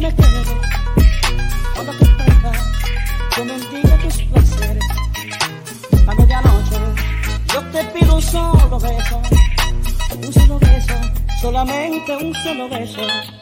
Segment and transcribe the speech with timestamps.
[0.00, 0.48] me quieres,
[1.74, 2.58] cuando te cuentas,
[3.36, 4.84] yo mendiga tus placeres.
[6.06, 6.76] A medianoche
[7.52, 9.22] yo te pido un solo beso,
[10.16, 10.94] un solo beso,
[11.40, 13.37] solamente un solo beso.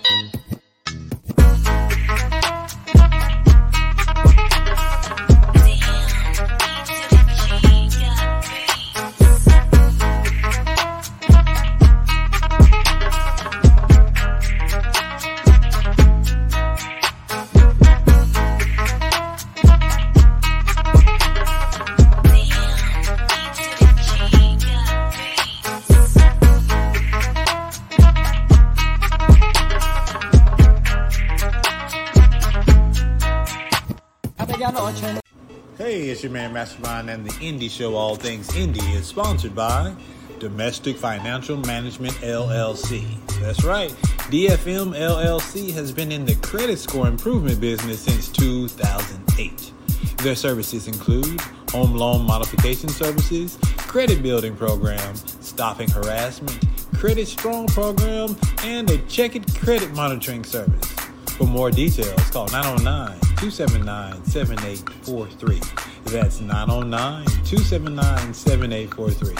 [36.26, 39.94] Your man Mastermind and the Indie Show All Things Indie is sponsored by
[40.40, 43.04] Domestic Financial Management LLC.
[43.40, 43.90] That's right,
[44.30, 49.72] DFM LLC has been in the credit score improvement business since 2008.
[50.16, 56.58] Their services include home loan modification services, credit building program, stopping harassment,
[56.94, 60.90] credit strong program, and a checked credit monitoring service.
[61.38, 65.85] For more details, call 909 279 7843.
[66.06, 69.34] That's 909 279 7843.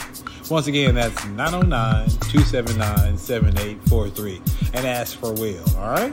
[0.50, 4.42] Once again, that's 909 279 7843.
[4.74, 6.12] And ask for Will, all right?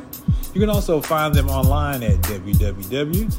[0.54, 3.32] You can also find them online at www.dfmllc,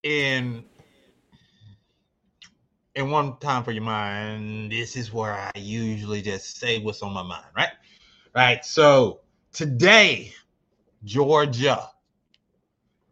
[0.02, 0.64] in
[2.96, 7.12] in one time for your mind, this is where I usually just say what's on
[7.14, 7.70] my mind, right?
[8.34, 8.64] Right.
[8.64, 9.20] So
[9.52, 10.32] today,
[11.04, 11.90] Georgia,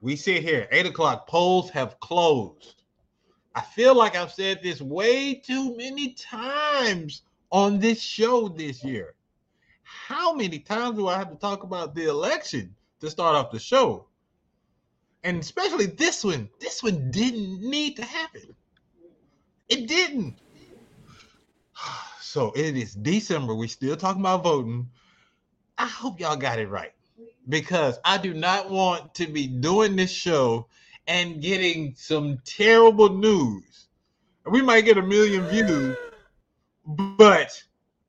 [0.01, 2.74] we sit here, eight o'clock, polls have closed.
[3.55, 7.23] I feel like I've said this way too many times
[7.53, 9.15] on this show this year.
[9.83, 13.61] How many times do I have to talk about the election to start off the
[13.61, 14.07] show?
[15.23, 18.55] And especially this one, this one didn't need to happen.
[19.69, 20.37] It didn't.
[22.21, 23.55] So it is December.
[23.55, 24.91] We're still talking about voting.
[25.79, 26.93] I hope y'all got it right
[27.49, 30.67] because I do not want to be doing this show
[31.07, 33.89] and getting some terrible news.
[34.47, 35.97] We might get a million views,
[36.87, 37.63] but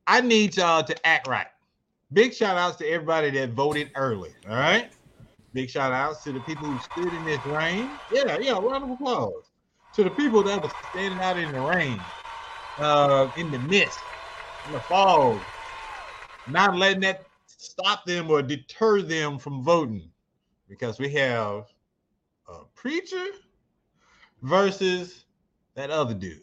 [0.07, 1.47] I need y'all to act right.
[2.13, 4.33] Big shout outs to everybody that voted early.
[4.47, 4.91] All right.
[5.53, 7.99] Big shout outs to the people who stood in this rain.
[8.09, 9.51] Yeah, yeah, round of applause.
[9.93, 12.11] To the people that was standing out in the rain,
[12.77, 14.03] uh, in the mist,
[14.65, 15.47] in the fog,
[16.45, 20.09] not letting that stop them or deter them from voting.
[20.67, 21.65] Because we have
[22.47, 23.25] a preacher
[24.41, 25.25] versus
[25.75, 26.41] that other dude.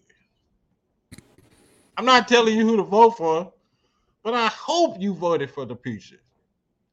[1.96, 3.52] I'm not telling you who to vote for,
[4.22, 6.20] but I hope you voted for the preacher.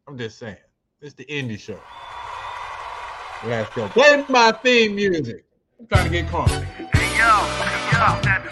[0.08, 0.58] I'm just saying.
[1.02, 1.80] It's the indie show.
[3.46, 3.88] Let's go.
[3.88, 5.46] Play my theme music.
[5.80, 6.50] I'm trying to get calm.
[6.50, 8.49] Hey yo, yo,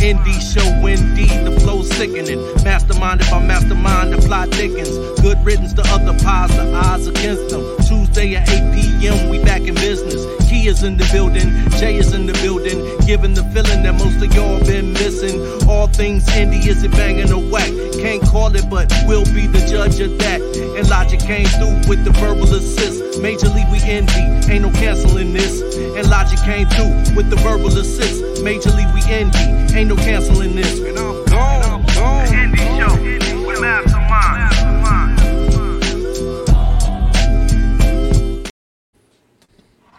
[0.00, 2.40] indie show, indeed, the flow sickening.
[2.64, 4.96] Masterminded by mastermind, the plot thickens.
[5.20, 7.79] Good riddance to other pies, the odds against them.
[7.90, 10.22] Tuesday at 8 p.m., we back in business.
[10.48, 12.78] Key is in the building, Jay is in the building.
[13.04, 15.42] Giving the feeling that most of y'all been missing.
[15.68, 17.66] All things indie, is it banging or whack?
[17.98, 20.40] Can't call it, but we'll be the judge of that.
[20.78, 23.20] And Logic came through with the verbal assist.
[23.20, 25.60] Major League, we indie, ain't no canceling this.
[25.74, 28.44] And Logic came through with the verbal assist.
[28.44, 30.78] Major League, we indie, ain't no canceling this.
[30.78, 33.60] And I'm gone, I'm The indie show with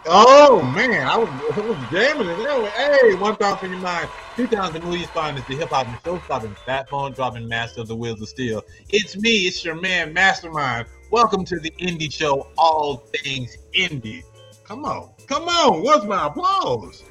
[0.04, 2.36] Oh man, I was, I was jamming it.
[2.36, 4.10] Was- Hey, one time for your mind.
[4.34, 7.46] Two times the movie spine is the hip hop and show stopping, fat phone dropping
[7.46, 8.62] master of the wheels of steel.
[8.88, 10.88] It's me, it's your man, Mastermind.
[11.12, 14.24] Welcome to the indie show, all things indie.
[14.64, 15.84] Come on, come on.
[15.84, 17.04] What's my applause?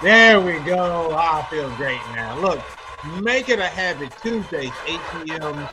[0.00, 1.16] There we go.
[1.16, 2.36] I feel great now.
[2.36, 2.64] Look,
[3.02, 5.68] make it a habit Tuesdays, 8 p.m.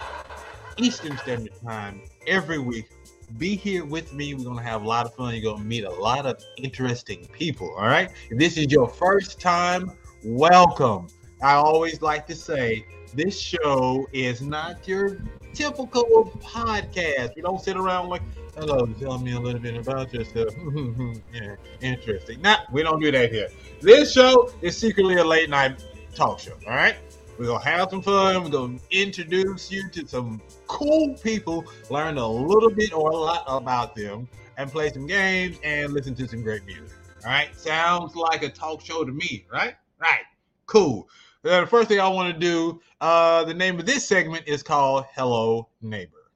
[0.77, 2.89] Eastern Standard Time every week
[3.37, 4.33] be here with me.
[4.33, 5.35] We're gonna have a lot of fun.
[5.35, 7.73] You're gonna meet a lot of interesting people.
[7.77, 8.09] All right.
[8.29, 9.91] If this is your first time,
[10.23, 11.07] welcome.
[11.41, 15.17] I always like to say this show is not your
[15.53, 17.35] typical podcast.
[17.35, 18.23] We don't sit around like,
[18.55, 20.53] hello, tell me a little bit about yourself.
[21.33, 22.41] yeah, interesting.
[22.41, 23.49] Nah, we don't do that here.
[23.81, 25.83] This show is secretly a late night
[26.15, 26.53] talk show.
[26.67, 26.95] All right.
[27.37, 28.43] We're gonna have some fun.
[28.43, 33.43] We're gonna introduce you to some cool people, learn a little bit or a lot
[33.47, 36.97] about them, and play some games and listen to some great music.
[37.23, 39.75] All right, sounds like a talk show to me, right?
[39.99, 40.23] Right,
[40.65, 41.07] cool.
[41.45, 44.63] Uh, the first thing I want to do, uh, the name of this segment is
[44.63, 46.31] called Hello Neighbor.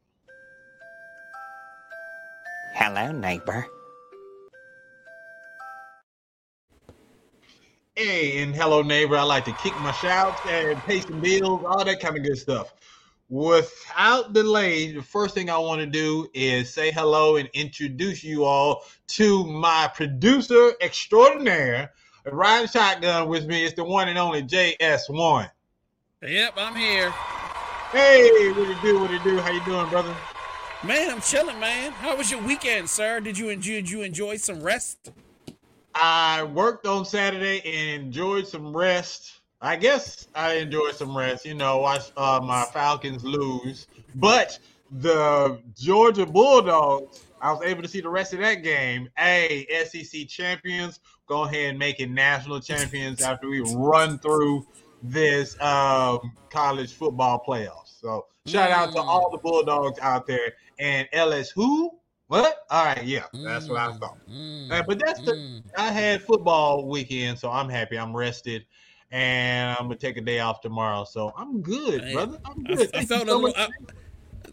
[2.75, 3.65] Hello, neighbor.
[8.03, 9.15] Hey, and hello, neighbor.
[9.15, 12.35] I like to kick my shouts and pay some bills, all that kind of good
[12.35, 12.73] stuff.
[13.29, 18.43] Without delay, the first thing I want to do is say hello and introduce you
[18.43, 21.91] all to my producer extraordinaire,
[22.25, 23.63] riding shotgun with me.
[23.63, 25.51] It's the one and only JS1.
[26.23, 27.11] Yep, I'm here.
[27.91, 28.99] Hey, what it do?
[28.99, 29.37] What it do?
[29.37, 30.15] How you doing, brother?
[30.83, 31.91] Man, I'm chilling, man.
[31.91, 33.19] How was your weekend, sir?
[33.19, 35.11] Did you enjoy, did you enjoy some rest?
[35.95, 39.41] I worked on Saturday and enjoyed some rest.
[39.61, 41.45] I guess I enjoyed some rest.
[41.45, 44.57] You know, watch uh, my Falcons lose, but
[44.91, 47.23] the Georgia Bulldogs.
[47.41, 49.09] I was able to see the rest of that game.
[49.17, 54.67] Hey, SEC champions, go ahead and make it national champions after we run through
[55.01, 57.99] this um, college football playoffs.
[57.99, 61.91] So shout out to all the Bulldogs out there and LS who?
[62.31, 62.65] What?
[62.69, 64.17] All right, yeah, that's what I thought.
[64.31, 65.61] Mm, Uh, but that's the mm.
[65.75, 67.99] I had football weekend, so I'm happy.
[67.99, 68.65] I'm rested,
[69.11, 71.03] and I'm gonna take a day off tomorrow.
[71.03, 72.39] So I'm good, brother.
[72.45, 72.87] I'm good.
[72.93, 73.53] I Thank felt you a little.
[73.57, 73.67] I,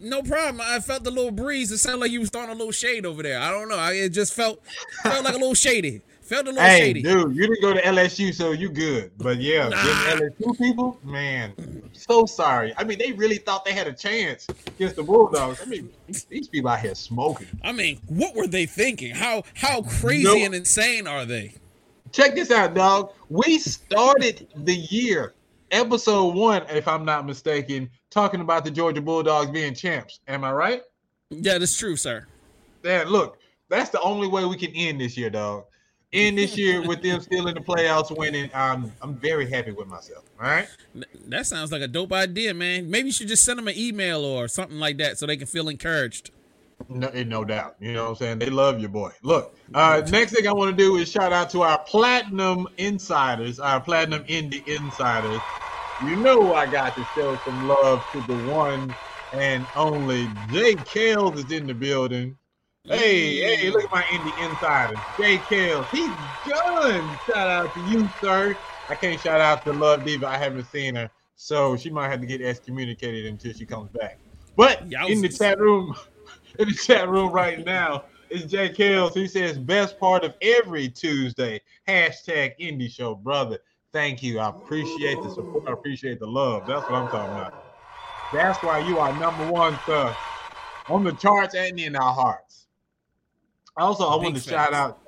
[0.01, 0.61] no problem.
[0.61, 1.71] I felt the little breeze.
[1.71, 3.39] It sounded like you was throwing a little shade over there.
[3.39, 3.79] I don't know.
[3.79, 4.61] I, it just felt
[5.05, 6.03] felt like a little shady.
[6.29, 7.03] Felt a little Hey, shady.
[7.03, 9.11] dude, you didn't go to LSU, so you good.
[9.17, 9.77] But yeah, Nah.
[9.79, 11.55] LSU people, man,
[11.95, 12.75] so sorry.
[12.77, 15.63] I mean, they really thought they had a chance against the Bulldogs.
[15.63, 15.89] I mean,
[16.29, 17.47] these people out here smoking.
[17.65, 19.15] I mean, what were they thinking?
[19.15, 20.37] How how crazy No.
[20.37, 21.55] and insane are they?
[22.13, 23.13] Check this out, dog.
[23.31, 25.33] We started the year,
[25.71, 30.21] episode one, if I'm not mistaken, talking about the Georgia Bulldogs being champs.
[30.29, 30.83] Am I right?
[31.31, 32.27] Yeah, that's true, sir.
[32.83, 33.39] Dad, look,
[33.71, 35.65] that's the only way we can end this year, dog.
[36.11, 38.51] End this year with them still in the playoffs winning.
[38.55, 40.25] I'm I'm very happy with myself.
[40.41, 40.67] All right.
[41.27, 42.91] That sounds like a dope idea, man.
[42.91, 45.47] Maybe you should just send them an email or something like that so they can
[45.47, 46.31] feel encouraged.
[46.89, 47.77] No, eh, no doubt.
[47.79, 48.39] You know what I'm saying?
[48.39, 49.11] They love your boy.
[49.23, 53.61] Look, uh, next thing I want to do is shout out to our platinum insiders,
[53.61, 55.41] our platinum indie insiders.
[56.05, 58.95] You know I got to show some love to the one
[59.33, 62.38] and only Jay Kales is in the building.
[62.89, 63.73] Hey, hey, mm.
[63.73, 65.89] look at my indie insider, Jay Kales.
[65.91, 67.19] He's done.
[67.27, 68.59] Shout out to you, sir.
[68.89, 70.27] I can't shout out to Love Diva.
[70.27, 74.21] I haven't seen her, so she might have to get excommunicated until she comes back.
[74.57, 75.95] But in the chat room,
[76.59, 79.15] in the chat room right now is Jay Kales.
[79.15, 81.61] He says best part of every Tuesday.
[81.87, 83.59] Hashtag indie show, brother.
[83.93, 84.39] Thank you.
[84.39, 85.65] I appreciate the support.
[85.67, 86.67] I appreciate the love.
[86.67, 87.55] That's what I'm talking about.
[88.31, 90.17] That's why you are number one, sir,
[90.87, 92.48] on the charts and in our hearts.
[93.79, 95.01] Also, I want to Big shout out.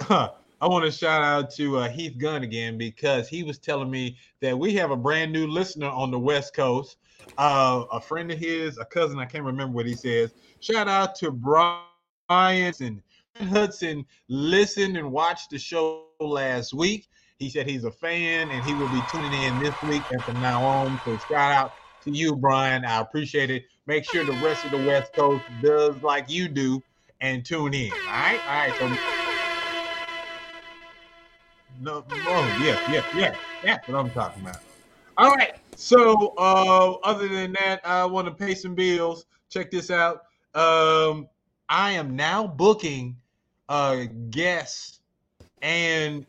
[0.58, 4.16] I want to shout out to uh, Heath Gunn again because he was telling me
[4.40, 6.96] that we have a brand new listener on the West Coast.
[7.36, 10.32] Uh, a friend of his, a cousin, I can't remember what he says.
[10.60, 11.84] Shout out to Brian
[12.80, 13.02] and
[13.38, 14.06] Hudson.
[14.28, 17.08] Listened and watched the show last week.
[17.38, 20.40] He said he's a fan and he will be tuning in this week and from
[20.40, 20.98] now on.
[21.04, 21.72] So shout out
[22.04, 22.86] to you, Brian.
[22.86, 23.64] I appreciate it.
[23.86, 26.82] Make sure the rest of the West Coast does like you do
[27.20, 27.92] and tune in.
[27.92, 28.74] All right, all right.
[28.78, 28.88] So
[31.80, 33.34] no, oh yeah, yeah, yeah.
[33.62, 34.58] That's what I'm talking about.
[35.18, 35.54] All right.
[35.74, 39.26] So uh, other than that, I want to pay some bills.
[39.50, 40.22] Check this out.
[40.54, 41.28] Um,
[41.68, 43.16] I am now booking
[43.68, 45.00] uh guests
[45.60, 46.24] and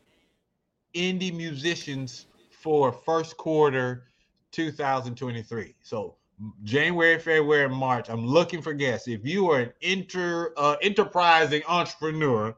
[0.94, 4.04] indie musicians for first quarter
[4.52, 5.74] 2023.
[5.82, 6.16] So
[6.62, 8.08] January, February, March.
[8.08, 9.08] I'm looking for guests.
[9.08, 12.54] If you are an inter uh, enterprising entrepreneur,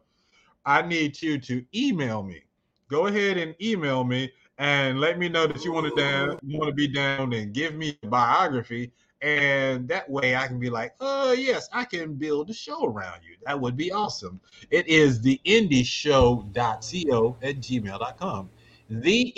[0.66, 2.42] I need you to email me.
[2.88, 6.68] Go ahead and email me and let me know that you want to down, want
[6.68, 8.92] to be down and give me a biography.
[9.22, 13.22] And that way I can be like, oh yes, I can build a show around
[13.22, 13.36] you.
[13.46, 14.40] That would be awesome.
[14.70, 18.50] It is the indieshow.co at gmail.com.
[18.90, 19.32] The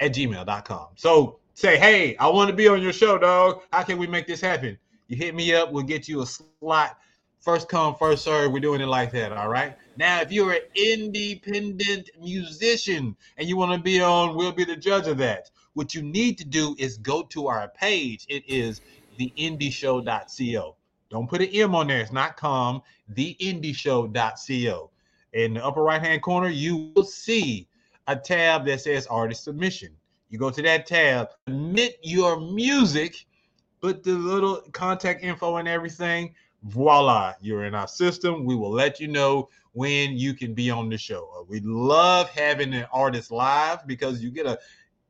[0.00, 0.88] at gmail.com.
[0.96, 3.62] So say, hey, I want to be on your show, dog.
[3.72, 4.78] How can we make this happen?
[5.08, 6.98] You hit me up, we'll get you a slot.
[7.40, 8.52] First come, first serve.
[8.52, 9.32] We're doing it like that.
[9.32, 9.76] All right.
[9.96, 14.76] Now, if you're an independent musician and you want to be on, we'll be the
[14.76, 15.50] judge of that.
[15.74, 18.26] What you need to do is go to our page.
[18.28, 18.80] It is
[19.18, 20.76] theindieshow.co.
[21.10, 22.00] Don't put an M on there.
[22.00, 22.82] It's not com.
[23.14, 24.90] Theindieshow.co.
[25.32, 27.67] In the upper right hand corner, you will see
[28.08, 29.90] a tab that says artist submission.
[30.30, 33.26] You go to that tab, submit your music,
[33.80, 36.34] put the little contact info and everything.
[36.64, 38.44] Voila, you're in our system.
[38.44, 41.30] We will let you know when you can be on the show.
[41.38, 44.58] Uh, We love having an artist live because you get a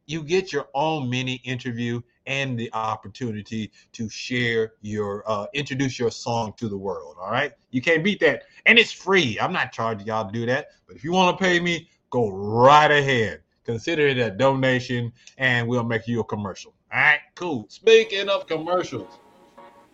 [0.07, 6.11] you get your own mini interview and the opportunity to share your uh, introduce your
[6.11, 7.17] song to the world.
[7.21, 9.39] All right, you can't beat that, and it's free.
[9.41, 12.31] I'm not charging y'all to do that, but if you want to pay me, go
[12.31, 13.43] right ahead.
[13.65, 16.75] Consider it a donation, and we'll make you a commercial.
[16.93, 17.67] All right, cool.
[17.69, 19.19] Speaking of commercials,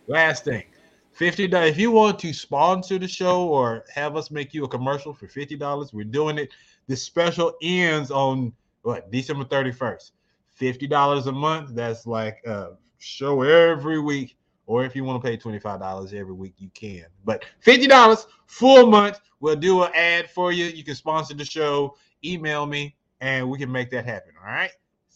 [0.06, 0.64] last thing.
[1.12, 1.70] Fifty dollars.
[1.70, 5.28] If you want to sponsor the show or have us make you a commercial for
[5.28, 6.50] fifty dollars, we're doing it.
[6.86, 8.52] This special ends on
[8.82, 10.12] what December thirty first.
[10.54, 11.70] Fifty dollars a month.
[11.74, 14.36] That's like a show every week.
[14.66, 17.06] Or if you want to pay twenty five dollars every week, you can.
[17.24, 19.20] But fifty dollars full month.
[19.40, 20.66] We'll do an ad for you.
[20.66, 21.96] You can sponsor the show.
[22.24, 24.32] Email me, and we can make that happen.
[24.40, 24.70] All right.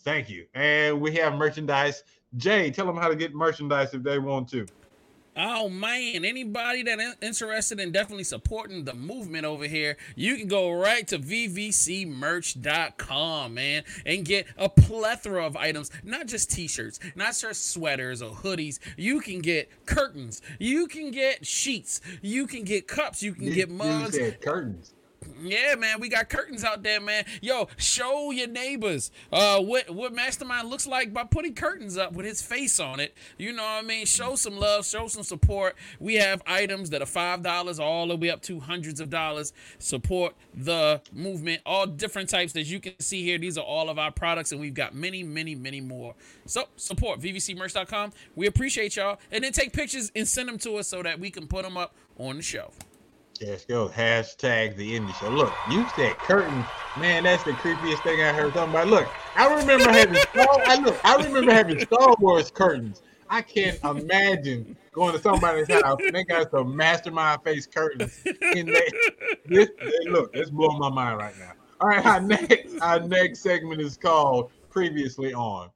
[0.04, 0.46] Thank you.
[0.54, 2.02] And we have merchandise.
[2.36, 4.66] Jay, tell them how to get merchandise if they want to.
[5.40, 10.48] Oh man, anybody that in- interested in definitely supporting the movement over here, you can
[10.48, 11.16] go right to
[12.28, 18.32] vvcmerch.com, man, and get a plethora of items, not just t-shirts, not just sweaters or
[18.32, 18.80] hoodies.
[18.96, 23.54] You can get curtains, you can get sheets, you can get cups, you can You-
[23.54, 24.92] get you mugs, said curtains.
[25.42, 27.24] Yeah, man, we got curtains out there, man.
[27.40, 32.26] Yo, show your neighbors uh what what Mastermind looks like by putting curtains up with
[32.26, 33.14] his face on it.
[33.36, 34.06] You know what I mean?
[34.06, 35.76] Show some love, show some support.
[36.00, 39.52] We have items that are five dollars all the way up to hundreds of dollars.
[39.78, 43.38] Support the movement, all different types that you can see here.
[43.38, 46.14] These are all of our products, and we've got many, many, many more.
[46.46, 48.12] So support vvcmerch.com.
[48.34, 51.30] We appreciate y'all, and then take pictures and send them to us so that we
[51.30, 52.70] can put them up on the show.
[53.40, 55.28] Yes, go hashtag the indie show.
[55.28, 56.64] Look, you said curtain,
[56.98, 57.22] man.
[57.22, 58.88] That's the creepiest thing I heard talking about.
[58.88, 63.02] Look, I remember having Star, I look, I remember having Star Wars curtains.
[63.30, 68.66] I can't imagine going to somebody's house and they got some mastermind face curtains in
[68.66, 68.88] there.
[69.46, 69.68] This,
[70.06, 71.52] look, it's blowing my mind right now.
[71.80, 75.70] All right, our next our next segment is called "Previously On."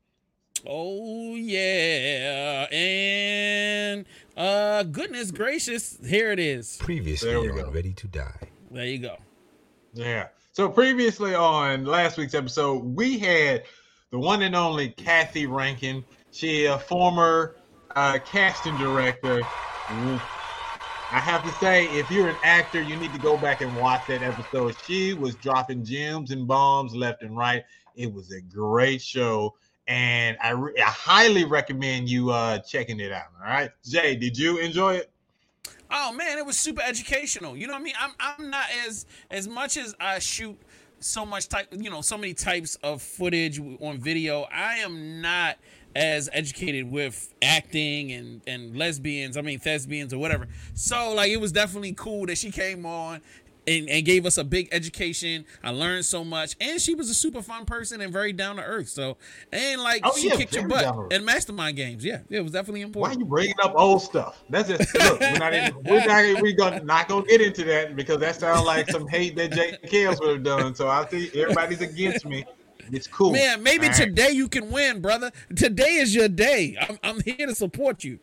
[0.67, 4.05] Oh yeah, and
[4.37, 6.77] uh, goodness gracious, here it is.
[6.79, 7.71] Previously There we on go.
[7.71, 8.49] Ready to Die.
[8.71, 9.17] There you go.
[9.95, 10.29] Yeah.
[10.53, 13.65] So previously on last week's episode, we had
[14.11, 16.05] the one and only Kathy Rankin.
[16.31, 17.57] She a former
[17.97, 19.43] uh, casting director.
[21.13, 24.07] I have to say, if you're an actor, you need to go back and watch
[24.07, 24.75] that episode.
[24.87, 27.65] She was dropping gems and bombs left and right.
[27.95, 29.55] It was a great show,
[29.87, 33.27] and I, re- I highly recommend you uh, checking it out.
[33.41, 35.11] All right, Jay, did you enjoy it?
[35.91, 37.55] Oh man, it was super educational.
[37.57, 37.95] You know what I mean?
[38.01, 40.59] I'm I'm not as as much as I shoot
[41.01, 44.47] so much type, you know, so many types of footage on video.
[44.53, 45.59] I am not
[45.95, 49.37] as educated with acting and and lesbians.
[49.37, 50.49] I mean thespians or whatever.
[50.73, 53.21] So like it was definitely cool that she came on.
[53.65, 55.45] And, and gave us a big education.
[55.63, 58.63] I learned so much, and she was a super fun person and very down to
[58.65, 58.89] earth.
[58.89, 59.19] So,
[59.53, 62.05] and like Oh, she yeah, kicked your very down to butt in mastermind games.
[62.05, 63.19] Yeah, it was definitely important.
[63.19, 64.43] Why you bringing up old stuff?
[64.51, 65.21] That's just look.
[65.21, 65.55] We're not.
[65.55, 66.43] Even, we're not.
[66.43, 69.79] We're gonna not gonna get into that because that sounds like some hate that Jay
[69.87, 70.75] Kills would have done.
[70.75, 72.45] So I think everybody's against me.
[72.91, 73.31] It's cool.
[73.31, 73.97] Man, maybe All right.
[73.97, 75.31] today you can win, brother.
[75.55, 76.77] Today is your day.
[76.81, 78.19] I'm, I'm here to support you.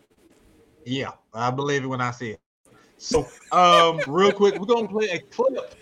[0.85, 2.41] Yeah, I believe it when I see it.
[2.99, 5.73] So, um, real quick, we're gonna play a clip,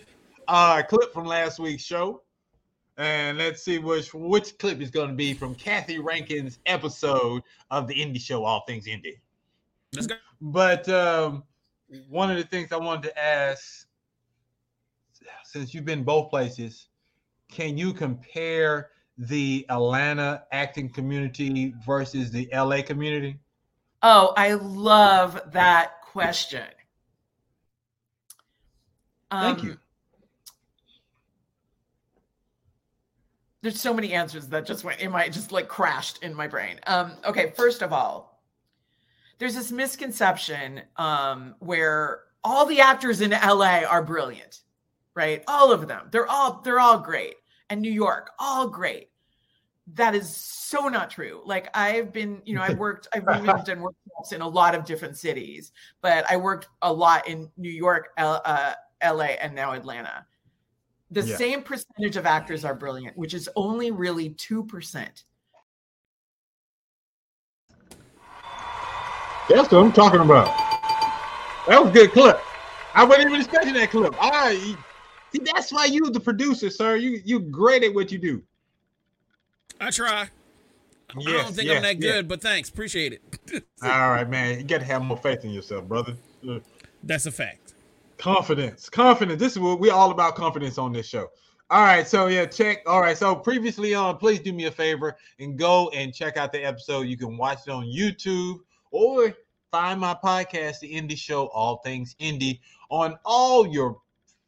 [0.48, 2.22] uh, clip from last week's show,
[2.98, 7.96] and let's see which which clip is gonna be from Kathy Rankin's episode of the
[7.96, 9.18] Indie Show, All Things Indie.
[9.96, 10.16] Let's go.
[10.42, 11.44] But um,
[12.08, 13.88] one of the things I wanted to ask,
[15.44, 16.90] since you've been both places,
[17.50, 23.40] can you compare the Atlanta acting community versus the LA community?
[24.04, 26.68] Oh, I love that question.
[29.32, 29.78] Thank Um, you.
[33.62, 36.80] There's so many answers that just went in my just like crashed in my brain.
[36.88, 38.42] Um, okay, first of all,
[39.40, 44.62] there's this misconception um, where all the actors in LA are brilliant,
[45.16, 45.44] right?
[45.48, 46.08] All of them.
[46.12, 47.36] They're all they're all great.
[47.70, 49.10] And New York, all great.
[49.94, 51.42] that is so not true.
[51.46, 54.86] Like I've been, you know, I've worked, I've even done workshops in a lot of
[54.86, 60.26] different cities, but I worked a lot in New York, uh, LA, and now Atlanta.
[61.12, 61.38] The Yeah.
[61.38, 65.24] same percentage of actors are brilliant, which is only really two percent.
[69.50, 70.48] That's what I'm talking about.
[71.68, 72.40] That was a good clip.
[72.94, 74.22] I wasn't even expecting that clip.
[74.22, 74.78] All right.
[75.32, 76.96] See, that's why you the producer, sir.
[76.96, 78.44] You you great at what you do.
[79.80, 80.30] I try.
[81.10, 82.14] I don't think yes, I'm that yes.
[82.14, 82.70] good, but thanks.
[82.70, 83.64] Appreciate it.
[83.82, 84.58] All right, man.
[84.58, 86.16] You got to have more faith in yourself, brother.
[87.04, 87.67] That's a fact.
[88.18, 89.40] Confidence, confidence.
[89.40, 91.28] This is what we're all about confidence on this show.
[91.70, 92.80] All right, so yeah, check.
[92.88, 96.52] All right, so previously on, please do me a favor and go and check out
[96.52, 97.02] the episode.
[97.02, 98.60] You can watch it on YouTube
[98.92, 99.36] or
[99.72, 102.60] find my podcast, The Indie Show, All Things Indie,
[102.90, 104.00] on all your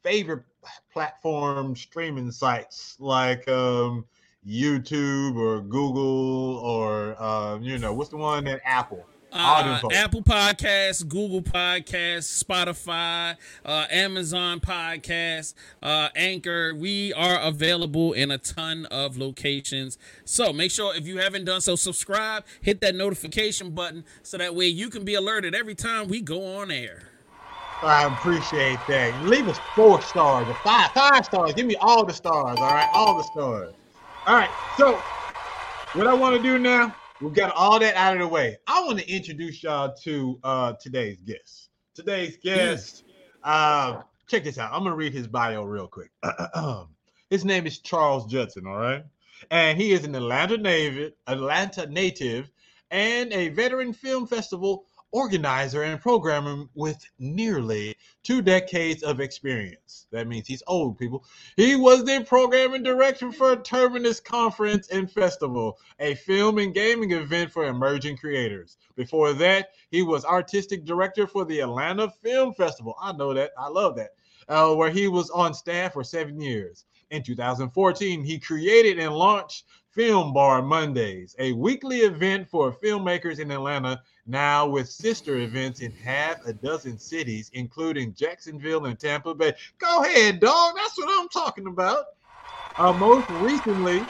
[0.02, 0.44] favorite
[0.92, 4.04] platform streaming sites like um,
[4.46, 9.04] YouTube or Google or uh, you know what's the one that Apple.
[9.32, 9.80] Uh.
[9.92, 16.74] Apple Podcasts, Google Podcasts, Spotify, uh, Amazon Podcasts, uh, Anchor.
[16.74, 19.98] We are available in a ton of locations.
[20.24, 24.54] So make sure if you haven't done so, subscribe, hit that notification button so that
[24.54, 27.10] way you can be alerted every time we go on air.
[27.82, 29.24] I appreciate that.
[29.24, 31.54] Leave us four stars or five, five stars.
[31.54, 32.58] Give me all the stars.
[32.58, 33.74] All right, all the stars.
[34.26, 34.50] All right.
[34.76, 34.96] So,
[35.98, 38.56] what I want to do now, we've got all that out of the way.
[38.66, 41.70] I want to introduce y'all to uh today's guest.
[41.94, 43.04] Today's guest.
[43.42, 44.72] Uh, check this out.
[44.72, 46.10] I'm gonna read his bio real quick.
[47.30, 48.66] his name is Charles Judson.
[48.66, 49.04] All right,
[49.50, 52.50] and he is an Atlanta native, Atlanta native,
[52.90, 60.06] and a veteran film festival organizer and programmer with nearly two decades of experience.
[60.12, 61.24] That means he's old, people.
[61.56, 67.50] He was the programming director for Terminus Conference and Festival, a film and gaming event
[67.50, 68.76] for emerging creators.
[68.96, 72.94] Before that, he was artistic director for the Atlanta Film Festival.
[73.00, 73.50] I know that.
[73.58, 74.10] I love that.
[74.48, 76.84] Uh, where he was on staff for seven years.
[77.10, 83.50] In 2014, he created and launched Film Bar Mondays, a weekly event for filmmakers in
[83.50, 89.52] Atlanta now with sister events in half a dozen cities, including Jacksonville and Tampa Bay.
[89.78, 90.74] Go ahead, dog.
[90.76, 92.04] That's what I'm talking about.
[92.78, 94.00] Uh, most recently,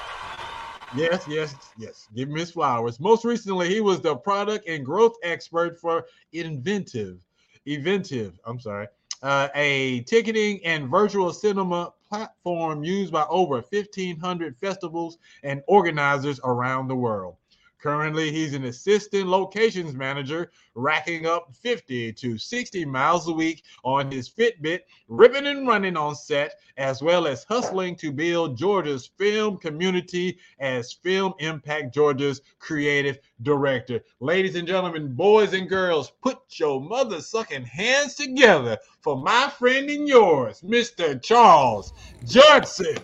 [0.94, 3.00] yes, yes, yes, give him his flowers.
[3.00, 7.24] Most recently, he was the product and growth expert for Inventive.
[7.66, 8.88] Eventive, I'm sorry,
[9.22, 16.88] uh, a ticketing and virtual cinema platform used by over 1,500 festivals and organizers around
[16.88, 17.36] the world.
[17.82, 24.10] Currently, he's an assistant locations manager, racking up 50 to 60 miles a week on
[24.10, 29.56] his Fitbit, ripping and running on set, as well as hustling to build Georgia's film
[29.56, 34.00] community as Film Impact Georgia's creative director.
[34.20, 39.88] Ladies and gentlemen, boys and girls, put your mother sucking hands together for my friend
[39.88, 41.20] and yours, Mr.
[41.22, 41.94] Charles
[42.26, 42.96] Judson.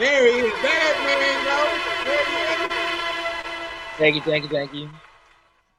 [0.00, 0.52] There he is.
[0.62, 1.56] That man, yo.
[3.98, 4.88] Thank you, thank you, thank you.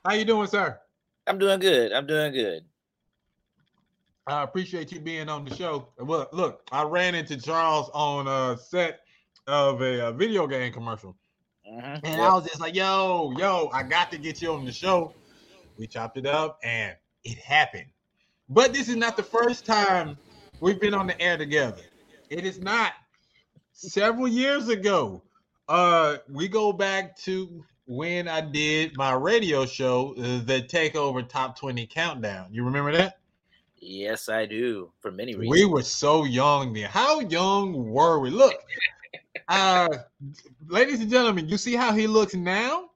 [0.06, 0.80] How you doing, sir?
[1.26, 1.92] I'm doing good.
[1.92, 2.64] I'm doing good.
[4.28, 5.88] I appreciate you being on the show.
[5.98, 9.00] Well, look, I ran into Charles on a set
[9.48, 11.18] of a, uh video game commercial,
[11.68, 12.02] Mhm.
[12.04, 12.20] and Yep.
[12.20, 15.16] I was just like, "Yo, yo, I got to get you on the show."
[15.78, 17.90] We chopped it up, and it happened.
[18.50, 20.16] But this is not the first time
[20.60, 21.82] we've been on the air together.
[22.30, 22.94] It is not.
[23.82, 25.24] Several years ago,
[25.68, 31.58] uh, we go back to when I did my radio show, uh, the Takeover Top
[31.58, 32.50] 20 Countdown.
[32.52, 33.18] You remember that?
[33.80, 34.92] Yes, I do.
[35.00, 35.50] For many reasons.
[35.50, 36.92] We were so young then.
[36.92, 38.30] How young were we?
[38.30, 38.54] Look,
[39.48, 39.90] uh,
[40.68, 42.92] ladies and gentlemen, you see how he looks now?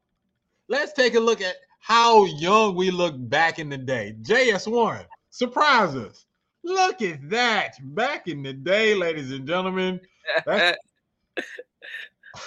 [0.67, 4.15] Let's take a look at how young we look back in the day.
[4.21, 6.27] JS1, surprise us.
[6.63, 7.73] Look at that.
[7.95, 9.99] Back in the day, ladies and gentlemen.
[10.45, 10.77] That's,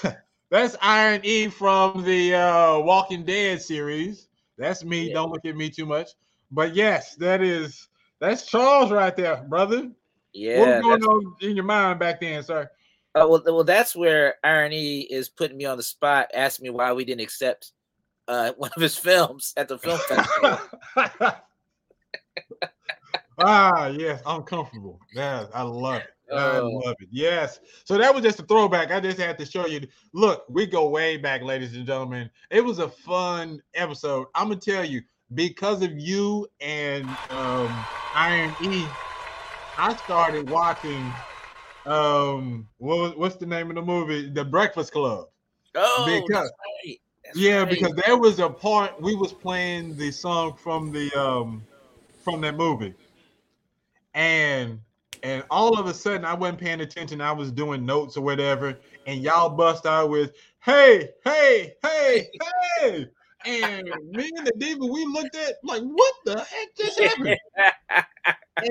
[0.50, 4.28] that's Iron E from the uh, Walking Dead series.
[4.56, 5.08] That's me.
[5.08, 5.14] Yeah.
[5.14, 6.10] Don't look at me too much.
[6.50, 7.88] But yes, that is
[8.20, 9.90] that's Charles right there, brother.
[10.32, 10.58] yeah.
[10.58, 12.68] what was going on in your mind back then, sir?
[13.14, 16.70] uh, well, well, that's where Iron E is putting me on the spot, asking me
[16.70, 17.72] why we didn't accept
[18.26, 20.58] uh, one of his films at the film festival.
[23.38, 25.00] ah, yes, I'm comfortable.
[25.14, 26.10] Yeah, I love it.
[26.32, 26.68] I Oh.
[26.84, 27.08] love it.
[27.10, 27.60] Yes.
[27.84, 28.90] So that was just a throwback.
[28.90, 29.86] I just had to show you.
[30.12, 32.30] Look, we go way back, ladies and gentlemen.
[32.50, 34.26] It was a fun episode.
[34.34, 35.02] I'm gonna tell you,
[35.34, 38.84] because of you and um, Iron E,
[39.78, 41.12] I started watching
[41.86, 44.28] um, what was, what's the name of the movie?
[44.28, 45.28] The Breakfast Club.
[45.74, 47.00] Oh, Because- that's right.
[47.34, 47.68] Yeah, right.
[47.70, 51.62] because there was a part we was playing the song from the um
[52.24, 52.94] from that movie,
[54.14, 54.80] and
[55.22, 57.20] and all of a sudden I wasn't paying attention.
[57.20, 60.32] I was doing notes or whatever, and y'all bust out with
[60.64, 62.30] "Hey, hey, hey,
[62.80, 63.06] hey,"
[63.44, 67.36] and me and the diva we looked at like, "What the heck just happened?"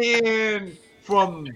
[0.02, 1.48] and from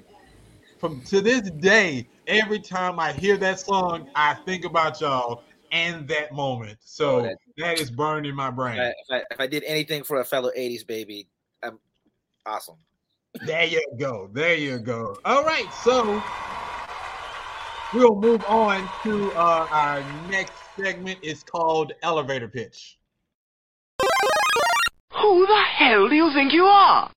[0.79, 6.07] from to this day, every time I hear that song, I think about y'all and
[6.07, 6.79] that moment.
[6.81, 8.79] So Oh, that- that is burned in my brain.
[8.79, 11.27] If, I, if I did anything for a fellow '80s baby,
[11.61, 11.79] I'm
[12.45, 12.77] awesome.
[13.39, 14.29] There you go.
[14.33, 15.17] There you go.
[15.23, 16.21] All right, so
[17.93, 21.19] we'll move on to uh, our next segment.
[21.23, 22.97] It's called elevator pitch.
[25.13, 27.09] Who the hell do you think you are?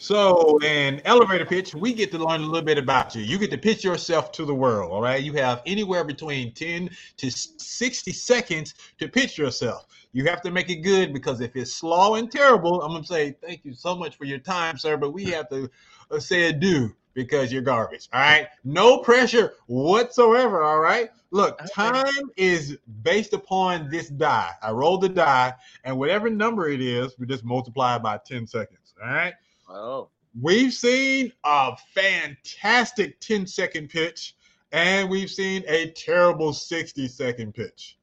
[0.00, 3.22] So, in elevator pitch, we get to learn a little bit about you.
[3.22, 4.92] You get to pitch yourself to the world.
[4.92, 5.22] All right.
[5.22, 9.86] You have anywhere between 10 to 60 seconds to pitch yourself.
[10.12, 13.08] You have to make it good because if it's slow and terrible, I'm going to
[13.08, 14.96] say, thank you so much for your time, sir.
[14.96, 15.70] But we have to
[16.10, 18.08] uh, say adieu because you're garbage.
[18.12, 18.48] All right.
[18.64, 20.62] No pressure whatsoever.
[20.62, 21.10] All right.
[21.30, 24.52] Look, time is based upon this die.
[24.62, 25.52] I roll the die,
[25.84, 28.94] and whatever number it is, we just multiply it by 10 seconds.
[29.02, 29.34] All right.
[29.68, 30.08] Oh,
[30.40, 34.36] We've seen a fantastic 10 second pitch,
[34.70, 37.97] and we've seen a terrible 60 second pitch.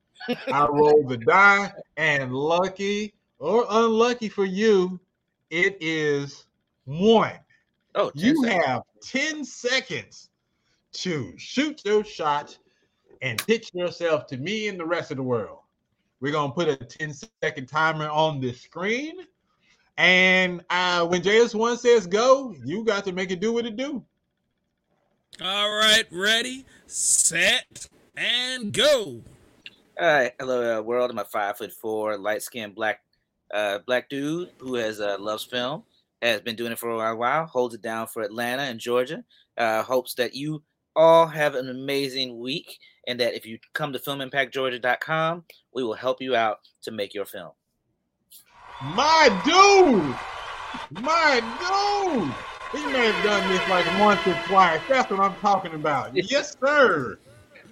[0.52, 5.00] I rolled the die, and lucky or unlucky for you,
[5.50, 6.46] it is
[6.86, 7.34] one.
[7.96, 8.66] oh, 10 You seconds.
[8.66, 10.30] have 10 seconds
[10.94, 12.58] to shoot your shot
[13.22, 15.60] and pitch yourself to me and the rest of the world.
[16.22, 19.16] We're going to put a 10 second timer on the screen.
[19.98, 24.04] And uh, when JS1 says go, you got to make it do what it do.
[25.42, 29.22] All right, ready, set, and go.
[30.00, 31.10] Right, hello uh, world.
[31.10, 33.02] I'm a five foot four, light skinned black
[33.54, 35.84] uh, black dude who has uh, loves film,
[36.22, 39.24] has been doing it for a while, holds it down for Atlanta and Georgia.
[39.58, 40.62] Uh, hopes that you
[40.98, 42.78] all have an amazing week,
[43.08, 47.26] and that if you come to FilmImpactGeorgia.com, we will help you out to make your
[47.26, 47.52] film.
[48.82, 51.02] My dude!
[51.02, 52.36] My dude!
[52.74, 54.82] He may have done this like once or twice.
[54.90, 56.12] That's what I'm talking about.
[56.14, 57.18] Yes, sir.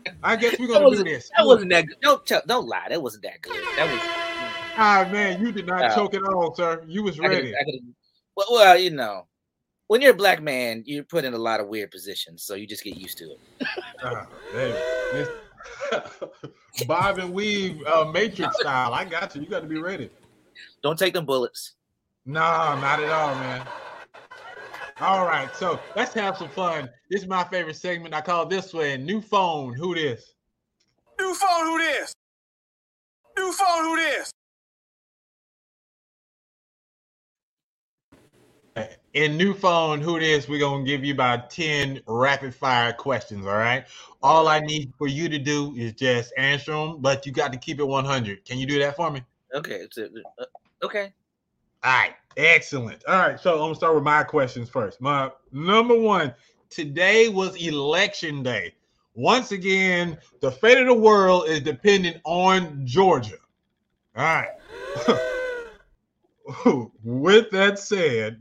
[0.23, 1.29] I guess we're to do this.
[1.37, 1.97] that wasn't that good.
[2.01, 2.87] Don't tell, don't lie.
[2.89, 3.55] That wasn't that good.
[3.75, 4.01] That was
[4.75, 5.95] Ah, man, you did not Yeah.
[5.95, 6.83] choke it all, sir.
[6.87, 7.53] You was ready.
[7.55, 7.93] I could've-
[8.35, 9.27] well, well, you know,
[9.87, 12.65] when you're a black man, you're put in a lot of weird positions, so you
[12.65, 13.39] just get used to it.
[14.03, 14.27] Ah,
[16.87, 18.93] Bob and weave uh, Matrix style.
[18.93, 19.41] I got you.
[19.43, 20.09] You got to be ready.
[20.81, 21.73] Don't take them bullets.
[22.25, 23.67] No, not at all, man.
[24.99, 26.89] All right, so let's have some fun.
[27.09, 28.13] This is my favorite segment.
[28.13, 30.33] I call this one "New Phone." Who this?
[31.19, 32.13] New phone, who this?
[33.37, 34.31] New phone, who this?
[39.13, 40.47] In new phone, who this?
[40.47, 43.45] We're gonna give you about 10 rapid fire questions.
[43.45, 43.85] All right.
[44.23, 47.59] All I need for you to do is just answer them, but you got to
[47.59, 48.43] keep it 100.
[48.45, 49.21] Can you do that for me?
[49.53, 50.05] Okay, it's a,
[50.39, 50.45] uh,
[50.81, 51.13] okay.
[51.83, 53.03] All right, excellent.
[53.07, 55.01] All right, so I'm gonna start with my questions first.
[55.01, 56.33] My number one:
[56.69, 58.73] Today was election day.
[59.15, 63.37] Once again, the fate of the world is dependent on Georgia.
[64.15, 64.49] All right.
[67.03, 68.39] with that said,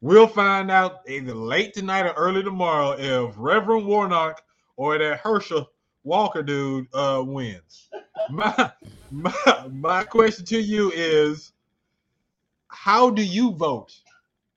[0.00, 4.42] we'll find out either late tonight or early tomorrow if Reverend Warnock
[4.76, 5.70] or that Herschel
[6.04, 7.88] Walker dude uh, wins.
[8.30, 8.70] My,
[9.10, 9.32] my
[9.72, 11.52] my question to you is
[12.70, 13.92] how do you vote?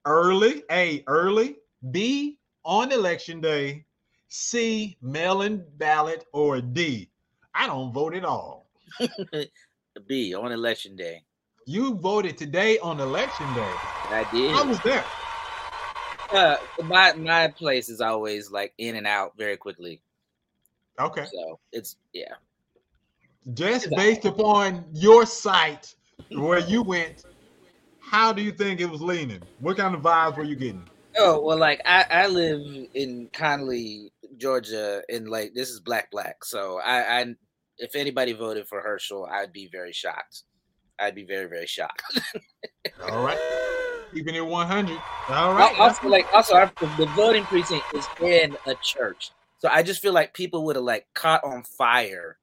[0.05, 1.57] Early, A, early,
[1.91, 3.85] B, on election day,
[4.27, 7.09] C, mail-in ballot, or D,
[7.53, 8.67] I don't vote at all.
[10.07, 11.23] B on election day.
[11.65, 13.73] You voted today on election day.
[14.09, 14.51] I did.
[14.51, 15.05] I was there.
[16.31, 20.01] Uh, my my place is always like in and out very quickly,
[20.99, 21.25] Okay.
[21.31, 22.33] so it's yeah.
[23.53, 25.93] Just based upon your site
[26.31, 27.23] where you went,
[28.03, 29.41] how do you think it was leaning?
[29.59, 30.87] What kind of vibes were you getting?
[31.17, 32.61] Oh well, like I I live
[32.93, 36.43] in Conley, Georgia, and like this is black black.
[36.43, 37.35] So I I
[37.77, 40.43] if anybody voted for Herschel, I'd be very shocked.
[40.99, 42.03] I'd be very very shocked.
[43.09, 43.39] All right.
[44.13, 44.91] Keeping it 100.
[44.95, 45.79] All Al- right.
[45.79, 50.13] Also, like also our, the voting precinct is in a church, so I just feel
[50.13, 52.37] like people would have like caught on fire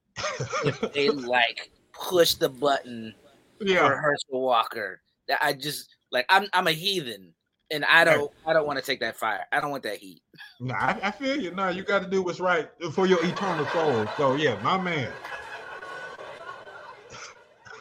[0.65, 3.13] if they like pushed the button
[3.57, 3.87] for yeah.
[3.87, 5.01] Herschel Walker.
[5.41, 7.33] I just like I'm I'm a heathen,
[7.71, 9.45] and I don't I don't want to take that fire.
[9.51, 10.21] I don't want that heat.
[10.59, 11.51] Nah, I, I feel you.
[11.51, 14.07] No, you got to do what's right for your eternal soul.
[14.17, 15.11] So yeah, my man.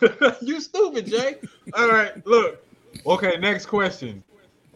[0.40, 1.37] you stupid, Jay.
[1.74, 2.64] All right, look.
[3.07, 4.22] Okay, next question.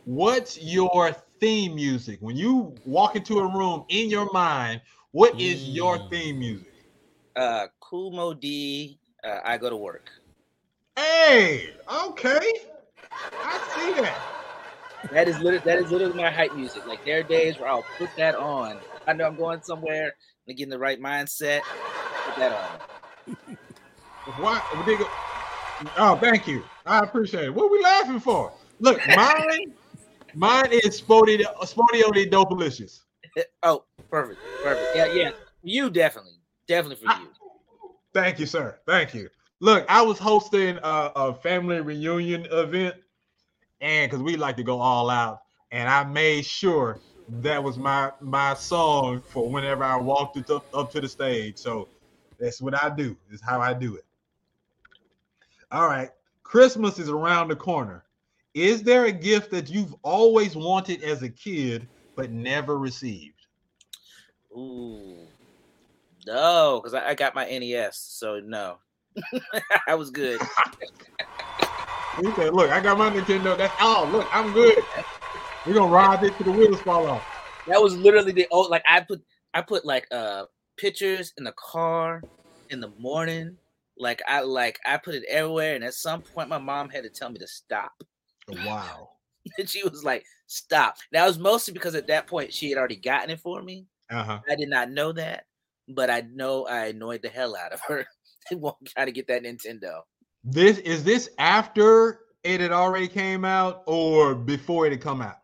[0.05, 2.18] What's your theme music?
[2.20, 6.72] When you walk into a room in your mind, what is your theme music?
[7.37, 8.98] Uh, Kool Moe Dee.
[9.22, 10.11] Uh, I go to work.
[10.97, 12.41] Hey, okay.
[13.33, 14.19] I see that.
[15.11, 16.87] That is literally that is literally my hype music.
[16.87, 18.79] Like there are days where I'll put that on.
[19.07, 20.15] I know I'm going somewhere
[20.49, 21.61] and get in the right mindset.
[22.27, 23.35] Put that on.
[24.41, 24.63] What?
[24.63, 25.09] nigga-
[25.99, 26.63] Oh, thank you.
[26.87, 27.55] I appreciate it.
[27.55, 28.53] What are we laughing for?
[28.81, 29.75] Look, mine,
[30.35, 33.01] mine is Spody Spodio Dopalicious.
[33.65, 34.95] Oh, perfect, perfect.
[34.95, 35.31] Yeah, yeah.
[35.63, 36.35] You definitely,
[36.69, 37.29] definitely for you.
[38.13, 38.79] Thank you, sir.
[38.87, 39.29] Thank you.
[39.61, 42.97] Look, I was hosting a, a family reunion event,
[43.81, 45.40] and because we like to go all out,
[45.71, 46.99] and I made sure
[47.40, 51.59] that was my my song for whenever I walked it up, up to the stage.
[51.59, 51.88] So
[52.38, 53.17] that's what I do.
[53.31, 54.05] Is how I do it.
[55.71, 56.11] All right.
[56.43, 58.05] Christmas is around the corner.
[58.55, 63.35] Is there a gift that you've always wanted as a kid but never received?
[64.53, 65.17] Ooh,
[66.27, 68.79] no, because I, I got my NES, so no,
[69.87, 70.40] I was good.
[72.20, 73.57] He said, "Look, I got my Nintendo.
[73.57, 74.07] That's all.
[74.07, 74.79] Look, I'm good.
[75.66, 77.24] We're gonna ride this to the wheels fall off."
[77.66, 79.22] That was literally the old like I put
[79.53, 80.44] I put like uh
[80.77, 82.22] pictures in the car
[82.70, 83.57] in the morning.
[83.96, 87.11] Like I like I put it everywhere, and at some point my mom had to
[87.11, 87.92] tell me to stop.
[88.48, 89.11] Wow.
[89.59, 92.96] And she was like, "Stop." That was mostly because at that point she had already
[92.96, 93.85] gotten it for me.
[94.11, 94.40] Uh huh.
[94.50, 95.44] I did not know that,
[95.87, 98.07] but I know I annoyed the hell out of her.
[98.53, 100.01] Won't try to get that Nintendo.
[100.43, 105.37] This is this after it had already came out or before it had come out?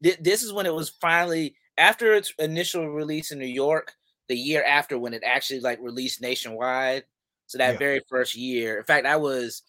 [0.00, 3.92] This is when it was finally after its initial release in New York.
[4.28, 7.04] The year after when it actually like released nationwide.
[7.46, 7.78] So that Yeah.
[7.78, 9.62] very first year, in fact, I was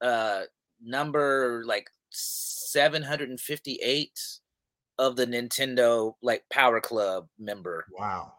[0.00, 0.42] uh
[0.80, 4.10] number like 758
[4.98, 7.86] of the Nintendo like Power Club member.
[7.98, 8.32] Wow.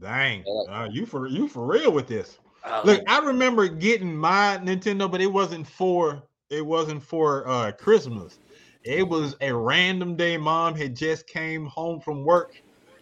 [0.00, 0.44] Dang.
[0.68, 2.38] Uh, you for you for real with this.
[2.66, 7.72] Oh, Look, I remember getting my Nintendo, but it wasn't for it wasn't for uh
[7.72, 8.38] Christmas.
[8.84, 10.36] It was a random day.
[10.36, 12.54] Mom had just came home from work,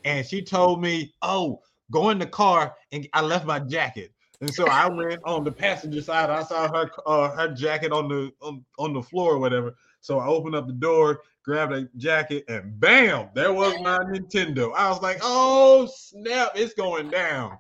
[0.05, 4.53] and she told me, "Oh, go in the car." And I left my jacket, and
[4.53, 6.31] so I went on the passenger side.
[6.31, 9.77] I saw her uh, her jacket on the on, on the floor or whatever.
[10.01, 14.72] So I opened up the door, grabbed a jacket, and bam, there was my Nintendo.
[14.75, 16.53] I was like, "Oh snap!
[16.57, 17.59] It's going down."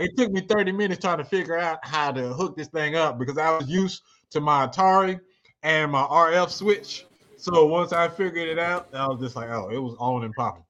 [0.00, 3.18] It took me 30 minutes trying to figure out how to hook this thing up
[3.18, 5.20] because I was used to my Atari
[5.62, 7.06] and my RF switch.
[7.36, 10.34] So once I figured it out, I was just like, oh, it was on and
[10.34, 10.64] popping.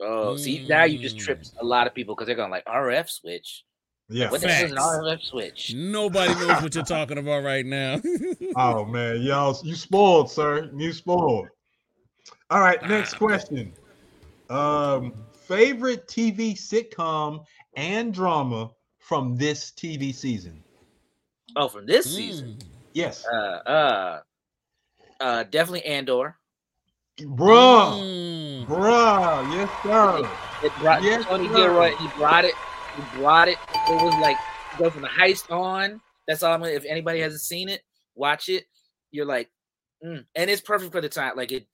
[0.00, 1.02] Oh, see, now you Mm.
[1.02, 3.64] just tripped a lot of people because they're going like RF switch.
[4.08, 4.30] Yeah.
[4.30, 5.72] What the hell is an RF switch?
[5.74, 8.00] Nobody knows what you're talking about right now.
[8.56, 10.70] Oh man, y'all, you spoiled, sir.
[10.76, 11.48] You spoiled.
[12.50, 13.72] All right, next question.
[14.48, 15.12] Um,
[15.48, 17.44] favorite TV sitcom
[17.76, 20.62] and drama from this TV season?
[21.56, 22.58] Oh, from this season.
[22.58, 22.62] Mm.
[22.94, 24.20] Yes, Uh, uh,
[25.20, 26.36] uh, definitely Andor.
[27.18, 28.66] bruh, Mm.
[28.66, 30.66] bruh, yes sir.
[30.66, 31.54] It brought Yes, Tony sir.
[31.54, 31.94] Gilroy.
[31.96, 32.54] He brought it.
[32.96, 33.58] He brought it.
[33.88, 34.36] It was like
[34.78, 36.00] go from the heist on.
[36.26, 36.72] That's all I'm gonna.
[36.72, 37.82] If anybody hasn't seen it,
[38.14, 38.64] watch it.
[39.10, 39.50] You're like,
[40.04, 40.24] mm.
[40.34, 41.36] and it's perfect for the time.
[41.36, 41.66] Like it.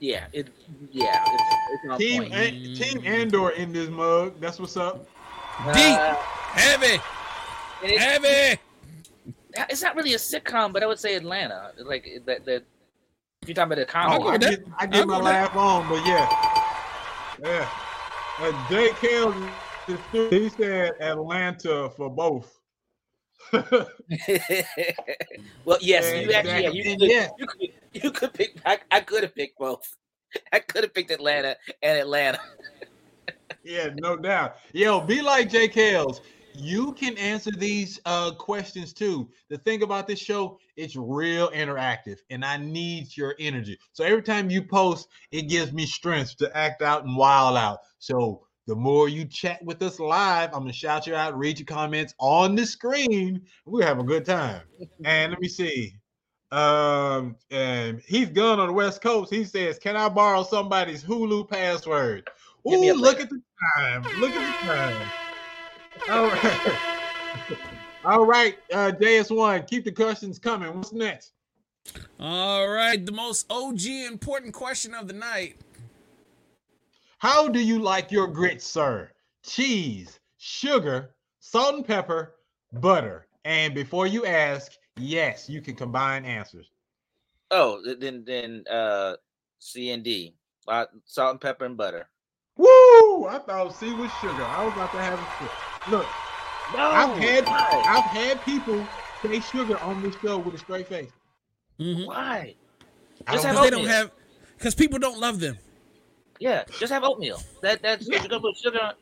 [0.00, 0.26] Yeah.
[0.32, 0.48] It.
[0.90, 1.22] Yeah.
[1.26, 1.42] It's,
[1.84, 2.34] it's Team point.
[2.34, 4.40] An- Team Andor in this mug.
[4.40, 5.06] That's what's up.
[5.72, 5.98] Deep.
[5.98, 6.14] Uh,
[6.54, 7.00] Heavy.
[7.82, 8.60] and it's, Heavy.
[9.70, 11.72] it's not really a sitcom, but I would say Atlanta.
[11.84, 12.44] Like that.
[12.44, 12.64] That.
[13.42, 14.64] If you're talking about a I'll comedy, I with that.
[14.64, 15.54] get, I get my with that.
[15.54, 16.28] laugh on, but yeah,
[17.42, 17.68] yeah.
[18.40, 19.34] Uh, Jay Kells,
[20.30, 22.58] he said Atlanta for both.
[23.52, 23.84] well,
[25.82, 26.82] yes, you actually, yeah, you Exactly.
[26.96, 27.28] could, Yeah.
[27.38, 28.60] you could, you could pick.
[28.64, 29.96] I, I could have picked both.
[30.52, 32.40] I could have picked Atlanta and Atlanta.
[33.64, 34.56] yeah, no doubt.
[34.72, 36.20] Yo, be like Jay Kells.
[36.56, 39.28] You can answer these uh, questions too.
[39.48, 43.76] The thing about this show, it's real interactive, and I need your energy.
[43.92, 47.80] So every time you post, it gives me strength to act out and wild out.
[47.98, 51.66] So the more you chat with us live, I'm gonna shout you out, read your
[51.66, 53.42] comments on the screen.
[53.66, 54.62] We'll have a good time.
[55.04, 55.96] And let me see.
[56.52, 59.32] Um, and he's gone on the West Coast.
[59.32, 62.28] He says, Can I borrow somebody's Hulu password?
[62.64, 63.22] Hit Ooh, look later.
[63.22, 63.42] at the
[63.76, 64.20] time.
[64.20, 65.10] Look at the time.
[66.10, 66.78] All right.
[68.04, 70.74] All right, uh, JS1, keep the questions coming.
[70.76, 71.32] What's next?
[72.20, 75.56] All right, the most OG important question of the night.
[77.16, 79.10] How do you like your grits, sir?
[79.42, 82.34] Cheese, sugar, salt and pepper,
[82.74, 83.26] butter.
[83.46, 86.66] And before you ask, yes, you can combine answers.
[87.50, 89.14] Oh, then then uh
[89.58, 90.34] C and D.
[90.66, 92.08] Uh, salt and pepper and butter.
[92.56, 93.26] Woo!
[93.26, 94.44] I thought C was sugar.
[94.44, 95.90] I was about to have a sip.
[95.90, 96.06] Look,
[96.76, 97.82] I've had why?
[97.86, 98.86] I've had people
[99.22, 101.10] say sugar on this show with a straight face.
[101.78, 102.06] Mhm.
[102.06, 102.54] Why?
[103.26, 104.10] I Just don't have Because they don't have,
[104.56, 105.58] because people don't love them.
[106.38, 107.40] Yeah, just have oatmeal.
[107.62, 108.80] That that's if you're gonna put sugar.
[108.80, 108.94] on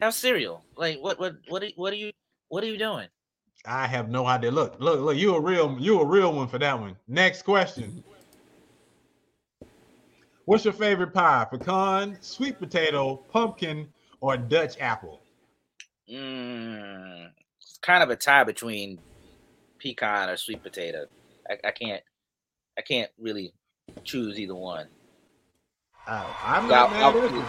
[0.00, 0.64] Have cereal.
[0.76, 2.12] Like what what what are, what are you
[2.48, 3.08] what are you doing?
[3.66, 4.50] I have no idea.
[4.50, 5.16] Look, look, look.
[5.16, 6.96] You a real, you a real one for that one.
[7.08, 8.02] Next question.
[10.46, 11.46] What's your favorite pie?
[11.50, 13.88] Pecan, sweet potato, pumpkin,
[14.20, 15.20] or Dutch apple?
[16.10, 17.28] Mm,
[17.60, 18.98] it's kind of a tie between
[19.78, 21.06] pecan or sweet potato.
[21.48, 22.02] I, I can't
[22.78, 23.52] I can't really
[24.04, 24.86] choose either one.
[26.08, 27.44] Oh, I'm not I'll- mad I'll- you.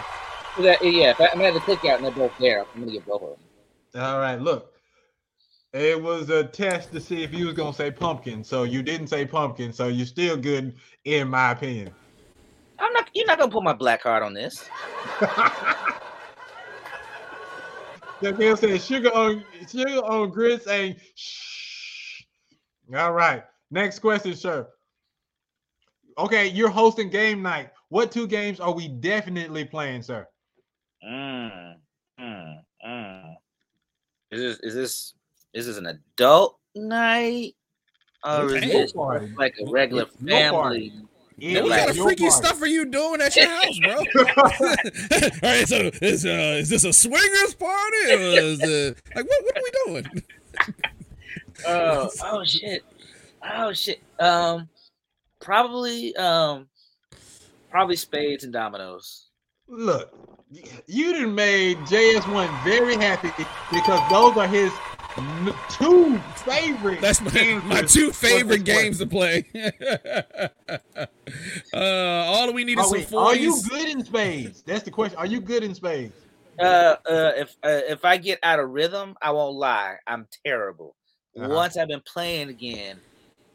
[0.60, 2.92] Yeah, if I, I'm gonna have to the cookout and they're both there, I'm gonna
[2.92, 4.02] get both of them.
[4.02, 4.71] All right, look.
[5.72, 9.06] It was a test to see if you was gonna say pumpkin, so you didn't
[9.06, 11.92] say pumpkin, so you're still good in my opinion.
[12.78, 13.08] I'm not.
[13.14, 14.68] You're not gonna put my black card on this.
[18.22, 22.22] The girl said sugar on sugar on grits ain't shh.
[22.94, 23.42] All right.
[23.72, 24.68] Next question, sir.
[26.16, 27.70] Okay, you're hosting game night.
[27.88, 30.28] What two games are we definitely playing, sir?
[31.04, 31.74] Mm,
[32.20, 32.54] mm,
[32.86, 33.34] mm.
[34.30, 35.14] Is this is this
[35.54, 37.54] is this an adult night
[38.24, 40.90] or is this like a regular It's your party.
[40.90, 41.08] family?
[41.38, 42.36] It what is kind of your freaky party.
[42.46, 43.94] stuff are you doing at your house, bro?
[43.96, 44.44] All
[45.42, 49.56] right, so is uh, is this a swingers party or is it like what what
[49.56, 49.70] are we
[50.02, 50.22] doing?
[51.66, 52.82] Oh, oh shit.
[53.48, 54.00] Oh shit.
[54.18, 54.68] Um,
[55.40, 56.66] probably um,
[57.70, 59.28] probably spades and dominoes.
[59.68, 60.12] Look,
[60.86, 63.30] you done made JS1 very happy
[63.70, 64.91] because those are his n-
[65.68, 67.00] two favorite.
[67.00, 69.44] That's my, my two favorite this games to play.
[71.74, 74.62] uh, all we need is Oh, some wait, are you good in spades?
[74.62, 75.18] That's the question.
[75.18, 76.14] Are you good in spades?
[76.58, 79.96] Uh, uh, if uh, if I get out of rhythm, I won't lie.
[80.06, 80.94] I'm terrible.
[81.36, 81.48] Uh-huh.
[81.48, 82.98] Once I've been playing again,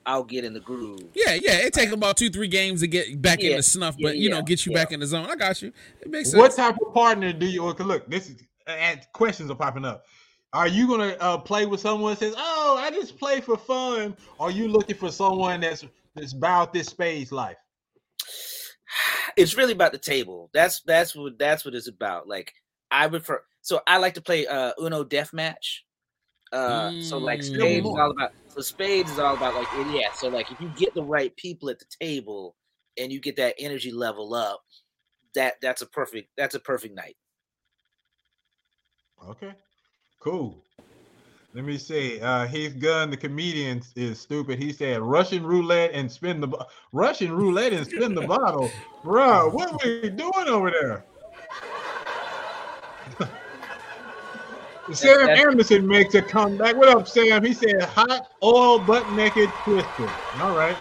[0.06, 1.04] I'll get in the groove.
[1.13, 1.58] Yeah, yeah.
[1.58, 4.30] It takes about two, three games to get back in the snuff, yeah, but you
[4.30, 4.80] know, get you yeah.
[4.80, 5.28] back in the zone.
[5.30, 5.72] I got you.
[6.02, 6.41] It makes sense.
[6.41, 7.67] What type of partner do you?
[7.67, 10.06] Okay, look, this is and questions are popping up.
[10.54, 14.16] Are you gonna uh, play with someone that says, "Oh, I just play for fun"?
[14.40, 17.58] Or are you looking for someone that's that's about this spades life?
[19.38, 20.50] It's really about the table.
[20.54, 22.28] That's that's what that's what it's about.
[22.28, 22.54] Like
[22.90, 23.44] I prefer.
[23.62, 25.82] So I like to play uh Uno Deathmatch.
[26.52, 27.44] Uh, so like Mm.
[27.44, 28.32] spades is all about.
[28.48, 30.12] So spades is all about like yeah.
[30.16, 32.56] So like if you get the right people at the table
[32.98, 34.62] and you get that energy level up,
[35.36, 37.18] that that's a perfect that's a perfect night.
[39.30, 39.54] Okay,
[40.20, 40.56] cool.
[41.54, 42.20] Let me see.
[42.22, 44.60] Uh, Heath Gunn, the comedian, is stupid.
[44.60, 48.70] He said Russian roulette and spin the bo- Russian roulette and spin the bottle,
[49.04, 49.50] bro.
[49.50, 51.04] What are we doing over there?
[54.94, 56.76] Sam that's- Anderson makes a comeback.
[56.76, 57.44] What up, Sam?
[57.44, 60.10] He said hot oil butt naked twister.
[60.42, 60.78] All right.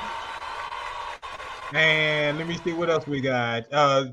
[1.73, 3.65] And let me see what else we got.
[3.73, 4.07] Uh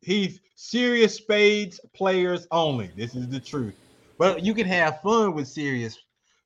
[0.00, 2.90] he's serious spades players only.
[2.96, 3.74] This is the truth.
[4.18, 5.98] But you can have fun with serious.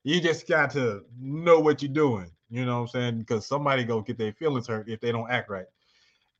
[0.02, 2.30] You just got to know what you're doing.
[2.50, 3.18] You know what I'm saying?
[3.18, 5.66] Because somebody go get their feelings hurt if they don't act right.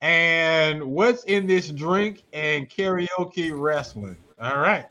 [0.00, 4.16] And what's in this drink and karaoke wrestling?
[4.40, 4.86] All right.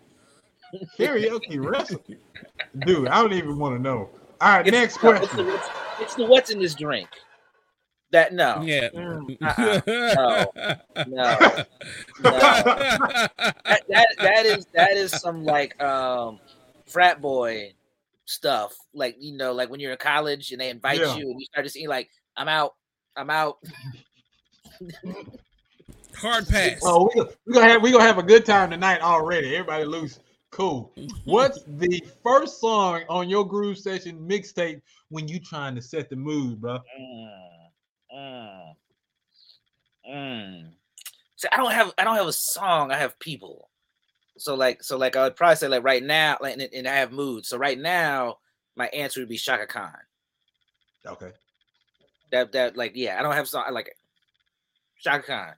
[0.97, 2.17] Karaoke wrestling.
[2.85, 4.09] Dude, I don't even want to know.
[4.41, 5.59] All right, It's- next no, It's the, question.
[5.99, 7.09] it's the what's in this drink.
[8.11, 8.61] That no.
[8.63, 8.89] Yeah.
[8.89, 9.81] Mm, uh-uh.
[10.15, 10.51] No.
[11.05, 11.05] No.
[11.05, 11.37] no.
[12.21, 16.39] that, that that is that is some like um
[16.87, 17.73] frat boy
[18.25, 18.75] stuff.
[18.93, 21.15] Like you know, like when you're in college and they invite Yeah.
[21.17, 22.75] you and you start to see like I'm out,
[23.15, 23.59] I'm out.
[26.15, 26.79] Hard pass.
[26.83, 29.55] Oh, we gonna, we gonna have we gonna have a good time tonight already.
[29.55, 30.19] Everybody loose,
[30.51, 30.91] cool.
[31.25, 36.15] What's the first song on your groove session mixtape when you trying to set the
[36.15, 36.79] mood, bro?
[36.99, 37.48] Mm,
[38.19, 38.75] mm,
[40.09, 40.69] mm.
[41.39, 42.91] See, I don't have I don't have a song.
[42.91, 43.69] I have people.
[44.37, 46.95] So like so like I would probably say like right now like and, and I
[46.95, 47.45] have mood.
[47.45, 48.39] So right now
[48.75, 49.93] my answer would be Chaka Khan.
[51.05, 51.31] Okay.
[52.31, 53.95] That that like yeah I don't have song I like it.
[55.01, 55.53] Chaka Khan.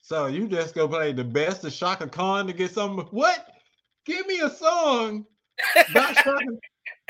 [0.00, 3.46] So you just go play the best of Chaka Khan to get some what?
[4.06, 5.24] Give me a song
[5.94, 6.46] by Chaka,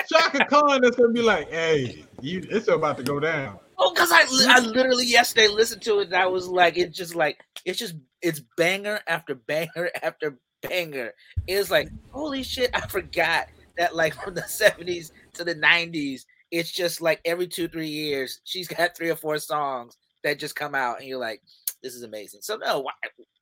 [0.07, 3.57] Chaka Khan that's gonna be like, hey, you it's about to go down.
[3.83, 7.15] Oh, because I, I literally yesterday listened to it and I was like, it's just
[7.15, 11.13] like, it's just, it's banger after banger after banger.
[11.47, 16.21] It's like, holy shit, I forgot that like from the 70s to the 90s,
[16.51, 20.55] it's just like every two, three years, she's got three or four songs that just
[20.55, 21.41] come out and you're like,
[21.81, 22.41] this is amazing.
[22.43, 22.91] So, no, why,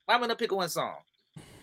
[0.05, 0.95] why am I gonna pick one song?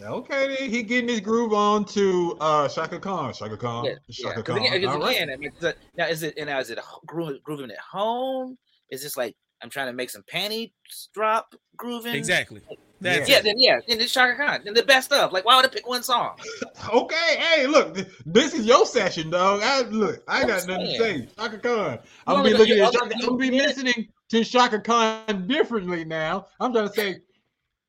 [0.03, 3.33] Okay, then he getting his groove on to uh Chaka Khan.
[3.33, 3.87] Chaka Khan.
[3.87, 4.43] Yeah, Chaka yeah.
[4.43, 4.57] Khan.
[4.59, 5.17] again, right.
[5.17, 5.53] again, I mean,
[5.97, 8.59] now is it and now is it grooving at home?
[8.91, 10.73] Is this like I'm trying to make some panty
[11.15, 12.15] drop grooving?
[12.15, 12.61] Exactly.
[13.01, 13.45] That's Yeah, it.
[13.45, 14.63] then yeah, then it's Chaka Khan.
[14.65, 15.33] Then the best of.
[15.33, 16.39] Like, why would I pick one song?
[16.93, 19.61] Okay, hey, look, th- this is your session, dog.
[19.63, 21.29] I look, I I'm got nothing to say.
[21.37, 21.99] Chaka Khan.
[22.27, 23.15] I'm gonna be looking at Chaka.
[23.15, 26.47] I'm gonna be listening to Chaka Khan differently now.
[26.61, 27.17] I'm trying to say,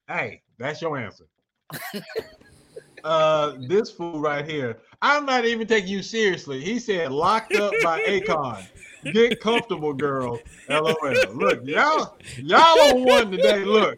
[0.08, 1.26] hey, that's your answer.
[3.04, 4.80] uh, this fool right here.
[5.02, 6.60] I'm not even taking you seriously.
[6.62, 8.66] He said, "Locked up by Akon."
[9.14, 10.40] Get comfortable, girl.
[10.70, 10.96] LOL.
[11.34, 13.64] Look, y'all, y'all on one today.
[13.64, 13.98] Look,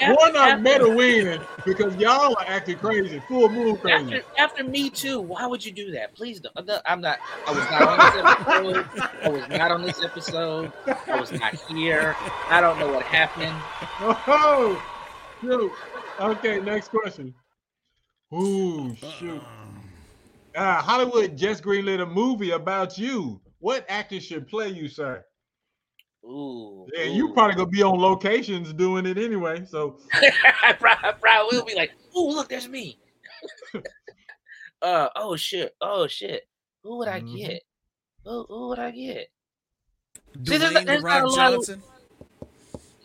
[0.00, 4.16] one are meta winning because y'all are acting crazy, full moon crazy.
[4.16, 6.14] After after me too, why would you do that?
[6.14, 6.56] Please don't.
[6.58, 6.82] I'm not.
[6.86, 8.86] I'm not I was not on this episode.
[9.22, 10.72] I was not on this episode.
[11.06, 12.16] I was not here.
[12.48, 13.54] I don't know what happened.
[14.00, 14.82] Oh,
[15.40, 15.72] shoot.
[16.20, 17.34] Okay, next question.
[18.34, 19.40] Ooh, shoot.
[19.40, 19.67] Uh-uh.
[20.58, 23.40] Uh, Hollywood just greenlit a movie about you.
[23.60, 25.24] What actor should play you, sir?
[26.24, 26.84] Ooh.
[26.92, 27.32] Yeah, you ooh.
[27.32, 29.64] probably gonna be on locations doing it anyway.
[29.64, 32.98] So I probably, will be like, "Ooh, look, there's me."
[34.82, 36.48] uh oh shit, oh shit.
[36.82, 37.36] Who would I Mhm.
[37.36, 37.62] get?
[38.24, 39.28] Who, who would I get?
[40.44, 41.82] See, there's- Dwayne the there's not a Rock lot of- Johnson.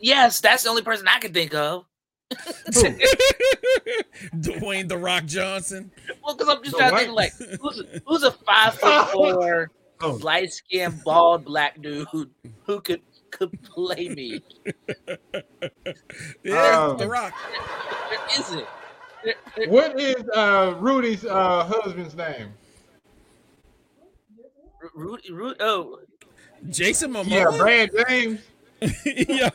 [0.00, 1.86] Yes, that's the only person I can think of.
[4.36, 5.90] Dwayne the Rock Johnson.
[6.24, 9.08] Well, because I'm just So trying to think like, who's a, who's a five foot
[9.12, 9.70] four,
[10.00, 10.18] Oh.
[10.22, 12.28] light skinned, bald black dude who
[12.80, 14.42] could could play me?
[16.44, 17.32] Yeah, Um, the Rock.
[18.10, 18.66] There isn't.
[19.24, 22.48] There- there- what is uh Rudy's uh husband's name?
[24.94, 26.00] Rudy, Rudy, oh,
[26.68, 27.30] Jason Momoa.
[27.30, 28.40] Yeah, Brad James.
[29.06, 29.48] yeah.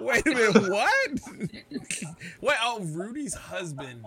[0.00, 0.70] Wait a minute.
[0.70, 1.10] What?
[2.40, 2.56] Wait.
[2.62, 4.04] Oh, Rudy's husband.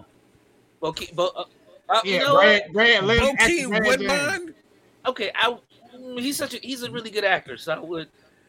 [0.83, 1.43] okay, but uh,
[1.89, 2.71] uh, you Yeah, know what?
[2.73, 3.35] Brad Brad Lynn.
[3.37, 4.11] Bokeem Brad James.
[4.11, 4.53] Woodbine.
[5.07, 5.57] Okay, I
[5.97, 8.07] mm, he's such a he's a really good actor, so I would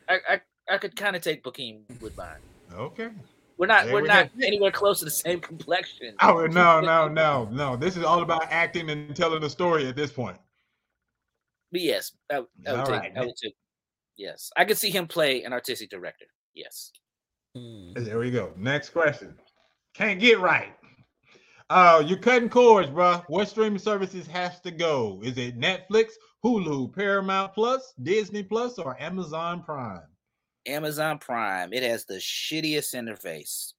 [0.08, 0.40] I I,
[0.74, 2.38] I could kind of take Bokeem Woodbine.
[2.74, 3.08] Okay.
[3.58, 4.46] We're not There we're we not go.
[4.46, 6.14] anywhere close to the same complexion.
[6.20, 7.76] Oh no, no, no, no.
[7.76, 10.36] This is all about acting and telling a story at this point.
[11.70, 13.12] But yes, I, I would All take right.
[13.16, 13.54] I would take
[14.16, 14.50] yes.
[14.56, 16.26] I could see him play an artistic director.
[16.54, 16.92] Yes.
[17.56, 17.92] Hmm.
[17.94, 18.52] There we go.
[18.56, 19.36] Next question.
[19.94, 20.74] Can't get right.
[21.70, 23.22] Uh, you're cutting cords, bro.
[23.28, 25.20] What streaming services has to go?
[25.22, 26.10] Is it Netflix,
[26.44, 30.02] Hulu, Paramount Plus, Disney Plus, or Amazon Prime?
[30.66, 31.72] Amazon Prime.
[31.72, 33.72] It has the shittiest interface.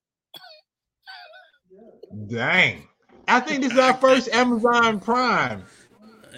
[2.28, 2.88] Dang.
[3.28, 5.64] I think this is our first Amazon Prime.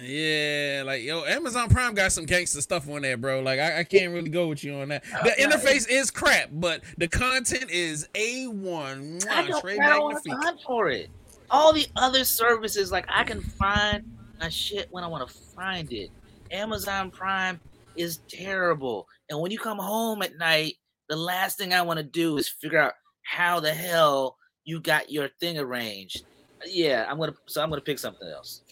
[0.02, 3.40] Yeah, like yo, Amazon Prime got some gangster stuff on there, bro.
[3.40, 5.04] Like I, I can't really go with you on that.
[5.04, 9.18] The interface is crap, but the content is a one.
[9.30, 11.08] I don't, I don't have time for it.
[11.50, 14.04] All the other services, like I can find
[14.38, 16.10] my shit when I want to find it.
[16.50, 17.60] Amazon Prime
[17.96, 19.06] is terrible.
[19.30, 20.74] And when you come home at night,
[21.08, 22.92] the last thing I want to do is figure out
[23.22, 26.24] how the hell you got your thing arranged.
[26.66, 28.62] Yeah, I'm gonna so I'm gonna pick something else.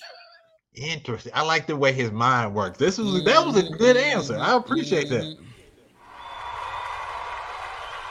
[0.75, 1.33] Interesting.
[1.35, 2.79] I like the way his mind works.
[2.79, 4.37] This was that was a good answer.
[4.37, 5.22] I appreciate that.
[5.25, 5.47] Mhm.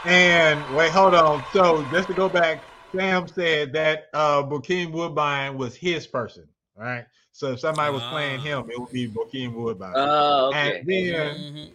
[0.06, 1.44] And wait, hold on.
[1.52, 2.64] So just to go back,
[2.96, 6.48] Sam said that uh Bokeem Woodbine was his person,
[6.78, 7.06] right?
[7.34, 8.44] So if somebody was playing Ah.
[8.44, 9.94] him, it would be Bokeem Woodbine.
[9.98, 10.80] Oh, okay.
[10.80, 11.72] And then Mhm.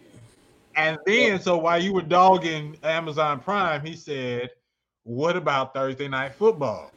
[0.75, 4.49] and then so while you were dogging Amazon Prime, he said,
[5.03, 6.91] What about Thursday night football?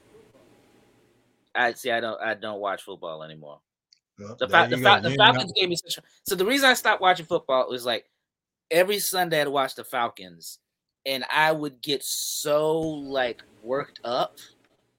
[1.54, 1.90] I see.
[1.90, 2.20] I don't.
[2.20, 3.60] I don't watch football anymore.
[4.38, 5.00] The, Fal- the, go.
[5.00, 5.98] the Falcons gave me such.
[6.24, 8.06] So the reason I stopped watching football was like
[8.70, 10.58] every Sunday I'd watch the Falcons,
[11.06, 14.36] and I would get so like worked up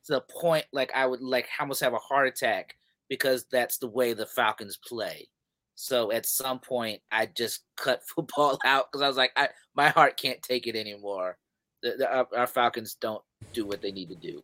[0.06, 2.76] to the point like I would like almost have a heart attack
[3.10, 5.28] because that's the way the Falcons play.
[5.76, 9.90] So at some point I just cut football out because I was like, I my
[9.90, 11.38] heart can't take it anymore.
[11.82, 13.22] The, the, our, our Falcons don't
[13.52, 14.42] do what they need to do.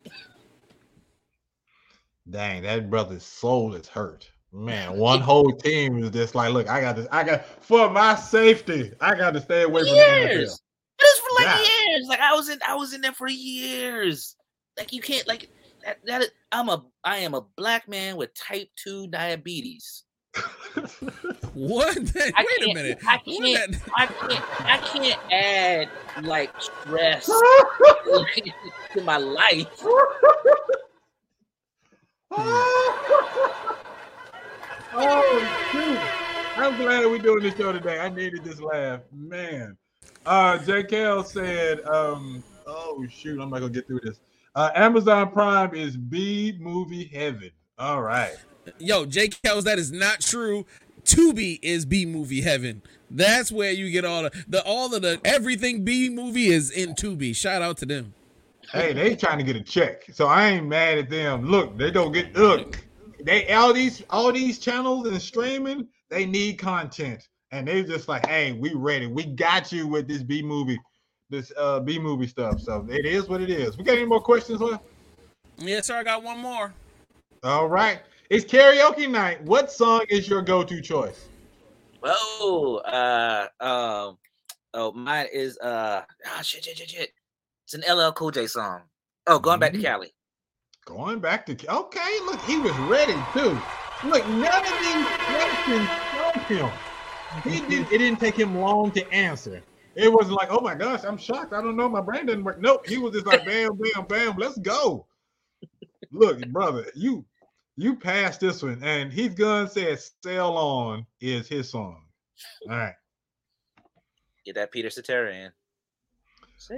[2.28, 4.30] Dang, that brother's soul is hurt.
[4.52, 7.06] Man, one whole team is just like, look, I got this.
[7.12, 8.92] I got for my safety.
[9.00, 10.28] I got to stay away from the NFL.
[10.28, 10.60] years.
[10.98, 11.88] It was for like Yeah.
[11.88, 12.06] years.
[12.08, 14.34] Like I was in, I was in there for years.
[14.76, 15.48] Like you can't like
[15.84, 15.98] that.
[16.04, 20.02] That is, I'm a, I am a black man with type two diabetes.
[21.52, 21.96] What?
[21.96, 22.98] Wait I a can't- minute.
[23.06, 23.76] I can't.
[23.96, 24.60] I can't.
[24.60, 25.88] I can't add
[26.24, 27.26] like stress
[28.92, 29.66] to my life.
[32.32, 33.74] Hmm.
[34.92, 36.60] Oh shoot!
[36.62, 37.98] I'm glad we're doing this show today.
[38.00, 39.76] I needed this laugh, man.
[40.26, 44.20] Uh, JKL said, um, "Oh shoot, I'm not gonna get through this."
[44.54, 47.50] Uh, Amazon Prime is B movie heaven.
[47.78, 48.36] All right.
[48.78, 49.28] Yo, J.
[49.28, 50.66] Kells, that is not true.
[51.04, 52.82] Tubi is B movie heaven.
[53.10, 56.94] That's where you get all the, the all of the everything B movie is in
[56.94, 57.34] Tubi.
[57.34, 58.14] Shout out to them.
[58.70, 61.44] Hey, they trying to get a check, so I ain't mad at them.
[61.46, 62.78] Look, they don't get look.
[63.24, 68.26] They all these all these channels and streaming, they need content, and they're just like,
[68.26, 69.06] hey, we ready.
[69.06, 70.78] We got you with this B movie,
[71.28, 72.60] this uh B movie stuff.
[72.60, 73.76] So it is what it is.
[73.76, 74.84] We got any more questions left?
[75.58, 75.96] Yes, sir.
[75.96, 76.72] I got one more.
[77.42, 78.00] All right.
[78.30, 79.42] It's karaoke night.
[79.42, 81.28] What song is your go-to choice?
[82.02, 84.18] Oh, uh, um,
[84.72, 87.10] oh, mine is uh, ah, shit, shit, shit, shit.
[87.64, 88.82] It's an LL Cool J song.
[89.26, 89.82] Oh, going back to Mhm.
[89.82, 90.14] Cali.
[90.86, 92.18] Going back to okay.
[92.24, 93.58] Look, he was ready too.
[94.08, 96.70] Look, none of these questions from him.
[97.44, 97.92] He did.
[97.92, 99.62] It didn't take him long to answer.
[99.94, 101.52] It wasn't like, oh my gosh, I'm shocked.
[101.52, 101.88] I don't know.
[101.88, 102.60] My brain doesn't work.
[102.60, 102.86] Nope.
[102.86, 104.36] He was just like, bam, bam, bam.
[104.36, 105.06] Let's go.
[106.12, 107.24] Look, brother, you
[107.76, 112.02] you passed this one, and Heath Gunn said, "Sail on" is his song.
[112.68, 112.94] All right.
[114.44, 115.52] Get that Peter Cetera in.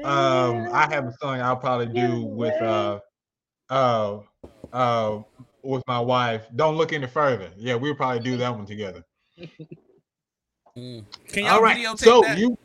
[0.04, 3.00] Um, I have a song I'll probably do with uh
[3.70, 4.18] uh
[4.72, 5.22] uh
[5.62, 6.46] with my wife.
[6.56, 7.50] Don't look any further.
[7.56, 9.04] Yeah, we'll probably do that one together.
[10.76, 11.04] Mm.
[11.28, 11.76] Can y'all All right.
[11.76, 12.38] videotape So that?
[12.38, 12.56] you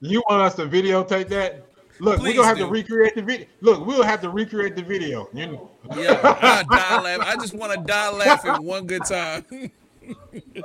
[0.00, 1.64] you want us to videotape that?
[2.00, 2.64] Look, we're gonna have do.
[2.64, 3.46] to recreate the video.
[3.60, 5.28] Look, we'll have to recreate the video.
[5.34, 5.70] You know.
[5.96, 7.20] yeah, I die laugh.
[7.20, 9.44] I just want to die laughing one good time.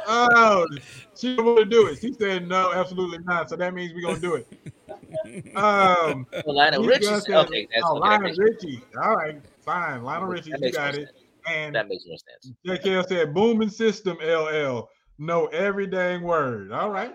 [0.08, 0.68] Oh,
[1.16, 2.00] she don't want to do it.
[2.00, 3.50] She said no, absolutely not.
[3.50, 5.56] So that means we're gonna do it.
[5.56, 7.06] Um, Well, Lionel Heath Richie.
[7.22, 8.82] Said- Okay, that's oh, Lionel Richie.
[9.02, 10.04] All right, fine.
[10.04, 11.08] Lionel Richie, you got it.
[11.08, 11.10] sense.
[11.48, 12.56] And That makes more sense.
[12.66, 14.90] JKL said booming system LL.
[15.20, 16.72] No every dang word.
[16.72, 17.14] All right.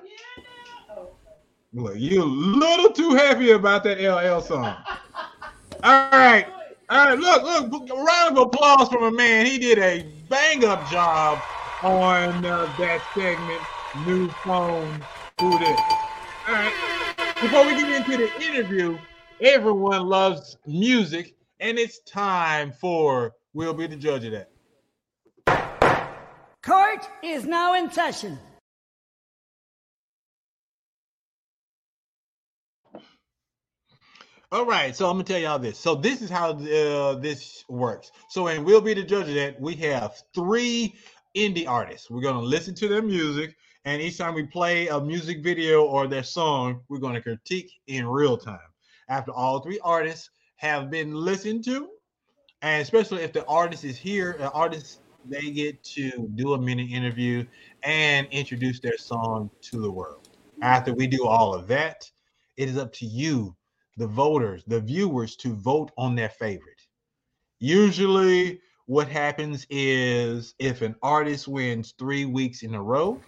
[1.73, 4.75] Look, you a little too happy about that LL song.
[5.83, 6.47] All right.
[6.91, 7.19] All right.
[7.19, 9.47] Look, look, a round of applause from a man.
[9.47, 11.39] He did a bang up job
[11.83, 13.63] on uh, that segment.
[14.07, 15.01] New phone.
[15.41, 15.81] Who this?
[16.47, 16.73] All right.
[17.41, 18.99] Before we get into the interview,
[19.41, 24.51] everyone loves music, and it's time for We'll Be the Judge of that.
[26.63, 28.39] Court is now in session.
[34.51, 35.79] All right, so I'm gonna tell y'all this.
[35.79, 38.11] So this is how uh, this works.
[38.31, 39.61] So and we'll be the judge of that.
[39.61, 40.97] We have three
[41.37, 42.11] indie artists.
[42.11, 46.07] We're gonna listen to their music, and each time we play a music video or
[46.07, 48.59] their song, we're gonna critique in real time.
[49.09, 51.89] After all three artists have been listened to,
[52.63, 56.85] and especially if the artist is here, the artist they get to do a mini
[56.85, 57.45] interview
[57.83, 60.29] and introduce their song to the world.
[60.63, 62.11] After we do all of that,
[62.57, 63.55] it is up to you
[63.97, 66.81] the voters, the viewers to vote on their favorite.
[67.59, 73.21] Usually, what happens is if an artist wins three weeks in a row,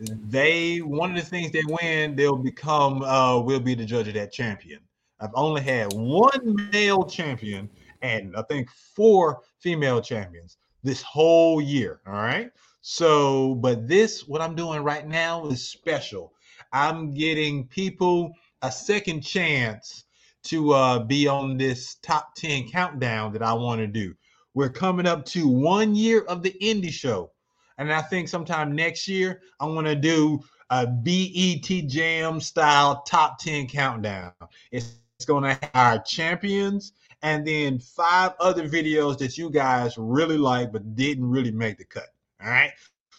[0.00, 4.14] they one of the things they win, they'll become uh will be the judge of
[4.14, 4.80] that champion.
[5.20, 7.70] I've only had one male champion
[8.02, 12.00] and I think four female champions this whole year.
[12.04, 12.50] All right.
[12.80, 16.32] So, but this, what I'm doing right now is special.
[16.72, 18.32] I'm getting people
[18.62, 20.06] a second chance
[20.44, 24.14] to uh, be on this top 10 countdown that I want to do.
[24.54, 27.30] We're coming up to one year of the indie show.
[27.78, 30.40] And I think sometime next year, I want to do
[30.70, 34.32] a BET Jam style top 10 countdown.
[34.70, 36.92] It's, it's going to have our champions
[37.22, 41.84] and then five other videos that you guys really like but didn't really make the
[41.84, 42.08] cut.
[42.42, 42.72] All right.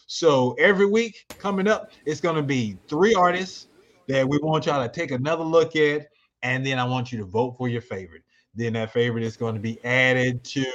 [0.07, 3.67] So every week coming up, it's going to be three artists
[4.07, 6.07] that we want y'all to take another look at,
[6.43, 8.23] and then I want you to vote for your favorite.
[8.53, 10.65] Then that favorite is going to be added to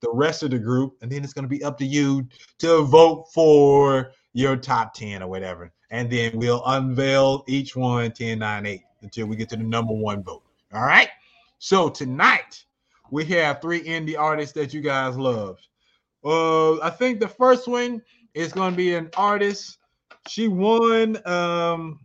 [0.00, 2.26] the rest of the group, and then it's going to be up to you
[2.58, 5.72] to vote for your top 10 or whatever.
[5.90, 9.94] And then we'll unveil each one 10, 9, 8 until we get to the number
[9.94, 10.42] one vote.
[10.72, 11.08] All right.
[11.58, 12.64] So tonight
[13.10, 15.58] we have three indie artists that you guys love.
[16.24, 18.02] Uh, I think the first one
[18.34, 19.78] is going to be an artist.
[20.28, 22.00] She won um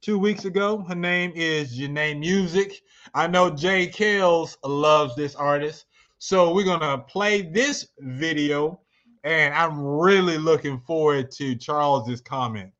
[0.00, 0.78] two weeks ago.
[0.88, 2.82] Her name is Janae Music.
[3.14, 5.86] I know Jay Kells loves this artist.
[6.18, 8.80] So we're gonna play this video
[9.24, 12.72] and I'm really looking forward to Charles's comment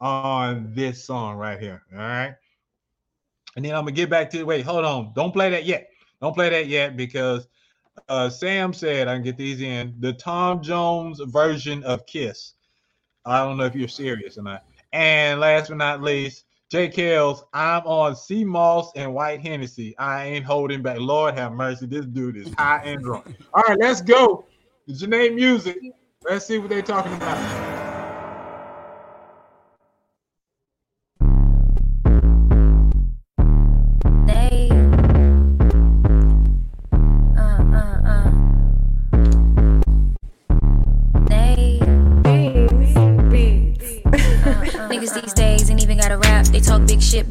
[0.00, 1.82] on this song right here.
[1.92, 2.34] All right.
[3.56, 5.12] And then I'm gonna get back to wait, hold on.
[5.14, 5.88] Don't play that yet.
[6.20, 7.48] Don't play that yet because
[8.08, 12.54] uh, Sam said I can get these in the Tom Jones version of Kiss.
[13.24, 14.64] I don't know if you're serious or not.
[14.92, 16.88] And last but not least, J.
[16.88, 19.98] Kells, I'm on sea moss and white Hennessy.
[19.98, 21.00] I ain't holding back.
[21.00, 21.86] Lord have mercy.
[21.86, 23.26] This dude is high and drunk.
[23.52, 24.44] All right, let's go.
[24.88, 25.80] Janae Music.
[26.28, 27.79] Let's see what they're talking about.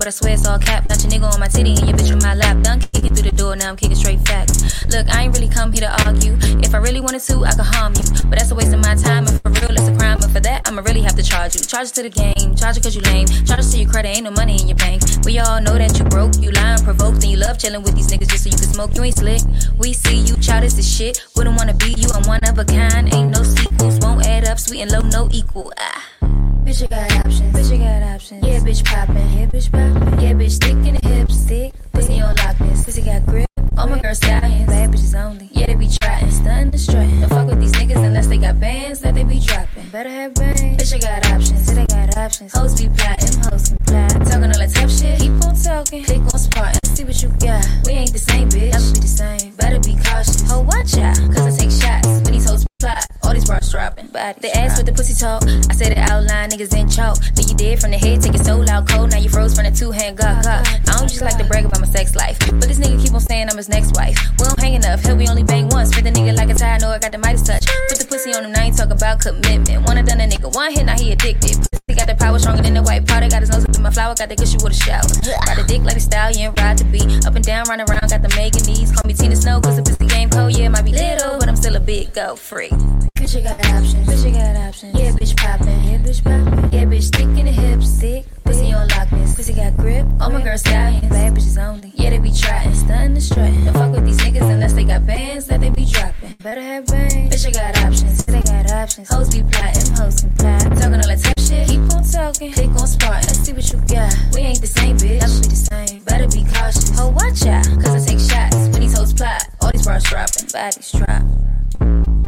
[0.10, 0.88] I swear it's all cap.
[0.88, 2.57] Got your nigga on my titty and your bitch on my lap.
[2.64, 4.84] Done kicking through the door, now I'm kicking straight facts.
[4.89, 6.34] Look, I ain't really come here to argue.
[6.66, 8.01] If I really wanted to, I could harm you.
[8.26, 10.18] But that's a waste of my time, and for real, it's a crime.
[10.18, 11.62] And for that, I'ma really have to charge you.
[11.62, 13.28] Charge it to the game, charge it cause you lame.
[13.45, 15.05] Charge it to your credit, ain't no money in your bank.
[15.26, 18.10] We all know that you broke, you lying, provoked, and you love chilling with these
[18.10, 18.97] niggas just so you can smoke.
[18.97, 19.45] You ain't slick.
[19.78, 21.22] We see you, childish as shit.
[21.36, 23.14] Wouldn't wanna be you, I'm one of a kind.
[23.14, 25.72] Ain't no sequels, won't add up, sweet and low, no equal.
[25.78, 26.38] Ah.
[26.70, 27.55] Bitch, you got options.
[27.55, 28.45] Bitch, you got options.
[28.45, 29.15] Yeah, bitch poppin'.
[29.36, 30.20] Yeah, bitch poppin'.
[30.22, 31.38] Yeah, bitch thick in the hips.
[31.45, 31.74] Thick.
[31.93, 32.86] Pussy on lockness.
[32.86, 33.47] Pussy got grip.
[33.76, 34.67] All my girls stallions.
[34.67, 35.49] Bad bitches only.
[35.51, 36.30] Yeah, they be trotting.
[36.30, 37.22] Stuntin' the strutting.
[37.22, 39.89] Don't fuck with these niggas unless they got bands that they be dropping.
[39.89, 40.61] Better have bands.
[40.61, 41.67] Bitch, I got options.
[41.67, 42.53] Yeah, they got options.
[42.53, 43.41] Hoes be plotting.
[43.49, 44.11] Hoes can plot.
[44.30, 45.20] Talking all that tough shit.
[45.20, 46.03] Keep on talking.
[46.03, 47.65] Click on spot and see what you got.
[47.88, 48.78] We ain't the same, bitch.
[48.78, 49.55] Never be the same.
[49.55, 50.45] Better be cautious.
[50.51, 51.17] Ho, watch out.
[51.34, 52.05] Cause I take shots.
[52.05, 53.07] When these hoes plot.
[53.30, 54.07] All these bras dropping.
[54.07, 55.45] Body they ass with the pussy talk.
[55.45, 57.21] I said it out loud, niggas in chalk.
[57.38, 59.11] Then you dead from the head, take it so loud, cold.
[59.11, 60.41] Now you froze from the two hand gawk.
[60.47, 60.65] I
[60.97, 62.39] don't just like to brag about my sex life.
[62.39, 64.17] But this nigga keep on saying I'm his next wife.
[64.39, 65.91] We don't hang enough, hell, we only bang once.
[65.91, 67.67] Spit the nigga like a tie, I know I got the Midas touch.
[67.89, 69.86] Put the pussy on him, now ain't talking about commitment.
[69.86, 71.53] Wanna done a nigga one hit, now he addicted.
[71.69, 73.30] Pussy got the power stronger than the white powder.
[73.30, 75.05] Got his nose up in my flower, got the good shit with a shower.
[75.45, 77.27] Got the dick like a stallion, ride to beat.
[77.27, 78.89] Up and down, run around, got the Megan knees.
[78.89, 80.57] Call me Tina Snow, cause if it's the pussy game cold.
[80.57, 82.73] Yeah, it might be little, but I'm still a big go free.
[83.20, 84.07] Bitch, you got options.
[84.07, 84.97] Bitch, you got options.
[84.97, 85.84] Yeah, bitch poppin'.
[85.84, 86.72] Yeah, bitch poppin'.
[86.72, 87.99] Yeah, bitch thick in the hips.
[87.99, 88.26] Thick.
[88.45, 89.36] Pussy on lockness.
[89.36, 90.07] Pussy got grip.
[90.22, 91.09] All my girls stallions.
[91.09, 91.91] Bad bitches only.
[91.95, 92.72] Yeah, they be trotting.
[92.72, 93.65] Stuntin' the strutting.
[93.65, 96.38] Don't fuck with these niggas unless they got bands that they be dropping.
[96.41, 97.36] Better have bands.
[97.36, 98.24] Bitch, I got options.
[98.24, 99.09] They got options.
[99.09, 99.95] Hoes be plotting.
[99.99, 100.61] Hoes can plot.
[100.61, 101.67] Talking all that tough shit.
[101.67, 102.53] Keep on talking.
[102.53, 103.20] Click on spot.
[103.28, 104.15] Let's see what you got.
[104.34, 105.20] We ain't the same, bitch.
[105.20, 105.99] Never be the same.
[106.07, 106.97] Better be cautious.
[106.97, 107.67] Ho, watch out.
[107.84, 108.55] Cause I take shots.
[108.72, 109.43] When these hoes plot.
[109.59, 110.47] All these bras dropping.
[110.55, 112.18] Bodies drop.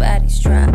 [0.00, 0.72] Bodies drop.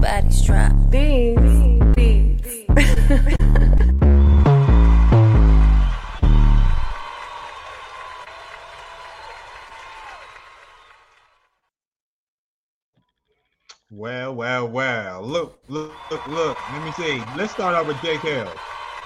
[0.00, 0.72] Bodies drop.
[0.90, 1.94] Beats.
[1.94, 2.66] Beats.
[13.92, 15.22] Well, well, well.
[15.22, 16.58] Look, look, look, look.
[16.72, 17.22] Let me see.
[17.36, 18.16] Let's start out with J.
[18.18, 18.58] Kells.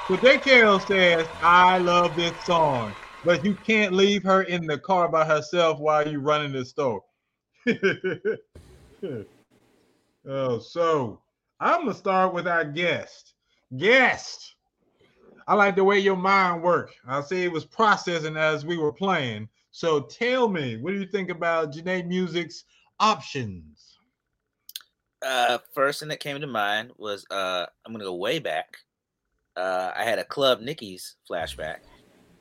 [0.09, 0.39] So J.
[0.39, 5.27] Kells says, I love this song, but you can't leave her in the car by
[5.27, 7.03] herself while you're running the store.
[10.29, 11.21] oh, so
[11.61, 13.35] I'm gonna start with our guest.
[13.77, 14.55] Guest.
[15.47, 16.93] I like the way your mind work.
[17.07, 19.49] I see it was processing as we were playing.
[19.71, 22.65] So tell me, what do you think about Janae Music's
[23.01, 23.99] options?
[25.25, 28.77] uh first thing that came to mind was uh I'm gonna go way back.
[29.57, 31.79] Uh I had a Club Nicky's flashback.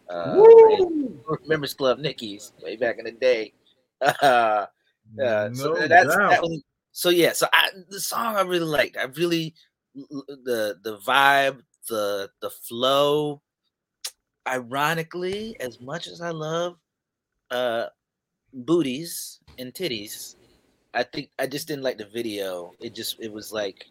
[0.10, 1.24] Uh Woo!
[1.44, 3.54] remembers Club Nicky's way back in the day.
[4.22, 4.66] Uh,
[5.22, 6.42] uh so that's doubt.
[6.42, 6.62] that
[6.94, 8.98] so yeah, so I the song I really liked.
[8.98, 9.56] I really
[9.96, 13.42] the the vibe, the the flow.
[14.48, 16.78] Ironically, as much as I love
[17.50, 17.88] uh
[18.54, 20.36] booties and titties,
[20.94, 22.74] I think I just didn't like the video.
[22.80, 23.86] It just it was like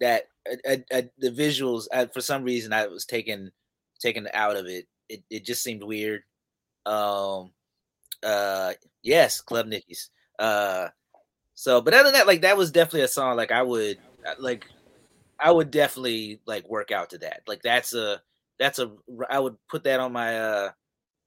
[0.00, 0.24] that.
[0.68, 3.50] I, I, the visuals I, for some reason I was taken
[3.98, 4.86] taken out of it.
[5.08, 6.22] It it just seemed weird.
[6.84, 7.52] Um.
[8.22, 8.74] Uh.
[9.02, 10.10] Yes, Club Nicky's.
[10.38, 10.88] Uh.
[11.54, 13.36] So, but other than that, like that was definitely a song.
[13.36, 14.66] Like I would uh, like
[15.40, 17.42] I would definitely like work out to that.
[17.46, 18.20] Like that's a
[18.58, 18.92] that's a
[19.30, 20.70] I would put that on my uh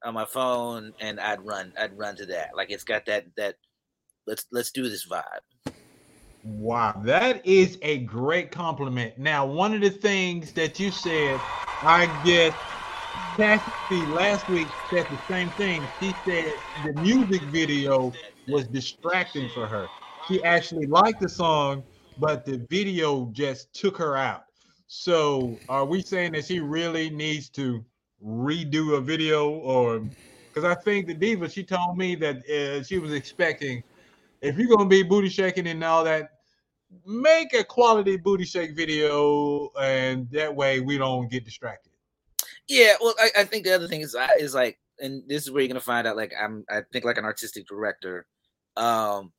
[0.04, 2.52] on my phone and I'd run I'd run to that.
[2.56, 3.56] Like it's got that that
[4.28, 5.74] let's let's do this vibe.
[6.44, 9.18] Wow, that is a great compliment.
[9.18, 11.38] Now, one of the things that you said,
[11.82, 12.56] I guess
[13.36, 15.84] Cassie last week said the same thing.
[16.00, 16.54] She said
[16.86, 18.14] the music video
[18.50, 19.88] was distracting for her.
[20.28, 21.84] She actually liked the song,
[22.18, 24.46] but the video just took her out.
[24.88, 27.84] So, are we saying that she really needs to
[28.24, 30.04] redo a video, or
[30.48, 33.84] because I think the diva she told me that uh, she was expecting
[34.42, 36.32] if you're gonna be booty shaking and all that,
[37.06, 41.92] make a quality booty shake video, and that way we don't get distracted.
[42.68, 45.62] Yeah, well, I, I think the other thing is is like, and this is where
[45.62, 46.16] you're gonna find out.
[46.16, 48.26] Like, I'm, I think like an artistic director.
[48.80, 49.34] Um,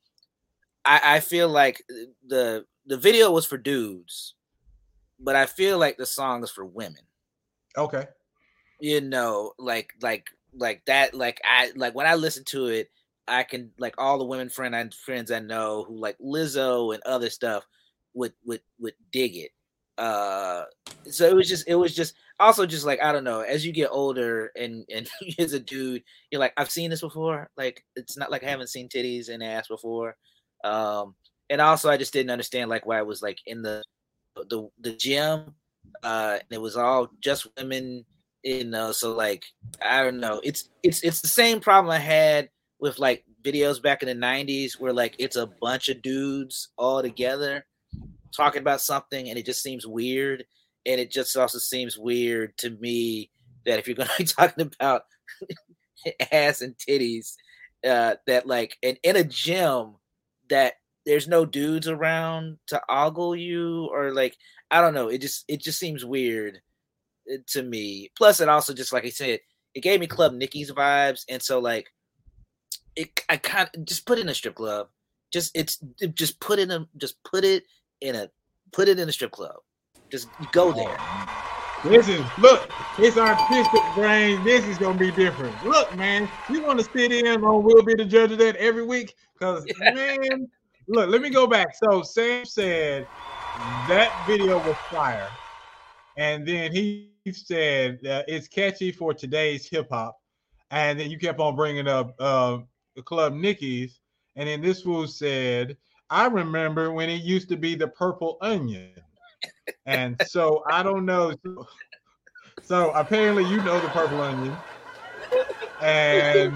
[0.85, 1.83] I, I feel like
[2.25, 4.35] the the video was for dudes,
[5.19, 7.03] but I feel like the song is for women.
[7.77, 8.07] Okay.
[8.79, 11.13] You know, like like like that.
[11.13, 12.91] Like I like when I listen to it,
[13.27, 17.03] I can like all the women friend and friends I know who like Lizzo and
[17.03, 17.65] other stuff
[18.13, 19.51] would would would dig it.
[19.97, 20.63] Uh,
[21.09, 23.41] so it was just it was just also just like I don't know.
[23.41, 25.07] As you get older and and
[25.39, 27.49] as a dude, you're like I've seen this before.
[27.57, 30.15] Like it's not like I haven't seen titties and ass before.
[30.63, 31.15] Um,
[31.49, 33.83] and also I just didn't understand like why it was like in the
[34.35, 35.53] the the gym.
[36.03, 38.05] Uh, and it was all just women.
[38.43, 39.45] You know, so like
[39.81, 40.41] I don't know.
[40.43, 44.79] It's it's it's the same problem I had with like videos back in the 90s
[44.79, 47.65] where like it's a bunch of dudes all together
[48.35, 50.43] talking about something and it just seems weird
[50.85, 53.29] and it just also seems weird to me
[53.65, 55.03] that if you're going to be talking about
[56.31, 57.35] ass and titties
[57.85, 59.95] uh that like and in a gym
[60.49, 60.73] that
[61.05, 64.35] there's no dudes around to ogle you or like
[64.71, 66.59] i don't know it just it just seems weird
[67.31, 69.39] uh, to me plus it also just like i said
[69.75, 71.91] it gave me club nikki's vibes and so like
[72.95, 74.87] it I kind of just put in a strip club.
[75.31, 77.63] Just it's it- just put in a just put it
[78.01, 78.29] in a
[78.71, 79.57] put it in a strip club.
[80.11, 80.97] Just go there.
[81.85, 84.43] This is look, it's artistic brain.
[84.43, 85.55] This is gonna be different.
[85.65, 88.83] Look, man, you want to sit in on We'll Be the Judge of that every
[88.83, 89.15] week?
[89.33, 90.47] Because man,
[90.87, 91.69] look, let me go back.
[91.81, 93.07] So Sam said
[93.87, 95.29] that video was fire,
[96.17, 100.19] and then he said uh, it's catchy for today's hip hop,
[100.69, 102.59] and then you kept on bringing up uh,
[102.95, 104.01] the Club Nicky's,
[104.35, 105.77] and then this fool said,
[106.11, 108.91] "I remember when it used to be the Purple Onion."
[109.85, 111.33] And so I don't know.
[111.43, 111.67] So,
[112.63, 114.55] so apparently, you know the purple onion,
[115.81, 116.55] and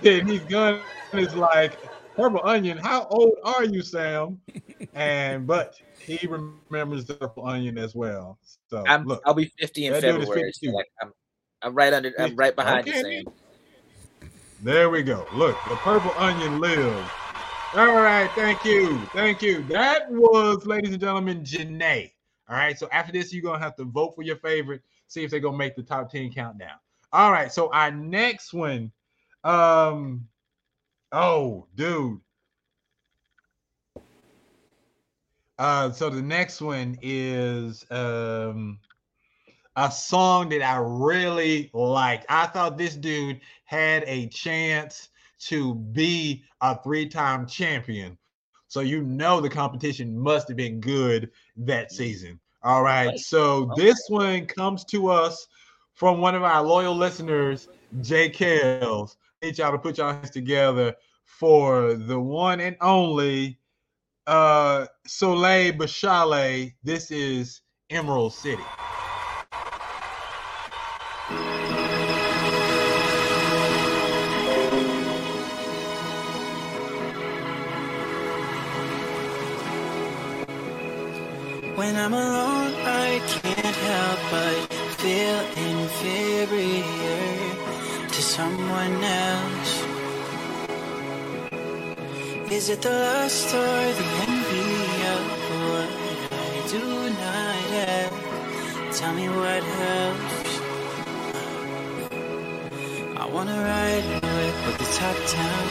[0.00, 0.80] then Heath Gunn
[1.12, 1.78] is like
[2.16, 2.78] purple onion.
[2.78, 4.40] How old are you, Sam?
[4.94, 8.38] And but he remembers the purple onion as well.
[8.68, 10.52] So I'm look, I'll be 50 in that dude is February.
[10.52, 11.12] So like I'm
[11.62, 13.24] I'm right under I'm right behind you, Sam.
[14.62, 15.26] There we go.
[15.34, 17.10] Look, the purple onion lives.
[17.74, 18.98] All right, thank you.
[19.06, 19.62] Thank you.
[19.64, 22.12] That was, ladies and gentlemen, Janae.
[22.52, 25.24] All right, so after this, you're going to have to vote for your favorite, see
[25.24, 26.76] if they're going to make the top 10 countdown.
[27.10, 28.92] All right, so our next one,
[29.42, 30.28] um,
[31.12, 32.20] oh, dude.
[35.58, 38.78] Uh, so the next one is um
[39.76, 42.26] a song that I really liked.
[42.28, 45.08] I thought this dude had a chance
[45.46, 48.18] to be a three-time champion.
[48.68, 52.40] So you know the competition must have been good that season.
[52.64, 53.18] All right.
[53.18, 55.48] So this one comes to us
[55.94, 57.68] from one of our loyal listeners,
[58.00, 59.16] Jay Kells.
[59.42, 60.94] I Need y'all to put y'all hands together
[61.24, 63.58] for the one and only
[64.26, 66.72] uh Soleil Bashale.
[66.84, 68.62] This is Emerald City.
[81.74, 82.51] When I'm alone,
[86.42, 89.84] inferior to someone else.
[92.50, 94.70] Is it the lust or the envy
[95.14, 95.24] of
[95.70, 95.90] what
[96.32, 96.84] I do
[97.22, 98.12] not have?
[98.98, 100.50] Tell me what helps.
[103.22, 105.66] I wanna ride a whip with the top down.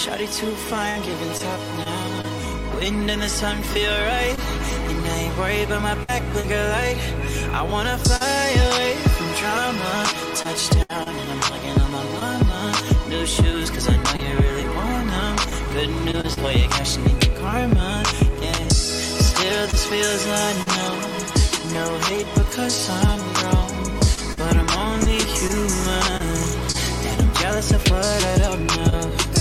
[0.00, 2.34] Shawty too fine, giving top now.
[2.76, 4.36] Wind and the sun feel right.
[4.88, 6.98] And I ain't worried about my back looking light.
[7.52, 8.73] I wanna fly away from
[9.44, 9.92] drama.
[10.42, 12.62] Touchdown and I'm hugging on my mama.
[13.08, 15.34] New shoes, cause I know you really want them.
[15.76, 17.90] Good news, boy, you're cashing in your karma.
[18.44, 21.00] Yeah, still this feels unknown.
[21.76, 23.74] No hate because I'm wrong.
[24.40, 26.22] But I'm only human.
[27.08, 29.33] And I'm jealous of what I don't know.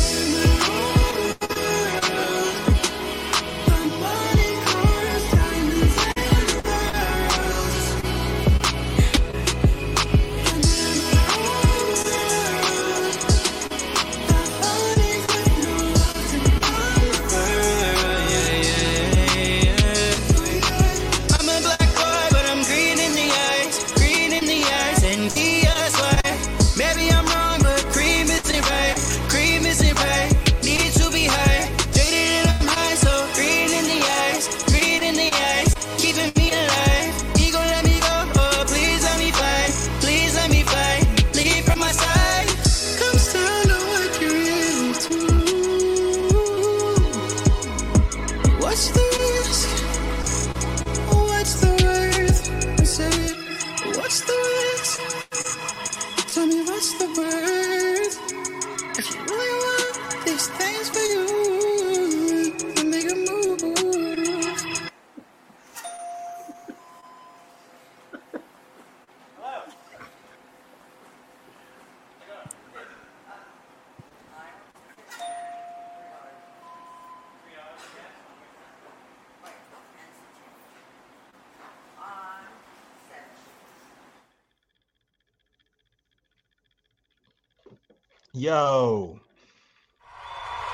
[88.44, 89.18] Yo.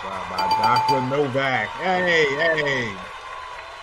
[0.03, 0.47] By
[0.89, 1.01] Dr.
[1.07, 1.67] Novak.
[1.67, 2.91] Hey, hey.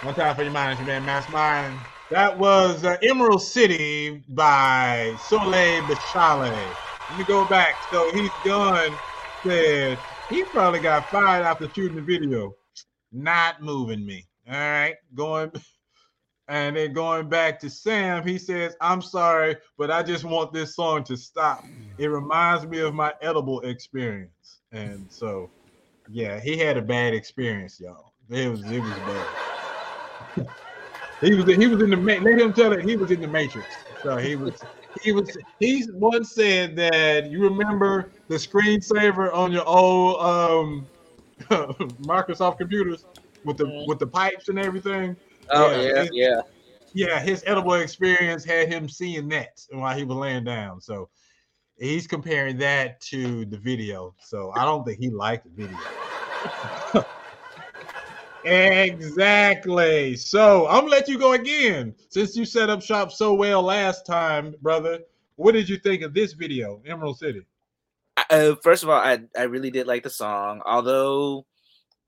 [0.02, 1.78] One time for your mind, man, Mastermind.
[2.10, 6.50] That was uh, Emerald City by Soleil Bachale.
[7.10, 7.76] Let me go back.
[7.92, 8.92] So he's done
[9.44, 12.56] said he probably got fired after shooting the video.
[13.12, 14.26] Not moving me.
[14.48, 14.96] All right.
[15.14, 15.52] Going
[16.48, 20.76] and then going back to Sam, he says, I'm sorry, but I just want this
[20.76, 21.64] song to stop.
[21.98, 24.60] It reminds me of my edible experience.
[24.72, 25.50] And so
[26.10, 28.12] yeah, he had a bad experience, y'all.
[28.30, 30.46] It was it was bad.
[31.22, 32.84] he was he was in the let him tell it.
[32.84, 33.66] He was in the Matrix.
[34.02, 34.64] So he was
[35.02, 40.86] he was he once said that you remember the screensaver on your old um
[42.00, 43.04] Microsoft computers
[43.44, 45.16] with the with the pipes and everything.
[45.50, 46.40] Oh yeah, his- yeah.
[46.92, 50.80] yeah, his edible experience had him seeing that while he was laying down.
[50.80, 51.08] So
[51.78, 54.14] he's comparing that to the video.
[54.20, 57.04] So I don't think he liked the video.
[58.44, 60.16] exactly.
[60.16, 61.94] So I'm gonna let you go again.
[62.08, 65.00] Since you set up shop so well last time, brother.
[65.36, 67.42] What did you think of this video, Emerald City?
[68.30, 71.44] Uh, first of all, I I really did like the song, although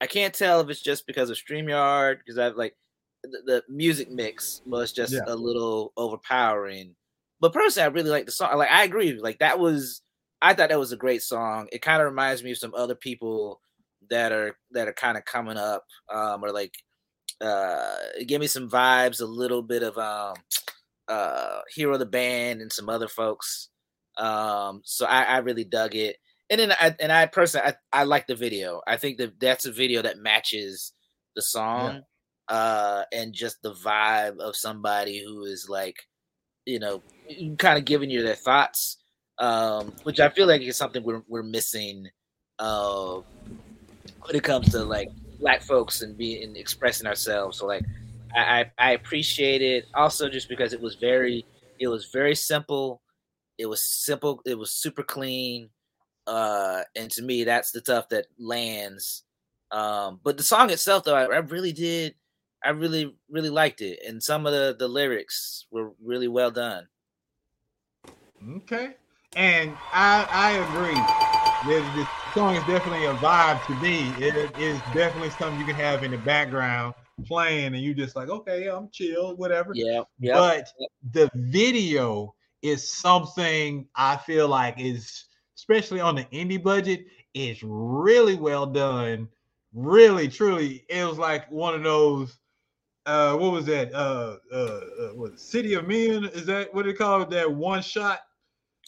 [0.00, 2.74] I can't tell if it's just because of Streamyard because I've like
[3.30, 5.20] the, the music mix was just Yeah.
[5.26, 6.94] a little overpowering.
[7.40, 8.56] But personally, I really like the song.
[8.58, 10.02] Like I agree, like that was
[10.42, 11.68] I thought that was a great song.
[11.72, 13.60] It kind of reminds me of some other people
[14.10, 16.74] that are that are kind of coming up, um, or like
[17.40, 20.36] uh, it gave me some vibes, a little bit of um,
[21.08, 23.68] uh, Hero the Band and some other folks.
[24.16, 26.16] Um, so I, I really dug it.
[26.50, 28.80] And then I and I personally I, I like the video.
[28.86, 30.92] I think that that's a video that matches
[31.36, 32.02] the song
[32.48, 35.96] uh and just the vibe of somebody who is like,
[36.66, 37.02] you know,
[37.58, 38.98] kind of giving you their thoughts.
[39.38, 42.08] Um, which I feel like is something we're we're missing
[42.58, 43.20] uh
[44.24, 47.58] when it comes to like black folks and being expressing ourselves.
[47.58, 47.84] So like
[48.34, 51.46] I, I I appreciate it also just because it was very
[51.78, 53.00] it was very simple.
[53.58, 54.40] It was simple.
[54.44, 55.70] It was super clean.
[56.26, 59.24] Uh, and to me, that's the stuff that lands.
[59.70, 62.14] Um, but the song itself, though, I, I really did.
[62.64, 66.88] I really, really liked it, and some of the the lyrics were really well done.
[68.56, 68.94] Okay.
[69.36, 71.00] And I I agree.
[71.66, 74.10] This, the song is definitely a vibe to me.
[74.24, 76.94] It is definitely something you can have in the background
[77.26, 79.72] playing, and you just like, okay, yeah, I'm chill, whatever.
[79.74, 80.34] Yeah, yeah.
[80.34, 80.68] But
[81.12, 88.36] the video is something I feel like is, especially on the indie budget, is really
[88.36, 89.28] well done.
[89.74, 92.38] Really, truly, it was like one of those.
[93.08, 93.92] Uh, what was that?
[93.94, 94.80] Uh, uh,
[95.24, 96.24] uh City of Men?
[96.26, 97.30] Is that what they call it?
[97.30, 98.20] That one shot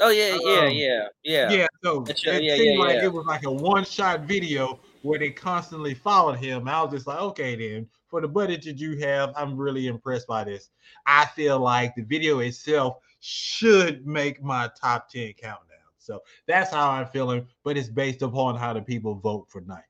[0.00, 1.50] Oh yeah, yeah, Um, yeah, yeah.
[1.50, 3.04] yeah, so it yeah, seemed yeah, like yeah.
[3.04, 6.66] it was like a one-shot video where they constantly followed him.
[6.68, 10.26] I was just like, okay, then for the budget that you have, I'm really impressed
[10.26, 10.70] by this.
[11.04, 15.66] I feel like the video itself should make my top 10 countdown.
[15.98, 19.84] So that's how I'm feeling, but it's based upon how the people vote for night.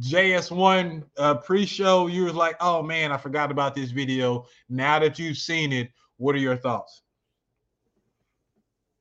[0.00, 4.46] JS1 uh, pre-show, you was like, oh man, I forgot about this video.
[4.68, 7.02] Now that you've seen it, what are your thoughts?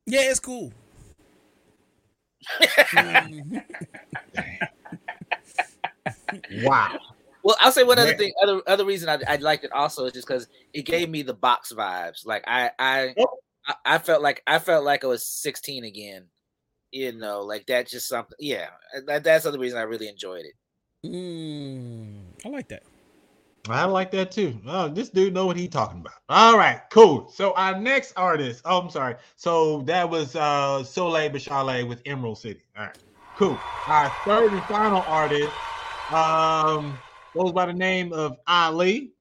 [0.06, 0.72] Yeah, it's cool.
[6.52, 6.98] Wow.
[7.44, 8.18] Well, I'll say one other Yeah.
[8.18, 8.34] thing.
[8.42, 11.34] Other other reason I, I liked it also is just because it gave me the
[11.34, 12.26] box vibes.
[12.26, 13.16] Like I I,
[13.68, 16.28] I I felt like I felt like I was 16 again.
[16.92, 18.36] You know, like that's just something.
[18.40, 18.70] Yeah,
[19.08, 20.54] that, that's the other reason I really enjoyed it.
[21.06, 22.84] Mm, I like that.
[23.70, 24.60] I like that too.
[24.68, 26.16] Oh, this dude know what he talking about.
[26.30, 27.30] All right, cool.
[27.30, 29.16] So our next artist, oh, I'm sorry.
[29.38, 32.62] So that was uh Soleil Bachale with Emerald City.
[32.78, 32.96] All right,
[33.36, 33.66] cool.
[33.88, 35.60] Our third and final artist
[36.10, 37.02] um
[37.38, 39.14] goes by the name of Ali.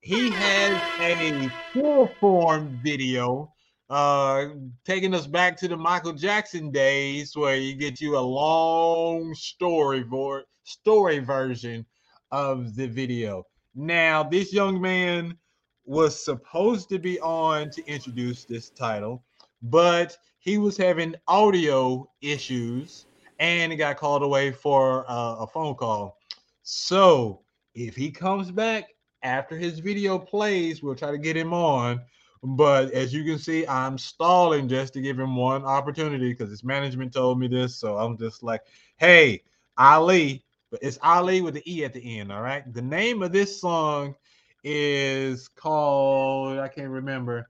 [0.00, 3.52] He has a full form video
[3.88, 4.46] uh
[4.84, 10.04] taking us back to the Michael Jackson days where you get you a long story
[10.08, 11.84] for story version
[12.30, 13.44] of the video.
[13.74, 15.36] Now, this young man
[15.84, 19.24] was supposed to be on to introduce this title,
[19.62, 23.06] but he was having audio issues
[23.38, 26.18] and he got called away for uh, a phone call.
[26.62, 27.42] So,
[27.74, 28.90] if he comes back
[29.22, 32.00] after his video plays, we'll try to get him on.
[32.42, 36.64] But as you can see, I'm stalling just to give him one opportunity because his
[36.64, 37.76] management told me this.
[37.76, 38.62] So I'm just like,
[38.96, 39.42] hey,
[39.76, 42.32] Ali, but it's Ali with the E at the end.
[42.32, 42.70] All right.
[42.72, 44.14] The name of this song
[44.62, 47.48] is called, I can't remember.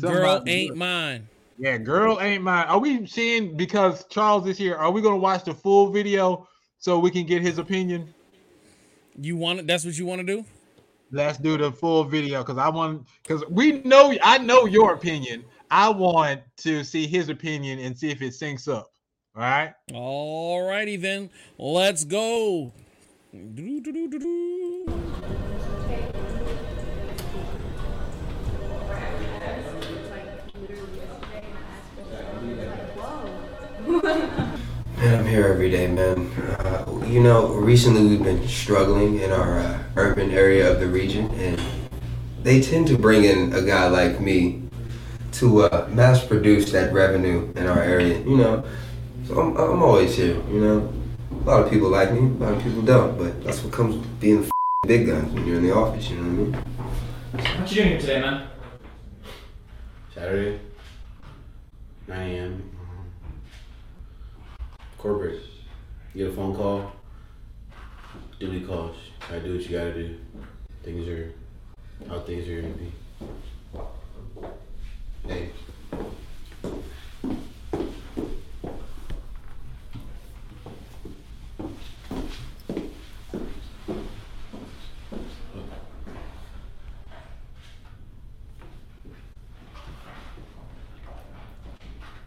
[0.00, 1.28] Girl ain't mine.
[1.58, 2.66] Yeah, girl ain't mine.
[2.66, 4.74] Are we seeing because Charles is here?
[4.74, 6.48] Are we gonna watch the full video
[6.78, 8.12] so we can get his opinion?
[9.20, 9.66] You want it?
[9.66, 10.44] That's what you want to do?
[11.10, 15.44] Let's do the full video because I want because we know I know your opinion.
[15.70, 18.91] I want to see his opinion and see if it syncs up.
[19.34, 19.72] All right.
[19.94, 21.30] All righty then.
[21.56, 22.70] Let's go.
[23.32, 23.42] Man,
[35.00, 36.30] I'm here every day, man.
[36.58, 41.30] Uh, you know, recently we've been struggling in our uh, urban area of the region,
[41.36, 41.58] and
[42.42, 44.62] they tend to bring in a guy like me
[45.32, 48.18] to uh, mass produce that revenue in our area.
[48.20, 48.68] You know, so
[49.32, 50.34] I'm, I'm always here.
[50.50, 50.92] You know,
[51.30, 53.96] a lot of people like me, a lot of people don't, but that's what comes
[53.96, 54.50] with being the
[54.86, 56.10] big guns when you're in the office.
[56.10, 56.58] You know what
[57.38, 57.60] I mean?
[57.60, 58.48] What you doing here today, man?
[60.14, 60.60] Saturday,
[62.06, 62.70] 9 a.m.
[64.98, 65.40] Corporate.
[66.14, 66.92] You get a phone call.
[68.38, 68.96] Duty calls.
[69.20, 70.18] Gotta do what you gotta do.
[70.82, 71.32] Things are
[72.08, 72.92] how things are gonna be.
[75.26, 75.50] Hey.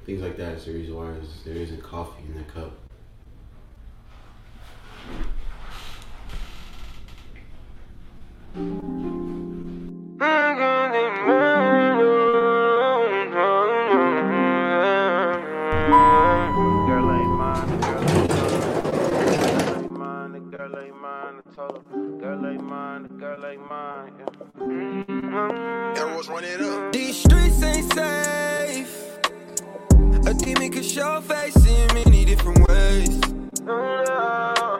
[0.05, 2.73] Things like that is the reason why there's- there isn't coffee in the cup.
[22.19, 24.13] Girl ain't mine, girl ain't mine.
[24.17, 27.04] The girl ain't
[30.85, 33.19] show face in many different ways.
[33.19, 34.74] There's oh,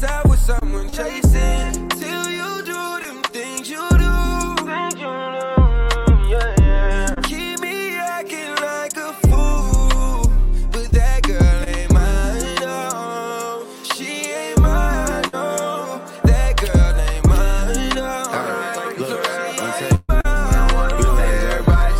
[0.00, 1.88] never see myself with someone chasing.
[1.88, 3.96] Till you do them things you do.
[6.28, 7.14] Yeah, yeah.
[7.22, 10.30] Keep me acting like a fool.
[10.70, 13.66] But that girl ain't mine, no.
[13.94, 16.00] She ain't mine, no.
[16.24, 18.22] That girl ain't mine, no.
[18.98, 19.98] Look, let me tell you.
[20.98, 21.94] You think everybody?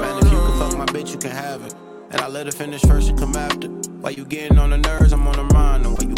[0.00, 1.74] Man, if you can fuck my bitch, you can have it.
[2.10, 3.68] And I let her finish first and come after.
[4.00, 5.49] While you getting on the nerves, I'm on the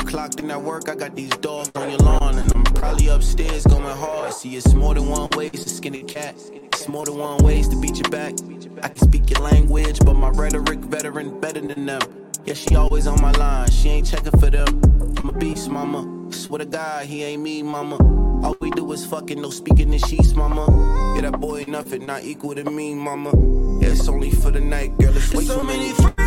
[0.03, 2.39] clocked in that work, I got these dogs on your lawn.
[2.39, 4.33] And I'm probably upstairs going hard.
[4.33, 6.35] See, it's more than one way to skin a cat.
[6.53, 8.35] It's more than one ways to beat your back.
[8.83, 12.01] I can speak your language, but my rhetoric veteran better than them.
[12.45, 13.71] Yeah, she always on my line.
[13.71, 14.81] She ain't checking for them.
[15.19, 16.33] I'm a beast, mama.
[16.33, 17.97] Swear to God, he ain't me, mama.
[18.45, 20.67] All we do is fucking, no speaking in sheets, mama.
[21.15, 23.31] Yeah, that boy nothing, not equal to me, mama.
[23.81, 25.17] Yeah, it's only for the night, girl.
[25.17, 26.22] It's way So too many many.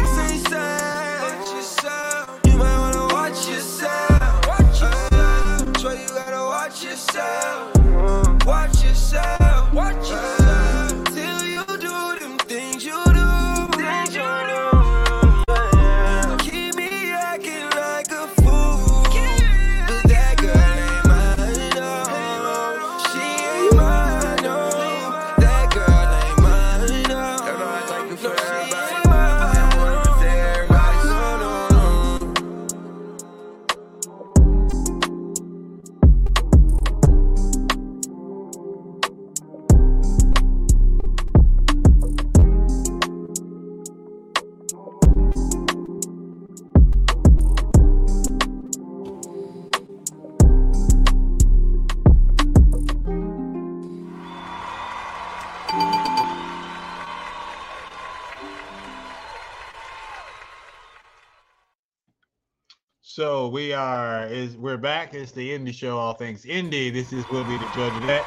[63.45, 65.13] So we are is we're back.
[65.13, 66.91] It's the indie show, all things indie.
[66.91, 68.25] This is will be the judge of that.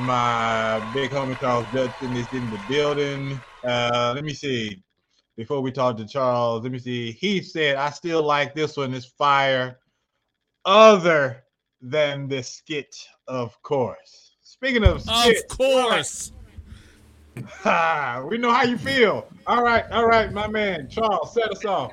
[0.00, 3.40] My big homie Charles Judson is in the building.
[3.62, 4.82] Uh, let me see.
[5.36, 7.12] Before we talk to Charles, let me see.
[7.12, 8.92] He said, "I still like this one.
[8.92, 9.78] It's fire,
[10.64, 11.44] other
[11.80, 12.96] than the skit,
[13.28, 16.32] of course." Speaking of, skit, Of course.
[17.64, 19.28] Ah, we know how you feel.
[19.46, 21.92] All right, all right, my man Charles, set us off.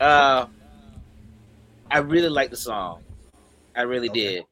[0.00, 0.46] Uh,
[1.90, 3.02] I really like the song.
[3.74, 4.44] I really did.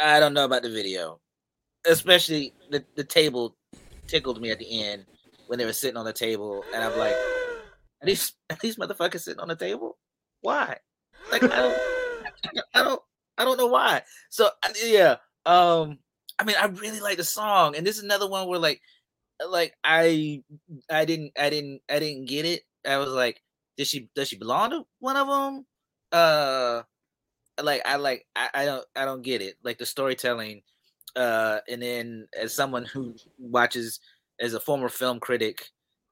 [0.00, 1.20] I don't know about the video,
[1.86, 3.56] especially the the table
[4.06, 5.04] tickled me at the end
[5.46, 9.20] when they were sitting on the table, and I'm like, are these are these motherfuckers
[9.20, 9.98] sitting on the table?
[10.40, 10.76] Why?
[11.30, 11.78] Like I don't,
[12.74, 13.02] I don't,
[13.38, 14.02] I don't know why.
[14.30, 14.50] So
[14.84, 15.16] yeah,
[15.46, 15.98] um,
[16.38, 18.80] I mean, I really like the song, and this is another one where like,
[19.48, 20.42] like I,
[20.90, 22.62] I didn't, I didn't, I didn't get it.
[22.86, 23.42] I was like,
[23.76, 25.66] did she, does she belong to one of them?
[26.10, 26.82] Uh,
[27.62, 29.56] like I like, I, I don't, I don't get it.
[29.62, 30.62] Like the storytelling,
[31.16, 34.00] uh, and then as someone who watches
[34.40, 35.70] as a former film critic,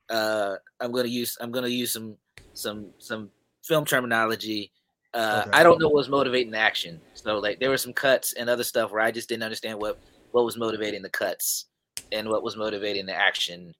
[0.09, 2.17] uh, I'm gonna use, I'm gonna use some,
[2.55, 3.31] some, some
[3.65, 4.73] film terminology.
[5.13, 5.59] Uh, Okay.
[5.59, 7.01] I don't know what was motivating the action.
[7.15, 9.99] So like there were some cuts and other stuff where I just didn't understand what
[10.31, 11.67] what was motivating the cuts
[12.13, 13.75] and what was motivating the action.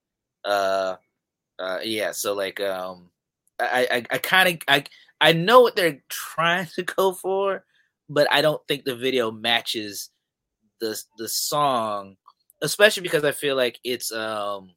[0.45, 0.97] Uh,
[1.61, 2.13] uh, yeah.
[2.13, 3.11] So like um,
[3.61, 4.85] I I, I kind of I
[5.21, 7.65] I know what they're trying to go for,
[8.09, 10.11] but I don't think the video matches
[10.81, 12.17] the the song,
[12.63, 14.71] especially because I feel like it's um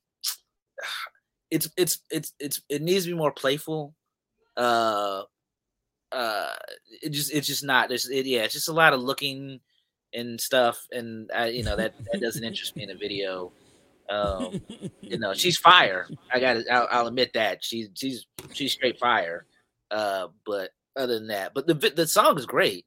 [1.52, 3.96] it's it's it's it's it needs to be more playful.
[4.58, 5.24] Uh
[6.12, 6.54] uh
[7.02, 9.60] it just it's just not there's it, yeah it's just a lot of looking
[10.14, 13.52] and stuff and I, you know that that doesn't interest me in a video
[14.10, 14.62] um
[15.02, 16.08] you know she's fire.
[16.32, 17.64] I gotta I'll, I'll admit that.
[17.64, 19.46] She's she's she's straight fire.
[19.92, 22.86] Uh but other than that but the the song is great.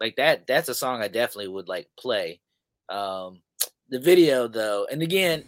[0.00, 2.40] Like that that's a song i definitely would like play.
[2.88, 3.40] Um
[3.90, 5.44] the video though and again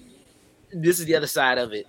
[0.72, 1.86] this is the other side of it.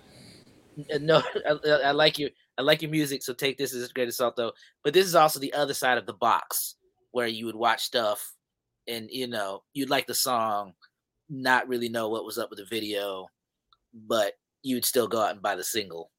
[1.00, 4.08] No i, I like your i like your music so take this as a great
[4.08, 4.52] assault though.
[4.84, 6.76] But this is also the other side of the box
[7.12, 8.34] where you would watch stuff
[8.88, 10.72] and you know you'd like the song
[11.32, 13.26] not really know what was up with the video
[14.06, 16.10] but you'd still go out and buy the single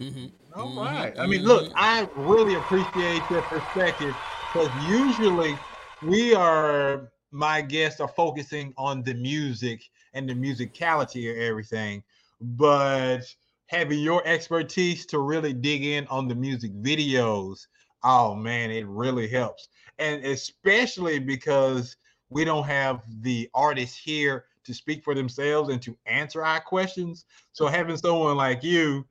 [0.00, 0.26] mm-hmm.
[0.54, 1.16] All right.
[1.18, 1.48] I mean, mm-hmm.
[1.48, 1.74] look, mm-hmm.
[1.76, 4.14] I really appreciate your perspective
[4.52, 5.56] because usually
[6.02, 9.82] we are, my guests are focusing on the music
[10.14, 12.02] and the musicality of everything,
[12.40, 13.20] but
[13.66, 17.66] having your expertise to really dig in on the music videos,
[18.02, 19.68] oh man, it really helps.
[19.98, 21.96] And especially because
[22.30, 27.24] we don't have the artists here to speak for themselves and to answer our questions.
[27.52, 29.04] So having someone like you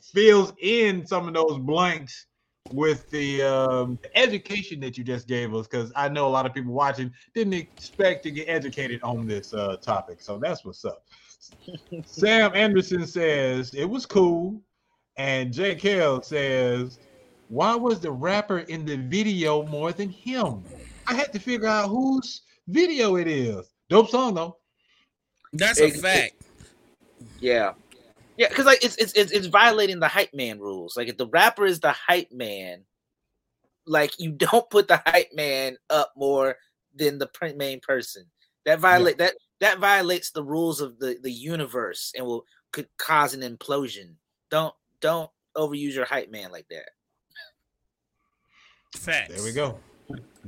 [0.00, 2.26] fills in some of those blanks
[2.72, 6.54] with the um, education that you just gave us because I know a lot of
[6.54, 10.20] people watching didn't expect to get educated on this uh, topic.
[10.20, 11.04] So that's what's up.
[12.04, 14.60] Sam Anderson says it was cool.
[15.16, 17.00] And Jake Hale says,
[17.48, 20.62] why was the rapper in the video more than him?
[21.08, 23.66] I had to figure out whose video it is.
[23.88, 24.58] Dope song though.
[25.52, 26.34] That's a It- it- fact.
[27.40, 27.72] Yeah,
[28.36, 30.96] yeah, because like it's, it's it's it's violating the hype man rules.
[30.96, 32.84] Like if the rapper is the hype man,
[33.86, 36.56] like you don't put the hype man up more
[36.94, 38.24] than the print main person.
[38.66, 43.34] That violate that that violates the rules of the the universe and will could cause
[43.34, 44.14] an implosion.
[44.50, 46.90] Don't don't overuse your hype man like that.
[48.96, 49.34] Facts.
[49.34, 49.78] There we go.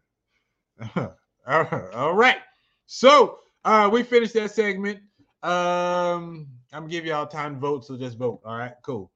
[0.97, 1.15] all
[1.47, 1.95] right.
[1.95, 2.39] All right.
[2.87, 4.99] So uh, we finished that segment.
[5.43, 8.41] Um, I'm gonna give y'all time to vote, so just vote.
[8.45, 9.11] All right, cool.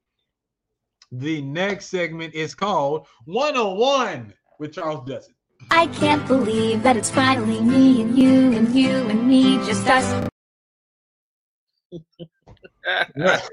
[1.14, 5.34] The next segment is called 101 with Charles Judson.
[5.70, 10.26] I can't believe that it's finally me and you and you and me, just us.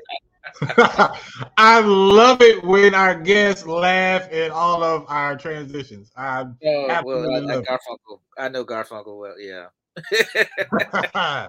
[1.57, 6.14] I love it when our guests laugh at all of our transitions.
[6.15, 7.68] I Oh, well, absolutely I, I, love it.
[7.68, 8.19] Garfunkel.
[8.38, 9.38] I know Garfunkel well.
[9.38, 9.68] Yeah.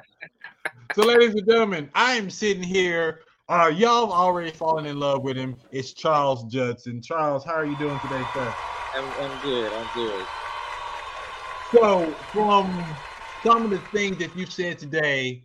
[0.96, 3.20] so, ladies and gentlemen, I am sitting here.
[3.50, 5.56] Uh, y'all have already fallen in love with him.
[5.72, 7.02] It's Charles Judson.
[7.02, 8.54] Charles, how are you doing today, sir?
[8.94, 9.72] I'm, I'm good.
[9.72, 10.24] I'm good.
[11.72, 12.84] So, from
[13.44, 15.42] some of the things that you said today,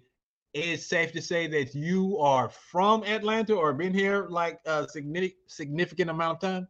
[0.53, 5.40] it's safe to say that you are from Atlanta or been here like a significant
[5.48, 6.68] significant amount of time.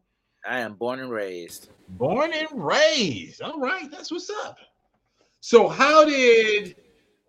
[0.47, 1.67] I am born and raised.
[1.89, 3.41] Born and raised.
[3.41, 4.57] All right, that's what's up.
[5.41, 6.77] So, how did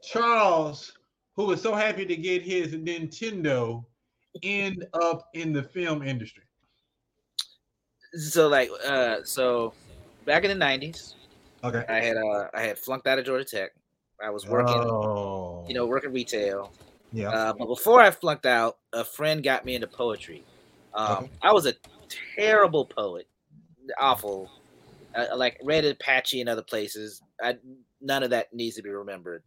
[0.01, 0.93] Charles,
[1.35, 3.85] who was so happy to get his Nintendo,
[4.43, 6.43] end up in the film industry?
[8.15, 9.75] So like uh so
[10.25, 11.15] back in the nineties,
[11.65, 11.85] Okay.
[11.89, 13.71] I had uh I had flunked out of Georgia Tech.
[14.23, 16.73] I was working, Oh, you know, working retail.
[17.13, 17.29] yeah.
[17.31, 20.43] Uh, but before I flunked out, a friend got me into poetry.
[20.95, 21.31] Um, Okay.
[21.43, 21.75] I was a
[22.39, 23.29] terrible poet,
[24.01, 24.51] awful.
[25.15, 27.21] I, like read Apache in other places.
[27.43, 27.59] I
[28.01, 29.43] none of that needs to be remembered.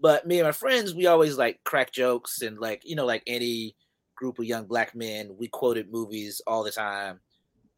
[0.00, 3.22] But me and my friends, we always like crack jokes and like you know, like
[3.26, 3.76] any
[4.24, 7.20] group of young black men, we quoted movies all the time.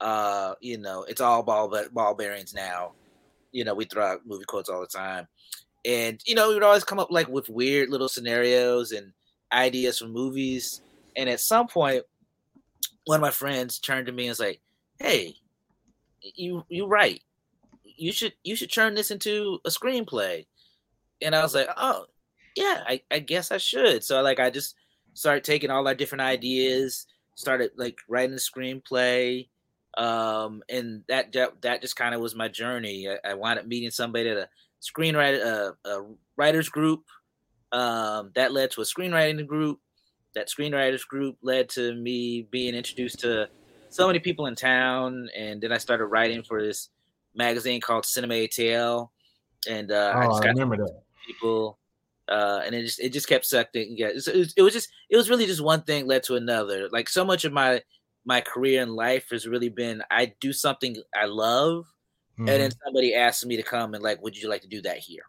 [0.01, 2.93] Uh, you know, it's all ball but ball bearings now.
[3.51, 5.27] You know, we throw out movie quotes all the time
[5.87, 9.13] and you know, we would always come up like with weird little scenarios and
[9.53, 10.83] ideas for movies.
[11.17, 12.03] And at some point,
[13.05, 14.61] one of my friends turned to me and was like,
[14.99, 15.37] "Hey,
[16.35, 17.23] you you right.
[17.85, 20.47] You should you should turn this into a screenplay."
[21.23, 22.07] And I was like, "Oh,
[22.57, 24.75] yeah, I, I guess I should." So like, I just
[25.17, 29.49] started taking all our different ideas, started like writing a screenplay,
[29.99, 33.09] um, and that that, that just kind of was my journey.
[33.09, 34.49] I, I wound up meeting somebody at a
[34.83, 36.05] screenwriter uh, a
[36.37, 37.05] writers group
[37.73, 39.81] um, that led to a screenwriting group
[40.35, 43.49] that screenwriters group led to me being introduced to
[43.89, 46.91] so many people in town and then i started writing for this
[47.35, 49.09] magazine called cinema atl
[49.69, 51.03] and uh, Oh, i just I got remember that.
[51.27, 51.79] people
[52.29, 53.97] uh, and it just it just kept sucking.
[53.97, 56.89] Yeah it was, it was- just it was really just one thing led to another.
[56.91, 57.83] Like so much of my
[58.25, 61.87] my career in life has really been i do something i love
[62.39, 64.99] and then somebody asks me to come and like would you like to do that
[64.99, 65.23] here?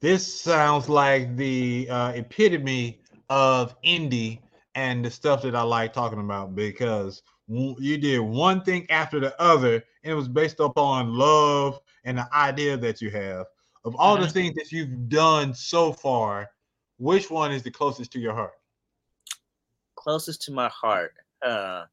[0.00, 4.40] This sounds like the uh, epitome of indie
[4.74, 9.38] and the stuff that I like talking about because you did one thing after the
[9.40, 13.46] other, and it was based upon love and the idea that you have.
[13.84, 14.32] Of all the Mhm.
[14.32, 16.50] things that you've done so far,
[16.98, 18.52] which one is the closest to your heart?
[19.96, 21.12] closest to my heart
[21.44, 21.84] uh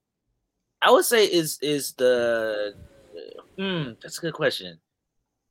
[0.81, 2.73] i would say is is the
[3.57, 4.79] hmm that's a good question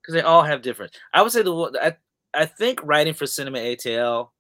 [0.00, 1.52] because they all have different i would say the
[1.82, 1.94] i
[2.40, 4.30] i think writing for cinema atl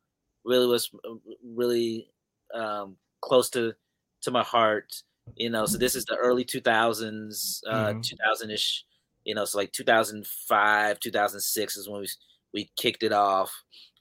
[0.46, 1.14] really was uh,
[1.44, 2.08] really
[2.54, 3.74] um close to
[4.22, 5.02] to my heart
[5.34, 8.02] you know so this is the early 2000s uh Mhm.
[8.02, 8.82] 2000ish
[9.26, 12.08] you know so like 2005 2006 is when we
[12.54, 13.52] we kicked it off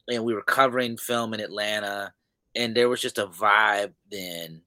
[0.08, 2.14] and we were covering film in atlanta
[2.56, 4.62] and there was just a vibe then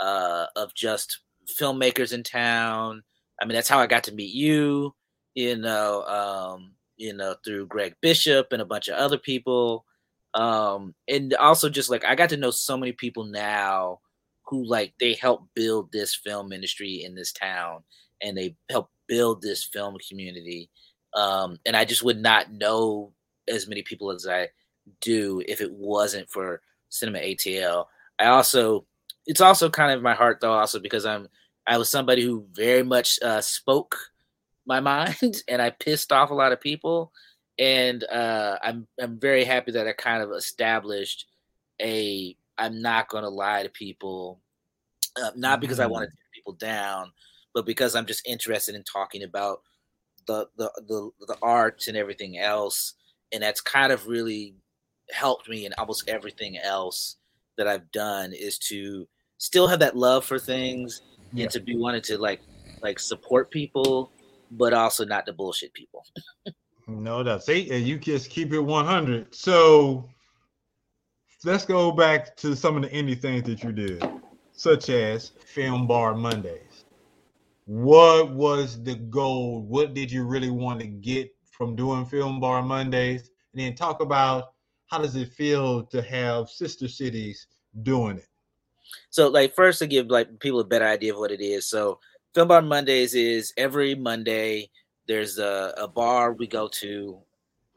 [0.00, 3.02] uh of just filmmakers in town.
[3.40, 4.94] I mean that's how i got to meet you
[5.34, 9.84] you know um you know through greg bishop and a bunch of other people.
[10.34, 14.00] Um and also just like i got to know so many people now
[14.46, 17.82] who like they helped build this film industry in this town
[18.22, 20.70] and they helped build this film community
[21.14, 23.12] um and i just would not know
[23.48, 24.48] as many people as i
[25.00, 27.86] do if it wasn't for cinema atl
[28.18, 28.86] i also
[29.26, 31.28] it's also kind of my heart though also because i'm
[31.66, 33.96] i was somebody who very much uh spoke
[34.66, 37.12] my mind and i pissed off a lot of people
[37.58, 41.26] and uh i'm i'm very happy that i kind of established
[41.80, 44.40] a i'm not going to lie to people
[45.20, 47.10] uh, not because i want to tear people down
[47.56, 49.62] but because i'm just interested in talking about
[50.28, 52.94] the the the, the art and everything else
[53.32, 54.54] and that's kind of really
[55.10, 57.16] helped me in almost everything else
[57.56, 59.08] that i've done is to
[59.38, 61.02] still have that love for things
[61.32, 61.44] Yeah.
[61.44, 62.40] and to be wanting to like
[62.82, 64.12] like support people
[64.52, 66.04] but also not to bullshit people
[66.88, 67.42] No doubt.
[67.42, 69.34] See, and you just keep it 100.
[69.34, 70.08] So
[71.44, 74.04] let's go back to some of the indie things that you did,
[74.52, 76.75] such as Film Bar Mondays.
[77.66, 79.62] What was the goal?
[79.62, 83.30] What did you really want to get from doing Film Bar Mondays?
[83.52, 84.52] And then talk about
[84.86, 87.48] how does it feel to have sister cities
[87.82, 88.28] doing it?
[89.10, 91.66] So, like, first to give like people a better idea of what it is.
[91.66, 91.98] So,
[92.34, 94.70] Film Bar Mondays is every Monday.
[95.08, 97.18] There's a, a bar we go to,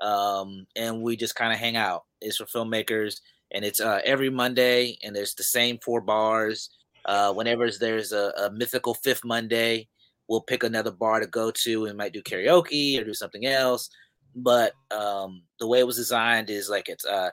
[0.02, 2.06] um, and we just kind of hang out.
[2.22, 3.22] It's for filmmakers,
[3.52, 6.70] and it's uh, every Monday, and there's the same four bars.
[7.10, 9.88] Uh, whenever there's a, a mythical fifth Monday,
[10.28, 13.90] we'll pick another bar to go to and might do karaoke or do something else.
[14.36, 17.32] But um, the way it was designed is like it's uh,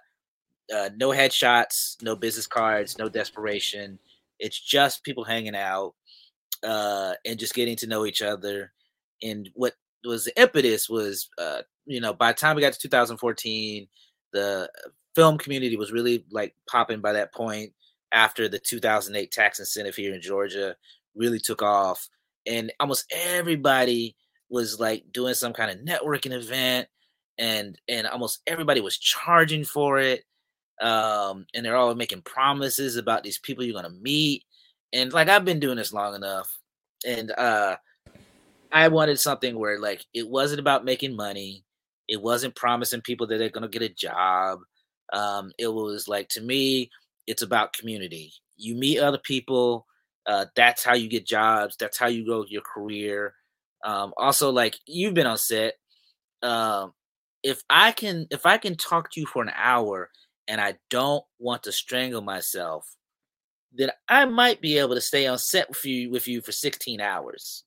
[0.74, 3.98] uh, no headshots, no business cards, no desperation.
[4.38, 5.92] It's just people hanging out
[6.62, 8.72] uh, and just getting to know each other.
[9.22, 9.74] And what
[10.06, 13.86] was the impetus was uh, you know by the time we got to 2014,
[14.32, 14.70] the
[15.14, 17.74] film community was really like popping by that point
[18.12, 20.76] after the 2008 tax incentive here in Georgia
[21.14, 22.08] really took off,
[22.46, 24.16] and almost everybody
[24.48, 26.88] was like doing some kind of networking event,
[27.38, 30.24] and and almost everybody was charging for it,
[30.80, 34.44] um, and they're all making promises about these people you're gonna meet,
[34.92, 36.48] and like I've been doing this long enough,
[37.06, 37.76] and uh,
[38.72, 41.64] I wanted something where like it wasn't about making money,
[42.08, 44.60] it wasn't promising people that they're gonna get a job.
[45.12, 46.90] Um, it was like to me,
[47.26, 48.32] it's about community.
[48.56, 49.86] You meet other people.
[50.26, 51.76] Uh, that's how you get jobs.
[51.78, 53.34] That's how you grow your career.
[53.84, 55.74] Um, also, like you've been on set.
[56.42, 56.92] Um,
[57.42, 60.10] if I can, if I can talk to you for an hour
[60.48, 62.96] and I don't want to strangle myself,
[63.72, 67.00] then I might be able to stay on set with you with you for 16
[67.00, 67.64] hours.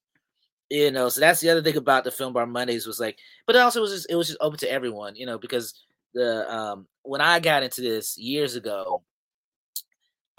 [0.70, 3.18] You know, so that's the other thing about the film bar Mondays was like,
[3.48, 5.74] but also was just it was just open to everyone, you know, because
[6.14, 9.04] the um when I got into this years ago,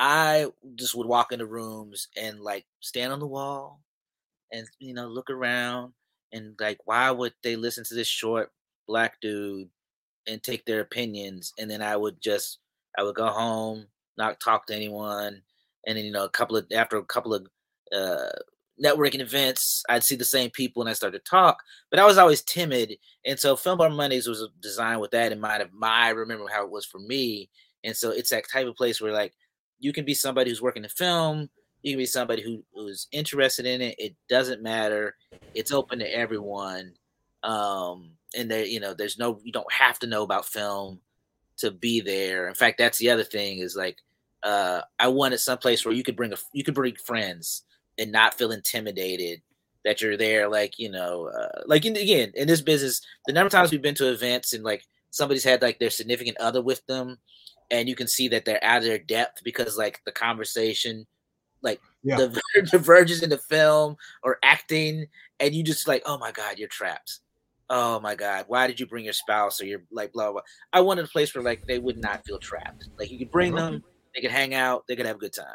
[0.00, 0.46] I
[0.76, 3.82] just would walk into rooms and like stand on the wall
[4.52, 5.92] and you know look around
[6.32, 8.50] and like why would they listen to this short
[8.88, 9.68] black dude
[10.26, 12.60] and take their opinions and then I would just
[12.98, 15.42] I would go home, not talk to anyone,
[15.86, 17.46] and then you know a couple of after a couple of
[17.94, 18.30] uh
[18.82, 21.58] networking events, I'd see the same people and I started to talk,
[21.90, 22.94] but I was always timid.
[23.26, 26.46] And so Film Bar Mondays was designed with that in mind of my, I remember
[26.50, 27.50] how it was for me.
[27.84, 29.34] And so it's that type of place where like
[29.80, 31.50] you can be somebody who's working the film,
[31.82, 33.94] you can be somebody who, who's interested in it.
[33.98, 35.16] It doesn't matter.
[35.54, 36.92] It's open to everyone.
[37.42, 41.00] Um, and there, you know, there's no, you don't have to know about film
[41.58, 42.48] to be there.
[42.48, 43.98] In fact, that's the other thing is like,
[44.42, 47.62] uh, I wanted some place where you could bring a, you could bring friends
[47.98, 49.42] and not feel intimidated
[49.84, 50.48] that you're there.
[50.48, 53.82] Like, you know, uh, like in, again, in this business, the number of times we've
[53.82, 57.18] been to events and like somebody's had like their significant other with them
[57.70, 61.06] and you can see that they're out of their depth because like the conversation
[61.62, 62.16] like Yeah.
[62.16, 62.40] the
[62.70, 65.06] diverges in the film or acting
[65.38, 67.20] and you just like oh my god you're trapped
[67.68, 70.42] oh my god why did you bring your spouse or your like blah blah blah
[70.72, 73.56] i wanted a place where like they would not feel trapped like you could bring
[73.56, 73.72] uh-huh.
[73.72, 73.84] them
[74.14, 75.46] they could hang out they could have a good time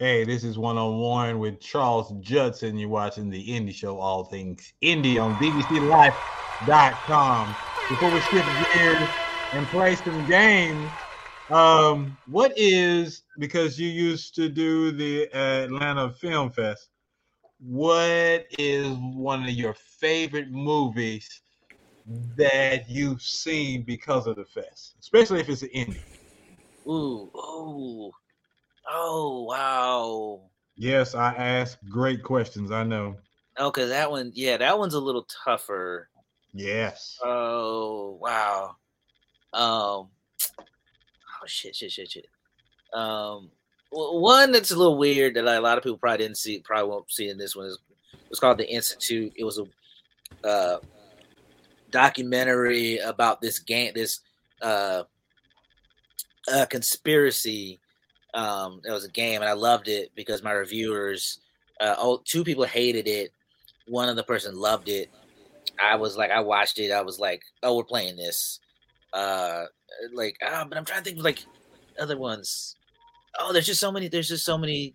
[0.00, 2.76] Hey, this is one on one with Charles Judson.
[2.76, 7.54] You're watching the Indie Show, All Things Indie on BBCLife.com.
[7.88, 9.08] Before we shift gears
[9.54, 10.90] and play some games,
[11.50, 16.88] um, what is because you used to do the Atlanta Film Fest?
[17.60, 21.40] What is one of your favorite movies
[22.36, 26.00] that you've seen because of the fest, especially if it's an indie?
[26.86, 28.10] ooh ooh
[28.90, 32.70] oh wow Yes, I ask great questions.
[32.72, 33.16] I know.
[33.58, 36.08] okay that one yeah that one's a little tougher
[36.52, 37.18] Yes.
[37.24, 38.76] Oh wow.
[39.54, 40.08] Um.
[40.58, 41.76] Oh shit!
[41.76, 41.92] Shit!
[41.92, 42.10] Shit!
[42.10, 42.26] Shit.
[42.92, 43.50] Um.
[43.90, 47.12] One that's a little weird that a lot of people probably didn't see, probably won't
[47.12, 47.78] see in this one is
[48.28, 49.32] it's called the Institute.
[49.36, 50.78] It was a uh,
[51.90, 54.20] documentary about this game, this
[54.60, 55.04] uh,
[56.52, 57.80] uh, conspiracy.
[58.34, 61.38] Um, it was a game, and I loved it because my reviewers,
[61.80, 63.30] uh, oh, two people hated it.
[63.86, 65.10] One of the person loved it.
[65.80, 66.90] I was like, I watched it.
[66.90, 68.58] I was like, oh, we're playing this.
[69.14, 69.64] Uh,
[70.12, 71.44] like, ah, but I'm trying to think of like
[71.98, 72.76] other ones.
[73.38, 74.08] Oh, there's just so many.
[74.08, 74.94] There's just so many.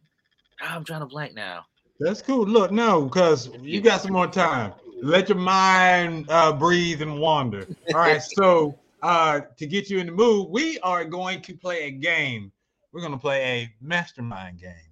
[0.61, 1.65] ah, I'm trying to blank now.
[1.99, 2.45] That's cool.
[2.45, 4.73] Look, no, because you got some more time.
[5.01, 7.65] Let your mind uh, breathe and wander.
[7.93, 8.21] All right.
[8.21, 12.51] So, uh, to get you in the mood, we are going to play a game.
[12.91, 14.89] We're going to play a mastermind game.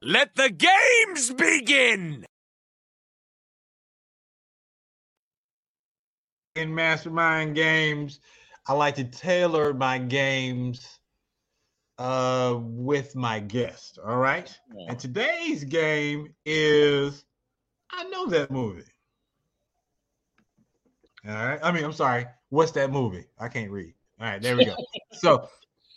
[0.00, 2.26] Let the games begin!
[6.56, 8.20] In mastermind games,
[8.66, 10.98] I like to tailor my games
[11.98, 13.98] uh, with my guest.
[14.04, 14.56] All right.
[14.88, 17.24] And today's game is
[17.90, 18.84] I know that movie.
[21.26, 21.60] All right.
[21.62, 22.26] I mean, I'm sorry.
[22.50, 23.24] What's that movie?
[23.38, 23.94] I can't read.
[24.20, 24.76] All right, there we go.
[25.12, 25.48] so,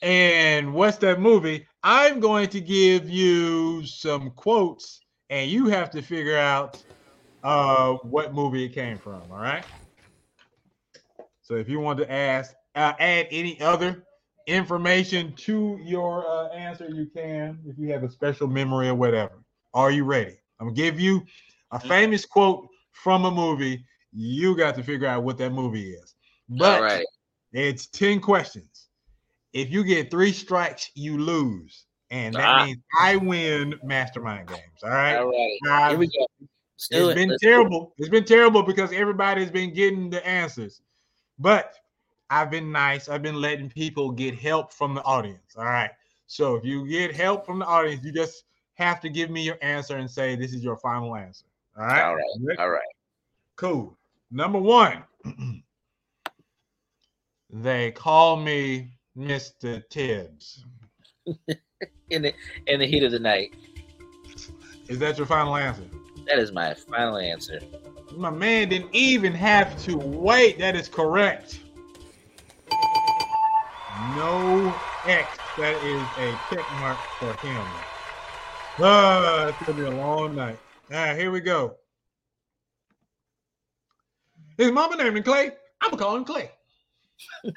[0.01, 1.67] and what's that movie?
[1.83, 4.99] I'm going to give you some quotes,
[5.29, 6.83] and you have to figure out
[7.43, 9.21] uh, what movie it came from.
[9.31, 9.65] All right.
[11.41, 14.03] So, if you want to ask, uh, add any other
[14.45, 17.59] information to your uh, answer, you can.
[17.65, 19.43] If you have a special memory or whatever.
[19.73, 20.37] Are you ready?
[20.59, 21.23] I'm gonna give you
[21.71, 23.83] a famous quote from a movie.
[24.13, 26.15] You got to figure out what that movie is.
[26.49, 27.05] But All right.
[27.51, 28.87] it's 10 questions.
[29.53, 31.85] If you get three strikes, you lose.
[32.09, 32.65] And that Ah.
[32.65, 34.61] means I win mastermind games.
[34.83, 35.17] All right.
[35.17, 35.57] All right.
[35.63, 36.25] Now, Here we go.
[36.75, 37.15] it's it.
[37.15, 37.51] been Let's do it.
[37.51, 37.93] terrible.
[37.97, 40.81] It's been terrible because everybody's been getting the answers.
[41.37, 41.73] But
[42.29, 43.09] I've been nice.
[43.09, 45.55] I've been letting people get help from the audience.
[45.57, 45.91] All right.
[46.27, 48.43] So if you get help from the audience, you just
[48.75, 51.45] have to give me your answer and say this is your final answer.
[51.77, 52.03] All right.
[52.03, 52.59] All right.
[52.59, 52.81] All right.
[53.55, 53.97] Cool.
[54.29, 55.03] Number one.
[57.49, 59.81] they call me Mr.
[59.89, 60.65] Tibbs.
[62.09, 62.33] In the
[62.67, 63.53] in the heat of the night.
[64.87, 65.83] Is that your final answer?
[66.25, 67.59] That is my final answer.
[68.15, 70.57] My man didn't even have to wait.
[70.57, 71.59] That is correct.
[74.15, 74.73] No
[75.05, 75.37] X.
[75.57, 77.65] That is a check mark for him.
[78.79, 80.59] Ah, it's gonna be a long night.
[80.91, 81.75] All right, here we go.
[84.57, 85.51] His mama named him Clay.
[85.81, 86.51] I'm gonna call him Clay.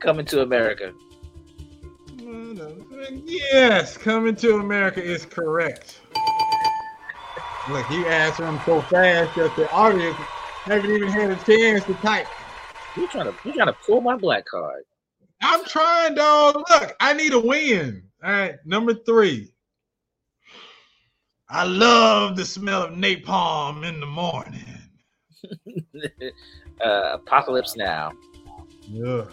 [0.00, 0.92] Coming to America.
[3.24, 6.00] Yes, coming to America is correct.
[7.70, 10.16] Look, he answered him so fast that the audience
[10.64, 12.26] haven't even had a chance to type.
[12.96, 14.84] You trying to you trying to pull my black card?
[15.40, 16.56] I'm trying, dog.
[16.56, 18.02] Look, I need a win.
[18.24, 19.52] All right, number three.
[21.48, 24.64] I love the smell of napalm in the morning.
[26.84, 28.12] uh, Apocalypse Now.
[28.90, 29.24] Yeah.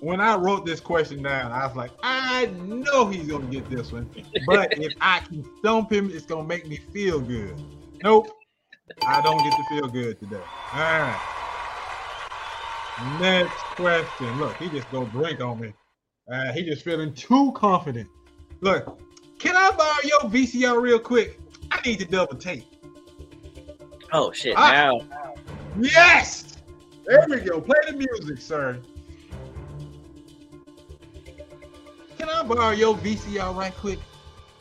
[0.00, 3.92] When I wrote this question down, I was like, I know he's gonna get this
[3.92, 4.10] one,
[4.46, 7.54] but if I can stump him, it's gonna make me feel good.
[8.02, 8.28] Nope,
[9.06, 10.42] I don't get to feel good today.
[10.72, 11.45] All right.
[12.98, 14.38] Next question.
[14.38, 15.72] Look, he just go drink on me.
[16.30, 18.08] Uh, he just feeling too confident.
[18.60, 18.98] Look,
[19.38, 21.38] can I borrow your VCR real quick?
[21.70, 22.64] I need to double tape.
[24.12, 24.54] Oh shit!
[24.56, 24.70] Ah.
[24.70, 25.34] Now
[25.78, 26.56] Yes!
[27.04, 27.60] There we go.
[27.60, 28.80] Play the music, sir.
[32.18, 33.98] Can I borrow your VCR right quick?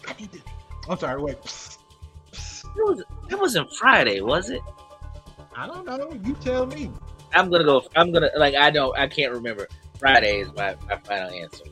[0.08, 0.40] I need to.
[0.90, 1.38] I'm sorry, wait.
[1.38, 4.62] it was it wasn't Friday, was it?
[5.56, 6.12] I don't know.
[6.24, 6.92] You tell me.
[7.36, 7.84] I'm gonna go.
[7.96, 8.56] I'm gonna like.
[8.56, 8.98] I don't.
[8.98, 9.68] I can't remember.
[10.00, 11.66] Friday is my, my final answer.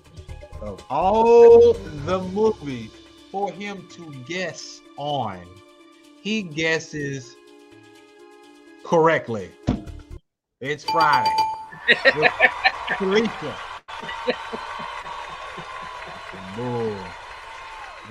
[0.62, 2.92] Of all the movies
[3.32, 5.42] for him to guess on,
[6.22, 7.36] he guesses
[8.84, 9.52] correctly.
[10.60, 11.36] It's Friday.
[12.98, 13.56] Felicia.
[16.56, 16.96] Bull.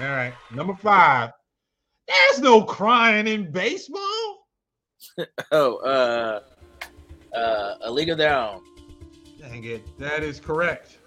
[0.01, 0.35] All right.
[0.55, 1.31] Number five.
[2.09, 4.47] There's no crying in baseball.
[5.53, 6.41] oh, uh,
[7.35, 8.63] uh, A League of Their Own.
[9.39, 9.99] Dang it.
[9.99, 10.99] That is correct.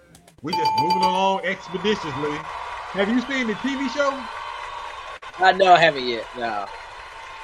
[0.42, 2.38] We just moving along expeditiously.
[2.92, 4.12] Have you seen the TV show?
[5.44, 6.26] I know I haven't yet.
[6.38, 6.66] No,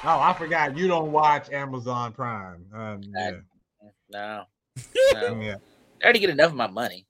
[0.04, 0.76] Oh, I forgot.
[0.76, 2.64] You don't watch Amazon Prime.
[2.74, 3.30] Um, yeah.
[4.10, 4.44] no,
[5.14, 5.40] no.
[5.40, 5.56] yeah.
[6.00, 7.06] I already get enough of my money.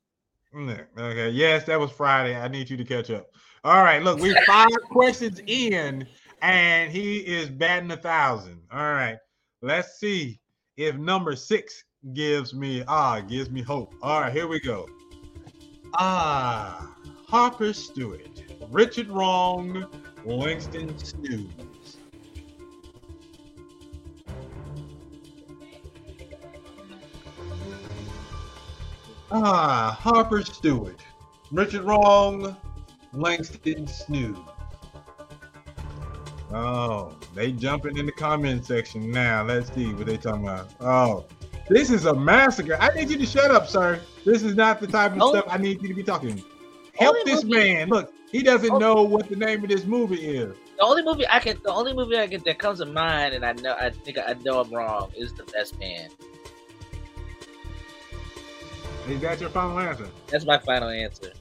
[0.54, 1.30] Okay.
[1.30, 2.36] Yes, that was Friday.
[2.36, 3.28] I need you to catch up.
[3.64, 4.02] All right.
[4.02, 6.06] Look, we're five questions in,
[6.42, 8.60] and he is batting a thousand.
[8.70, 9.16] All right.
[9.62, 10.41] Let's see
[10.86, 11.84] if number six
[12.14, 13.94] gives me ah gives me hope.
[14.02, 14.88] All right, here we go.
[15.94, 16.94] Ah,
[17.28, 19.86] Harper Stewart, Richard Wrong,
[20.24, 21.96] Langston Snooze.
[29.30, 31.00] Ah, Harper Stewart,
[31.50, 32.56] Richard Wrong,
[33.12, 34.36] Langston Snooze.
[36.50, 39.42] Oh, they jumping in the comment section now.
[39.42, 40.70] Let's see what they talking about.
[40.80, 41.24] Oh,
[41.68, 42.76] this is a massacre.
[42.80, 44.00] I need you to shut up, sir.
[44.24, 45.30] This is not the type of Oh.
[45.30, 46.42] stuff I need you to be talking.
[46.94, 47.88] Help Only this movie- man.
[47.88, 48.78] Look, he doesn't oh.
[48.78, 50.54] know what the name of this movie is.
[50.76, 53.44] The only movie I can, the only movie I can that comes to mind, and
[53.44, 56.08] I know, I think I know I'm wrong, is The Best Man.
[59.08, 60.08] Is that your final answer?
[60.28, 61.32] That's my final answer.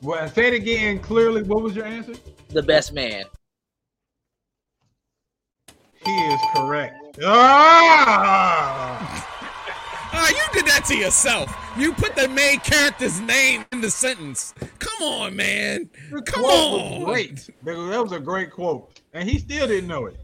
[0.00, 1.42] Well, say it again clearly.
[1.42, 2.14] What was your answer?
[2.48, 3.24] The Best Man.
[6.04, 7.18] He is correct.
[7.24, 9.30] Ah!
[10.16, 11.52] Ah, you did that to yourself.
[11.76, 14.54] You put the main character's name in the sentence.
[14.78, 15.90] Come on, man.
[16.26, 17.02] Come on.
[17.02, 17.50] was great.
[17.64, 20.16] That was- a great quote, and he still didn't know it.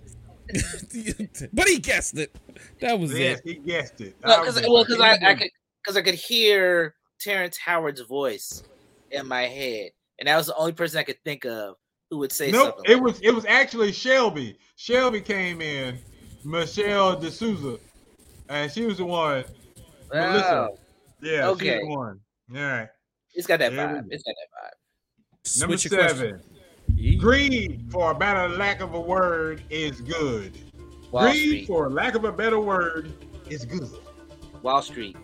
[1.52, 2.34] but he guessed it.
[2.80, 3.44] That was Yes, it.
[3.44, 4.16] he guessed it.
[4.24, 5.50] No, because well, because I, I could
[5.82, 8.62] because I could hear Terrence Howard's voice
[9.10, 11.76] in my head, and that was the only person I could think of
[12.10, 12.92] who would say Nope, something.
[12.92, 14.58] it was it was actually Shelby.
[14.76, 15.98] Shelby came in,
[16.44, 17.78] Michelle D'Souza,
[18.48, 19.44] and she was the one.
[20.12, 20.70] Melissa.
[20.72, 20.78] Oh,
[21.22, 21.78] Yeah, she's okay.
[21.80, 22.20] the one.
[22.54, 22.88] All right.
[23.34, 24.06] It's got that There we vibe.
[24.10, 25.60] It's got that vibe.
[25.60, 26.40] Number Switch seven.
[26.88, 27.18] question.
[27.18, 30.58] Greed, for a better lack of a word, is good.
[31.12, 31.66] Wall Greed, Street.
[31.68, 33.12] for lack of a better word,
[33.48, 33.88] is good.
[34.62, 35.16] Wall Street.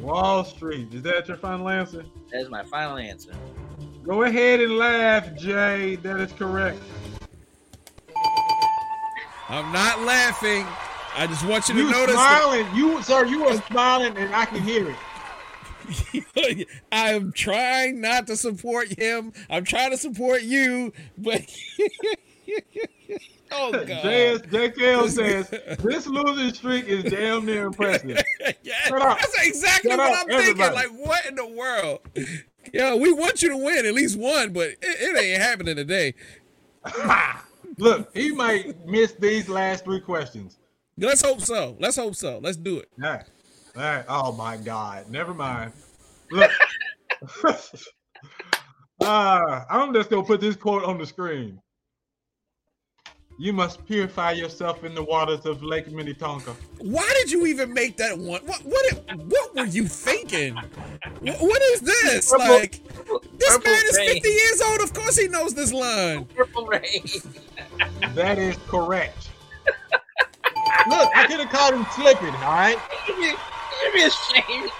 [0.00, 0.92] Wall Street.
[0.92, 2.04] Is that your final answer?
[2.30, 3.32] That is my final answer.
[4.04, 5.96] Go ahead and laugh, Jay.
[5.96, 6.78] That is correct.
[9.48, 10.66] I'm not laughing.
[11.16, 12.14] I just want you to You notice.
[12.14, 16.66] smiling, you sir, you are smiling, and I can hear it.
[16.92, 19.32] I am trying not to support him.
[19.50, 21.40] I'm trying to support you, but
[23.50, 23.88] oh god.
[23.88, 25.50] JS, JKL says
[25.82, 28.22] this losing streak is damn near impressive.
[28.62, 30.62] yeah, that's exactly Shut what up, I'm thinking.
[30.62, 30.74] everybody.
[30.76, 31.98] Like, what in the world?
[32.72, 36.14] Yeah, we want you to win at least one, but it, it ain't happening today.
[37.78, 40.58] Look, he might miss these last three questions.
[40.98, 41.76] Let's hope so.
[41.80, 42.38] Let's hope so.
[42.42, 42.88] Let's do it.
[43.02, 43.24] All right.
[43.76, 44.04] All right.
[44.08, 45.08] Oh my God.
[45.10, 45.72] Never mind.
[46.30, 46.50] Look.
[49.00, 51.60] uh, I'm just gonna put this quote on the screen.
[53.40, 56.54] You must purify yourself in the waters of Lake Minnetonka.
[56.76, 58.42] Why did you even make that one?
[58.44, 60.54] What what what were you thinking?
[60.56, 62.30] Wh- What is this?
[62.30, 62.80] Purple- Like
[63.38, 64.12] this Purple man is Rain.
[64.12, 64.80] 50 years old.
[64.82, 66.26] Of course he knows this line.
[66.26, 67.02] Purple rain.
[68.14, 69.30] That is correct.
[70.90, 72.76] Look, I could have called him slipping, all right?
[73.08, 73.36] You should be- you
[73.80, 74.70] should be ashamed.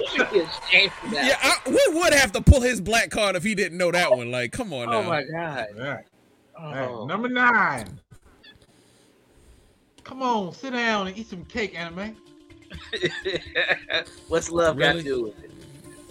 [0.00, 1.24] You should be ashamed for that.
[1.24, 4.10] Yeah, I, we would have to pull his black card if he didn't know that
[4.10, 4.32] one.
[4.32, 4.98] Like, come on oh now.
[4.98, 5.22] Oh my
[5.76, 6.04] god.
[6.58, 6.88] All right.
[6.88, 6.98] Oh.
[7.00, 7.08] right.
[7.08, 8.00] Number nine.
[10.04, 12.14] Come on, sit down and eat some cake, Anna Mae.
[14.28, 15.50] What's love got to do with it?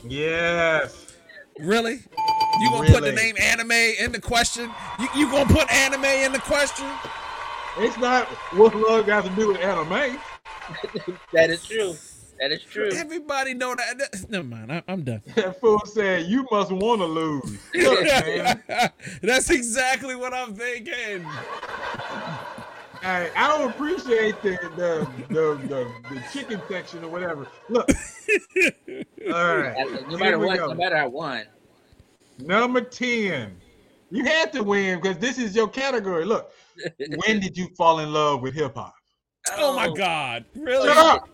[0.03, 1.13] Yes.
[1.59, 1.99] Really?
[2.59, 4.71] You gonna put the name Anna Mae in the question?
[4.99, 6.87] You, you gonna put Anna Mae in the question?
[7.77, 10.15] It's not what love got to do with Anna Mae.
[11.33, 11.95] That is true.
[12.43, 12.89] That is true.
[12.93, 13.97] Everybody know that.
[13.99, 14.69] that- Never mind.
[14.69, 15.21] I, I'm done.
[15.35, 17.57] That fool said you must want to lose.
[17.73, 18.05] Look.
[19.21, 21.25] That's exactly what I'm thinking.
[23.01, 27.47] I, I don't appreciate the the, the the the chicken section or whatever.
[27.69, 27.89] Look.
[29.33, 30.09] All right.
[30.09, 30.67] No matter what, go.
[30.67, 31.45] no matter I won.
[32.39, 33.55] Number 10.
[34.11, 36.25] You had to win because this is your category.
[36.25, 36.51] Look,
[37.25, 38.95] when did you fall in love with hip hop?
[39.53, 39.93] Oh my oh.
[39.93, 40.45] God!
[40.55, 40.89] Really?
[40.89, 41.29] Shut up.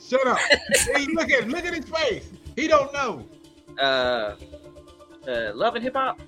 [0.00, 0.38] Shut up.
[0.38, 2.30] hey, look at look at his face.
[2.56, 3.26] He don't know.
[3.78, 4.36] Uh,
[5.26, 6.20] uh, love and hip hop.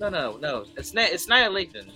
[0.00, 0.64] No, no, no.
[0.76, 1.10] It's not.
[1.10, 1.90] It's Annihilation.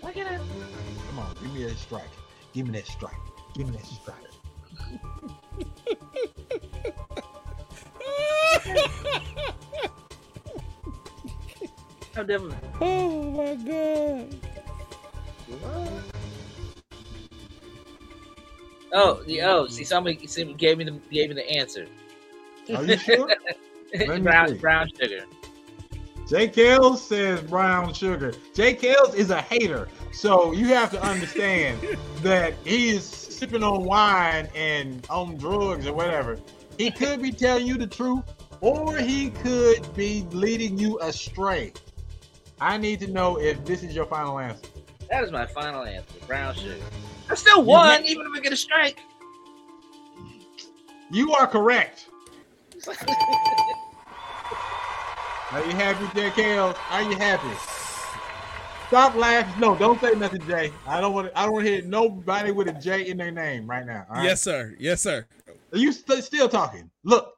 [0.00, 0.36] Why can't I?
[0.36, 2.10] Come on, give me that strike.
[2.52, 3.14] Give me that strike.
[3.54, 4.16] Give me that strike.
[12.14, 12.54] How different?
[12.80, 14.28] Oh my God!
[18.92, 19.66] Oh, the oh.
[19.68, 21.86] See, somebody somebody gave me the gave me the answer.
[22.74, 23.28] Are you sure?
[24.06, 24.54] Brown see.
[24.54, 25.24] brown sugar.
[26.28, 26.48] J.
[26.48, 28.32] Kells says brown sugar.
[28.54, 28.74] J.
[28.74, 29.88] Kells is a hater.
[30.12, 31.80] So you have to understand
[32.22, 36.38] that he is sipping on wine and on drugs or whatever.
[36.78, 38.24] He could be telling you the truth,
[38.60, 41.72] or he could be leading you astray.
[42.60, 44.68] I need to know if this is your final answer.
[45.10, 46.14] That is my final answer.
[46.26, 46.76] Brown sugar.
[47.32, 49.00] I still won, even if I get a strike.
[51.10, 52.06] You are correct.
[55.50, 56.30] Are you happy, J.
[56.30, 56.76] Kells?
[56.90, 57.48] Are you happy?
[58.88, 59.58] Stop laughing.
[59.58, 60.70] No, don't say nothing, Jay.
[60.86, 61.28] I don't want.
[61.28, 61.38] to.
[61.38, 64.04] I don't want to hear nobody with a J in their name right now.
[64.10, 64.24] all right?
[64.24, 64.74] Yes, sir.
[64.78, 65.26] Yes, sir.
[65.72, 66.90] Are you st- still talking?
[67.02, 67.32] Look,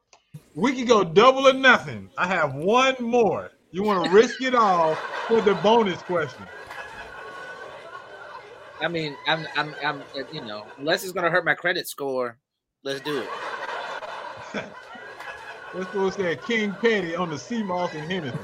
[0.55, 2.09] we can go double or nothing.
[2.17, 3.51] I have one more.
[3.71, 4.95] You want to risk it all
[5.29, 6.45] for the bonus question?
[8.81, 12.37] I mean, I'm, I'm, I'm, you know, unless it's gonna hurt my credit score,
[12.83, 13.29] let's do it.
[15.73, 18.37] Let's go say King Petty on the Sea Moss and Hennessy.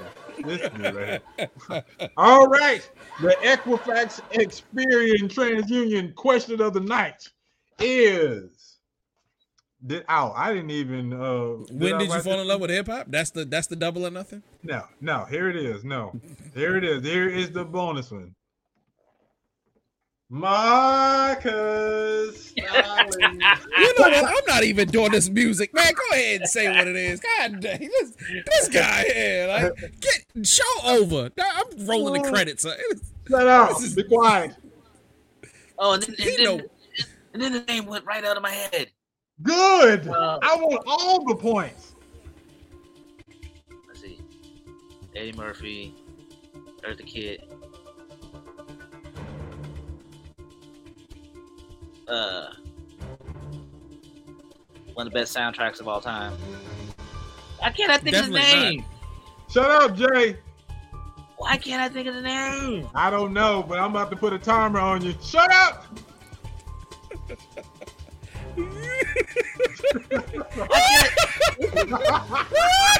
[0.43, 2.09] This dude right here.
[2.17, 2.89] All right.
[3.21, 7.29] The Equifax Experian TransUnion question of the night
[7.79, 8.79] is
[9.85, 12.41] did oh I didn't even uh When I did you write fall this?
[12.41, 13.07] in love with hip hop?
[13.09, 14.43] That's the that's the double or nothing.
[14.63, 15.83] No, no, here it is.
[15.83, 16.13] No.
[16.53, 17.03] Here it is.
[17.03, 18.35] Here is the bonus one.
[20.31, 21.43] Marcus.
[22.57, 24.13] You know what?
[24.15, 25.91] I'm not even doing this music, man.
[25.93, 27.19] Go ahead and say what it is.
[27.19, 31.29] God dang, this, this guy here, like, get show over.
[31.39, 32.65] I'm rolling the credits.
[32.65, 32.75] Uh,
[33.27, 33.69] Shut up.
[33.69, 34.55] This is- Be quiet.
[35.77, 36.61] Oh, and then, and, then, know-
[37.33, 38.91] and then the name went right out of my head.
[39.41, 40.05] Good.
[40.05, 40.39] Wow.
[40.41, 41.95] I want all the points.
[43.87, 44.21] Let's see,
[45.15, 45.95] Eddie Murphy,
[46.83, 47.51] Eartha Kitt.
[52.11, 52.47] Uh,
[54.93, 56.33] one of the best soundtracks of all time.
[57.59, 58.55] Why can't I think Definitely of not.
[58.55, 58.85] the name?
[59.49, 60.37] Shut up, Jay.
[61.37, 62.89] Why can't I think of the name?
[62.93, 65.15] I don't know, but I'm about to put a timer on you.
[65.23, 65.85] Shut up.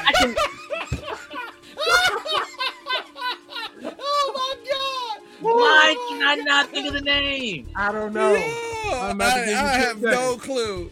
[0.04, 0.34] I can.
[3.80, 3.94] can
[5.44, 7.68] I not think of the name?
[7.76, 8.34] I don't know.
[8.34, 10.90] I, I'm about to give you I 10 have no clue.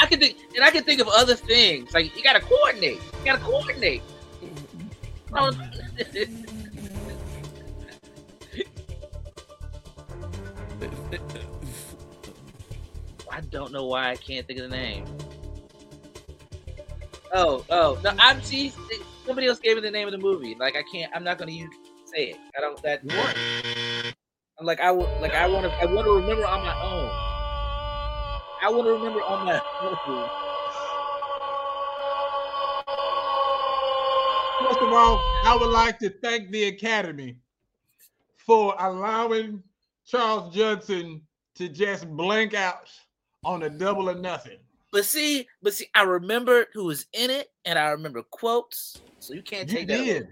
[0.00, 1.92] I can think, and I can think of other things.
[1.92, 3.00] Like you gotta coordinate.
[3.18, 4.02] You gotta coordinate.
[13.30, 15.04] I don't know why I can't think of the name.
[17.32, 18.72] Oh, oh, no, I'm see.
[19.26, 20.54] Somebody else gave me the name of the movie.
[20.54, 21.12] Like I can't.
[21.14, 21.70] I'm not gonna use
[22.06, 22.36] say it.
[22.56, 22.82] I don't.
[22.82, 23.00] That.
[23.02, 23.77] I'm
[24.60, 25.08] like I would.
[25.20, 25.72] Like I want to.
[25.80, 27.10] I want to remember on my own.
[28.60, 30.28] I want to remember on my own.
[34.66, 37.36] First of all, I would like to thank the Academy
[38.36, 39.62] for allowing
[40.04, 41.22] Charles Judson
[41.54, 42.90] to just blank out
[43.44, 44.58] on a double or nothing.
[44.90, 49.00] But see, but see, I remember who was in it, and I remember quotes.
[49.20, 50.00] So you can't You take that.
[50.00, 50.28] away.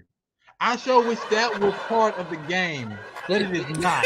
[0.59, 2.91] I sure wish that was part of the game,
[3.27, 4.03] but it is not.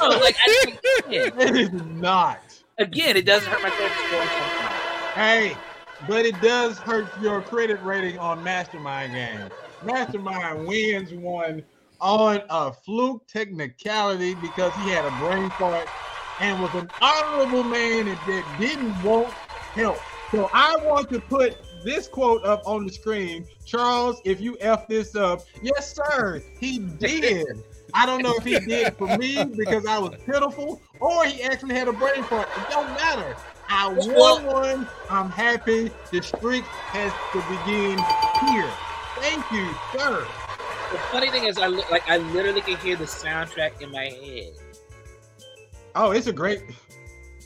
[0.00, 2.40] Oh, like I, again, it is not.
[2.78, 4.22] again, it doesn't hurt my credit score.
[5.14, 5.56] Hey,
[6.08, 9.50] but it does hurt your credit rating on Mastermind game.
[9.84, 11.62] Mastermind wins one
[12.00, 15.88] on a fluke technicality because he had a brain fart
[16.40, 19.32] and was an honorable man that didn't want
[19.74, 19.98] help.
[20.32, 23.46] So I want to put this quote up on the screen.
[23.64, 27.64] Charles, if you F this up, yes, sir, he did.
[27.94, 31.74] I don't know if he did for me because I was pitiful or he actually
[31.74, 32.48] had a brain fart.
[32.56, 33.36] It don't matter.
[33.68, 34.88] I won one.
[35.10, 35.90] I'm happy.
[36.10, 37.98] The streak has to begin
[38.46, 38.70] here.
[39.16, 40.26] Thank you, sir.
[40.90, 44.04] The funny thing is, I li- like I literally can hear the soundtrack in my
[44.04, 44.52] head.
[45.94, 46.62] Oh, it's a great,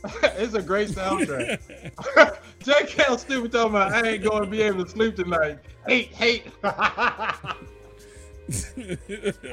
[0.22, 1.60] it's a great soundtrack.
[2.62, 5.58] Jay Kell stupid talking about I ain't going to be able to sleep tonight.
[5.86, 6.46] Hate, hate.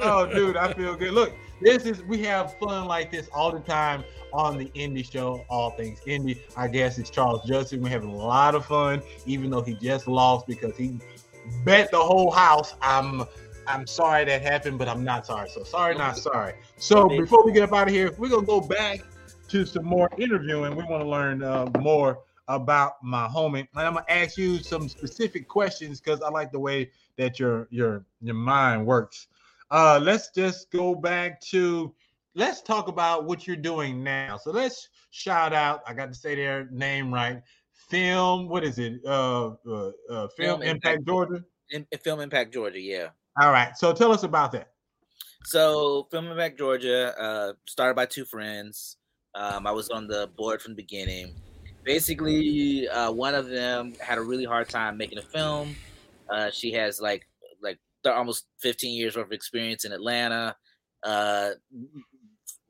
[0.00, 1.12] oh, dude, I feel good.
[1.12, 5.44] Look, this is we have fun like this all the time on the indie show,
[5.48, 6.40] all things indie.
[6.56, 7.80] I guess it's Charles Judson.
[7.80, 10.98] We're having a lot of fun, even though he just lost because he
[11.64, 12.74] bet the whole house.
[12.82, 13.24] I'm
[13.66, 15.48] I'm sorry that happened, but I'm not sorry.
[15.48, 16.54] So sorry, not sorry.
[16.76, 19.00] So before we get up out of here, we're gonna go back
[19.54, 20.74] to some more interviewing.
[20.74, 22.18] We want to learn uh, more
[22.48, 26.58] about my homie, and I'm gonna ask you some specific questions because I like the
[26.58, 29.28] way that your your your mind works.
[29.70, 31.94] Uh, let's just go back to
[32.34, 34.38] let's talk about what you're doing now.
[34.38, 35.82] So let's shout out.
[35.86, 37.40] I got to say their name right.
[37.74, 38.48] Film.
[38.48, 38.94] What is it?
[39.06, 41.44] Uh, uh, uh Film, Impact, Georgia.
[41.70, 43.10] In, in Film Impact Georgia, yeah.
[43.40, 43.78] All right.
[43.78, 44.72] So tell us about that.
[45.44, 48.96] So Film Impact Georgia, uh, started by two friends.
[49.34, 51.34] Um, I was on the board from the beginning.
[51.84, 55.74] Basically, uh, one of them had a really hard time making a film.
[56.30, 57.26] Uh, she has like
[57.62, 60.56] like almost 15 years worth of experience in Atlanta.
[61.02, 61.50] Uh,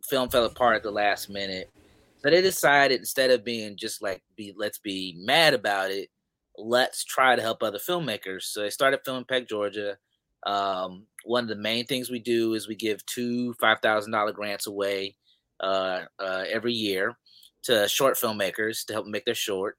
[0.08, 1.70] film fell apart at the last minute.
[2.18, 6.08] So they decided instead of being just like be let's be mad about it,
[6.56, 8.44] let's try to help other filmmakers.
[8.44, 9.98] So they started Film Impact Georgia.
[10.46, 14.32] Um, one of the main things we do is we give two five thousand dollar
[14.32, 15.16] grants away
[15.64, 17.16] uh, uh, every year
[17.64, 19.78] to short filmmakers to help them make their short.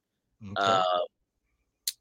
[0.57, 0.83] Uh,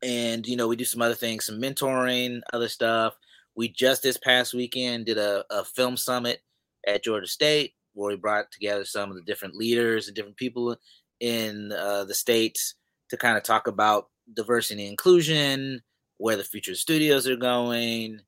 [0.02, 3.15] and you know we do some other things, some mentoring, other stuff.
[3.55, 6.43] We just this past weekend did a, a film summit
[6.86, 10.77] at Georgia State where we brought together some of the different leaders and different people
[11.20, 12.74] in uh, the states
[13.11, 15.81] to kind of talk about diversity and inclusion,
[16.19, 18.20] where the future studios are going.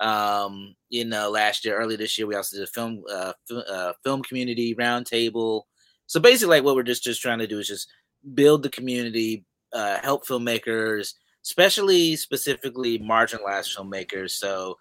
[0.00, 3.56] Um, you know, last year, early this year, we also did a film uh, fi-
[3.56, 5.62] uh, film community roundtable.
[6.06, 7.88] So basically, like what we're just just trying to do is just
[8.34, 11.14] build the community, uh, help filmmakers,
[11.44, 14.32] especially specifically marginalized filmmakers.
[14.32, 14.76] So,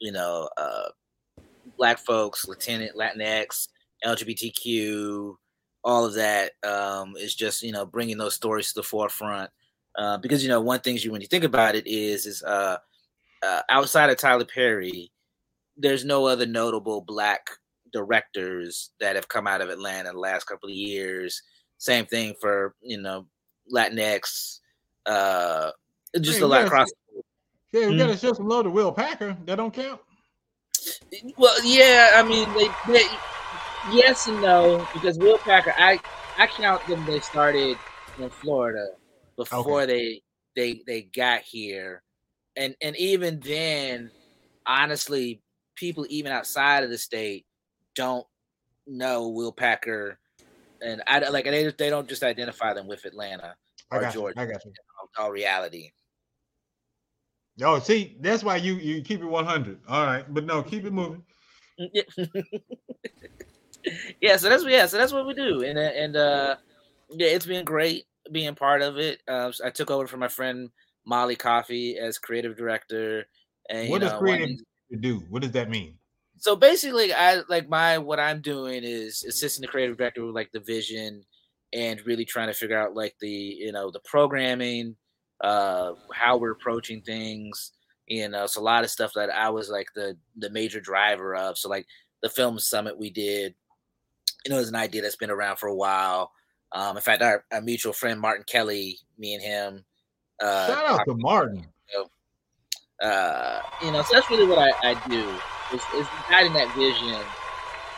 [0.00, 0.88] you know, uh,
[1.76, 3.68] black folks, Latin, Latinx,
[4.04, 5.34] LGBTQ,
[5.82, 9.50] all of that um, is just you know bringing those stories to the forefront.
[9.98, 12.76] Uh, because you know one thing you when you think about it is is uh,
[13.42, 15.10] uh, outside of Tyler Perry,
[15.76, 17.46] there's no other notable black
[17.92, 21.42] directors that have come out of Atlanta in the last couple of years.
[21.78, 23.26] Same thing for you know
[23.72, 24.60] Latinx,
[25.06, 25.70] uh,
[26.20, 26.66] just Hey, a lot yes.
[26.66, 26.88] across.
[27.72, 29.36] Yeah, we gotta show some love to Will Packer.
[29.46, 30.00] That don't count.
[31.36, 33.06] Well, yeah, I mean, they, they
[33.92, 36.00] yes and no because Will Packer, I
[36.36, 37.04] I count them.
[37.06, 37.78] They started
[38.18, 38.88] in Florida
[39.36, 40.22] before they
[40.56, 42.02] they they got here,
[42.56, 44.10] and and even then,
[44.66, 45.42] honestly,
[45.76, 47.46] people even outside of the state
[47.94, 48.26] don't
[48.86, 50.18] know Will Packer,
[50.82, 53.54] and I like they they don't just identify them with Atlanta
[53.90, 54.20] or got you.
[54.20, 54.40] Georgia.
[54.40, 54.70] I got you.
[54.70, 55.90] in All reality.
[57.62, 59.80] Oh, see, that's why you you keep it 100.
[59.88, 61.22] All right, but no, keep it moving.
[64.20, 66.56] yeah, so that's yeah, so that's what we do, and and uh,
[67.10, 69.20] yeah, it's been great being part of it.
[69.26, 70.70] Uh, I took over from my friend
[71.06, 73.26] Molly Coffee as creative director.
[73.68, 74.56] And What does know, creative
[75.00, 75.22] do?
[75.28, 75.98] What does that mean?
[76.40, 80.50] so basically i like my what i'm doing is assisting the creative director with like
[80.52, 81.22] the vision
[81.72, 84.96] and really trying to figure out like the you know the programming
[85.42, 87.72] uh how we're approaching things
[88.06, 91.36] you know it's a lot of stuff that i was like the the major driver
[91.36, 91.86] of so like
[92.22, 93.54] the film summit we did
[94.44, 96.32] you know it's an idea that's been around for a while
[96.72, 99.84] um in fact our, our mutual friend martin kelly me and him
[100.40, 101.66] uh Shout out to Martin.
[103.02, 105.28] uh, you know, so that's really what I, I do
[105.72, 107.20] is, is guiding that vision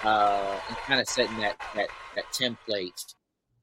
[0.04, 3.14] uh, and kind of setting that that that template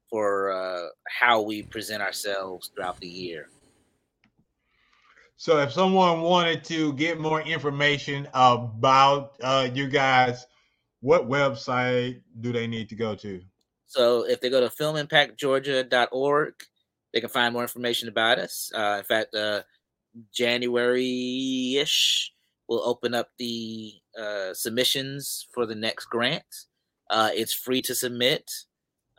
[0.08, 3.48] for uh, how we present ourselves throughout the year.
[5.36, 10.46] So if someone wanted to get more information about uh, you guys,
[11.00, 13.40] what website do they need to go to?
[13.86, 16.54] So if they go to filmimpactgeorgia.org,
[17.12, 18.70] they can find more information about us.
[18.74, 19.62] Uh, in fact, uh,
[20.32, 22.32] January ish,
[22.68, 26.44] we'll open up the uh, submissions for the next grant.
[27.10, 28.50] Uh, it's free to submit.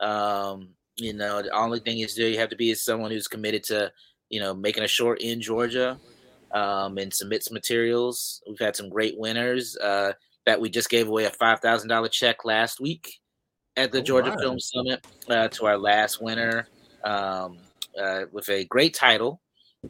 [0.00, 3.64] Um, you know, the only thing is you have to be is someone who's committed
[3.64, 3.92] to,
[4.30, 5.98] you know, making a short in Georgia
[6.52, 8.42] um, and submit some materials.
[8.48, 9.76] We've had some great winners.
[9.76, 10.12] Uh,
[10.46, 13.20] that we just gave away a five thousand dollar check last week
[13.76, 14.36] at the Oh, Georgia wow.
[14.38, 16.66] Film Summit uh, to our last winner
[17.04, 17.58] um,
[18.00, 19.40] uh, with a great title,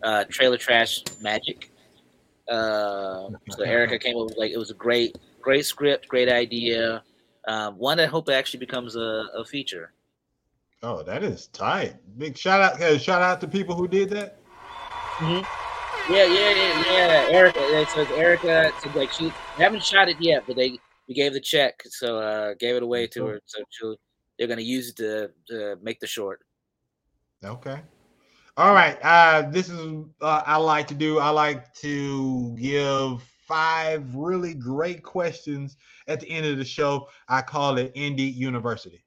[0.02, 1.70] uh, Trailer Trash Magic.
[2.48, 7.02] Uh, so Erica came up with like it was a great, great script, great idea.
[7.48, 9.92] Um, one that I hope it actually becomes a, a feature.
[10.82, 11.94] Oh, that is tight.
[12.18, 14.38] Big shout out, uh, shout out to people who did that.
[16.10, 17.26] Yeah, yeah, yeah, yeah.
[17.30, 18.72] Erica, it says Erica.
[18.82, 22.54] So like she haven't shot it yet, but they we gave the check, so uh
[22.58, 23.40] gave it away to her.
[23.46, 23.96] So she'll,
[24.38, 26.40] they're gonna use it to to make the short.
[27.44, 27.80] Okay.
[28.56, 28.98] All right.
[29.02, 31.18] Uh, this is uh, I like to do.
[31.18, 35.76] I like to give five really great questions
[36.06, 37.08] at the end of the show.
[37.28, 39.04] I call it Indie University.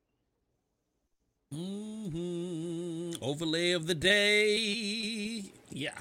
[1.54, 3.24] Mm-hmm.
[3.24, 5.44] Overlay of the day.
[5.70, 5.98] Yeah.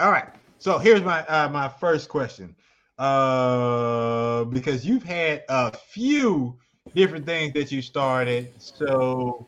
[0.00, 0.28] All right.
[0.58, 2.56] So here's my uh, my first question.
[2.98, 6.58] Uh, because you've had a few
[6.92, 8.52] different things that you started.
[8.58, 9.46] So,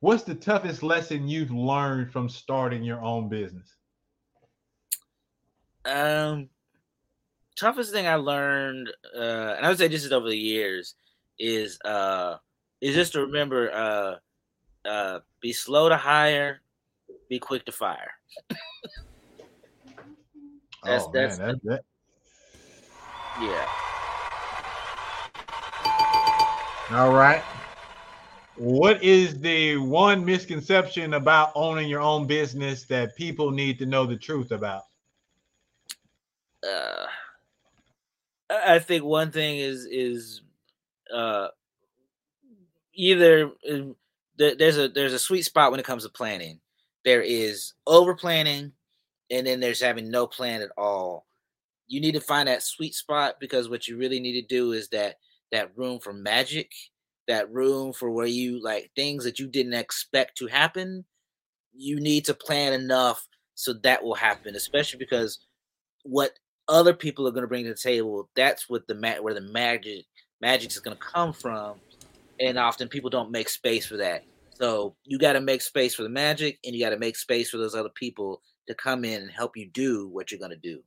[0.00, 3.76] what's the toughest lesson you've learned from starting your own business?
[5.84, 6.48] Um,
[7.56, 10.94] toughest thing I learned, uh, and I would say this is over the years,
[11.38, 12.36] is uh,
[12.80, 14.16] is just to remember, uh,
[14.88, 16.60] uh, be slow to hire,
[17.28, 18.12] be quick to fire.
[20.84, 21.84] That's oh that's man, that, that,
[23.40, 23.66] yeah.
[26.90, 27.42] All right.
[28.56, 34.04] What is the one misconception about owning your own business that people need to know
[34.06, 34.82] the truth about?
[36.64, 37.06] uh,
[38.50, 40.42] I think one thing is is
[41.14, 41.48] uh,
[42.94, 43.78] either uh,
[44.36, 46.60] there's a there's a sweet spot when it comes to planning.
[47.04, 48.72] There is over planning,
[49.30, 51.26] and then there's having no plan at all.
[51.86, 54.88] You need to find that sweet spot because what you really need to do is
[54.88, 55.16] that
[55.52, 56.70] that room for magic,
[57.26, 61.04] that room for where you like things that you didn't expect to happen.
[61.74, 65.38] You need to plan enough so that will happen, especially because
[66.02, 66.32] what
[66.68, 70.04] other people are going to bring to the table that's what the where the magic
[70.40, 71.76] magic is going to come from
[72.40, 74.22] and often people don't make space for that
[74.54, 77.50] so you got to make space for the magic and you got to make space
[77.50, 80.56] for those other people to come in and help you do what you're going to
[80.56, 80.80] do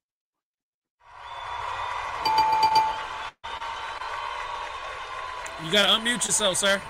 [5.65, 6.81] You gotta unmute yourself, sir.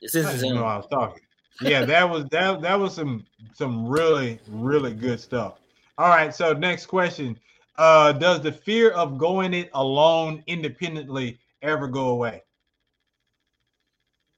[0.00, 0.58] this is didn't Zoom.
[0.58, 1.22] I was talking.
[1.60, 3.24] Yeah, that was that that was some
[3.54, 5.58] some really really good stuff.
[5.98, 7.38] All right, so next question.
[7.76, 12.42] Uh does the fear of going it alone independently ever go away?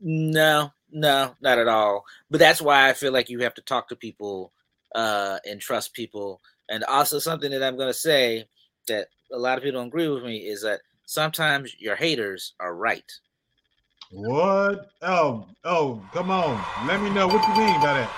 [0.01, 2.05] No, no, not at all.
[2.31, 4.53] But that's why I feel like you have to talk to people
[4.95, 6.41] uh, and trust people.
[6.69, 8.47] And also, something that I'm going to say
[8.87, 12.75] that a lot of people don't agree with me is that sometimes your haters are
[12.75, 13.11] right.
[14.11, 14.91] What?
[15.03, 16.65] Oh, oh, come on.
[16.87, 18.11] Let me know what you mean by that.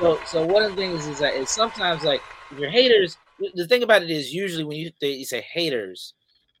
[0.00, 2.22] So, so one of the things is that is sometimes like
[2.56, 3.18] your haters.
[3.54, 6.14] The thing about it is usually when you they, you say haters,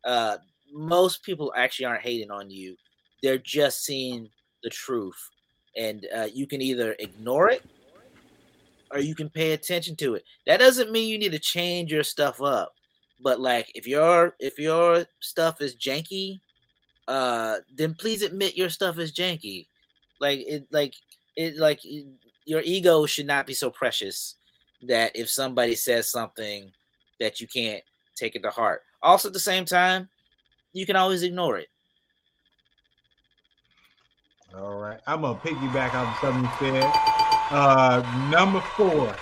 [0.04, 0.36] uh,
[0.72, 2.76] most people actually aren't hating on you.
[3.22, 4.28] They're just seeing
[4.62, 5.16] the truth.
[5.76, 7.62] and uh, you can either ignore it
[8.92, 10.24] or you can pay attention to it.
[10.46, 12.72] That doesn't mean you need to change your stuff up,
[13.20, 16.40] but like if your if your stuff is janky,
[17.08, 19.66] uh, then please admit your stuff is janky.
[20.20, 20.94] Like it, like
[21.36, 22.06] it, like it-
[22.46, 24.34] your ego should not be so precious
[24.82, 26.72] that if somebody says something
[27.20, 27.82] that you can't
[28.16, 28.82] take it to heart.
[29.02, 30.08] Also, at the same time,
[30.72, 31.68] you can always ignore it.
[34.56, 34.98] All right.
[35.06, 37.19] I'm gonna piggyback on something you said.
[37.50, 39.14] Uh, number four,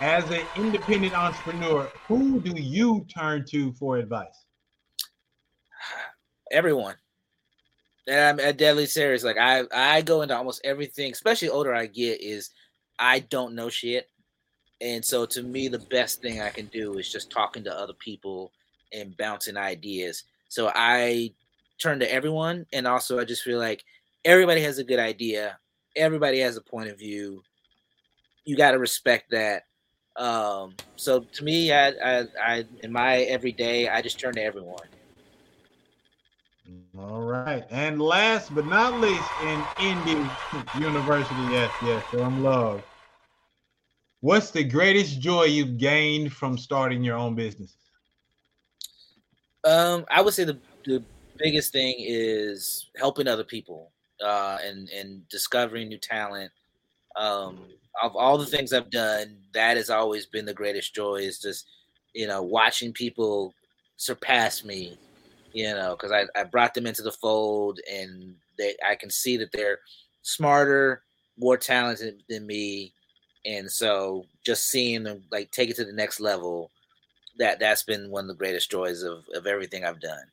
[0.00, 4.44] as an independent entrepreneur, who do you turn to for advice?
[6.52, 6.94] everyone.
[8.08, 9.24] And I'm deadly serious.
[9.24, 12.50] Like I, I go into almost everything, especially older I get, is
[12.98, 14.08] I don't know shit.
[14.80, 17.94] And so to me, the best thing I can do is just talking to other
[17.94, 18.52] people
[18.92, 20.24] and bouncing ideas.
[20.48, 21.32] So I
[21.78, 23.84] turn to everyone, and also I just feel like
[24.24, 25.58] everybody has a good idea.
[25.96, 27.42] Everybody has a point of view.
[28.46, 29.64] You got to respect that.
[30.16, 34.86] Um, so to me, I, I, I, in my everyday, I just turn to everyone.
[36.98, 37.64] All right.
[37.70, 42.82] And last but not least, in Indie University, yes, yes, I'm love.
[44.20, 47.76] What's the greatest joy you've gained from starting your own business?
[49.64, 51.02] Um, I would say the the
[51.38, 53.92] biggest thing is helping other people
[54.24, 56.50] uh, and and discovering new talent.
[57.16, 57.58] Um,
[58.02, 61.16] of all the things I've done, that has always been the greatest joy.
[61.16, 61.66] Is just
[62.14, 63.54] you know watching people
[63.96, 64.98] surpass me.
[65.52, 69.36] You know, because I, I brought them into the fold, and they I can see
[69.38, 69.78] that they're
[70.22, 71.02] smarter,
[71.38, 72.92] more talented than me,
[73.46, 76.70] and so just seeing them like take it to the next level
[77.38, 80.24] that that's been one of the greatest joys of, of everything I've done.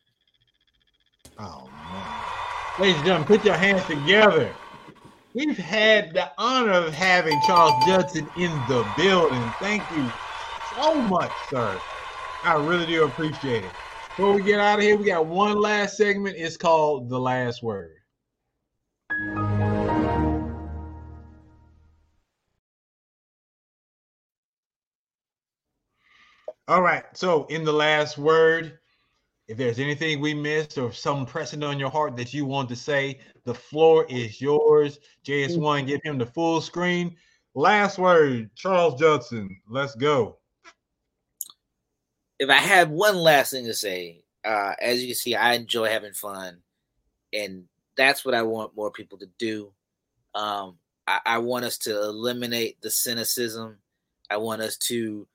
[1.40, 2.23] Oh man.
[2.80, 4.53] Ladies and gentlemen, put your hands together.
[5.34, 9.51] We've had the honor of having Charles Judson in the building.
[9.60, 10.11] Thank you
[10.77, 11.80] so much, sir.
[12.43, 13.72] I really do appreciate it.
[14.15, 16.35] Before we get out of here, we got one last segment.
[16.38, 17.95] It's called The Last Word.
[26.68, 27.05] All right.
[27.15, 28.77] So, in the last word,
[29.47, 32.75] if there's anything we missed or some pressing on your heart that you want to
[32.75, 34.99] say, the floor is yours.
[35.25, 37.15] JS1, give him the full screen.
[37.53, 39.49] Last word, Charles Judson.
[39.69, 40.37] Let's go.
[42.39, 45.89] If I had one last thing to say, uh, as you can see, I enjoy
[45.89, 46.57] having fun,
[47.31, 47.65] and
[47.95, 49.71] that's what I want more people to do.
[50.35, 53.77] Um, I, I want us to eliminate the cynicism.
[54.29, 55.27] I want us to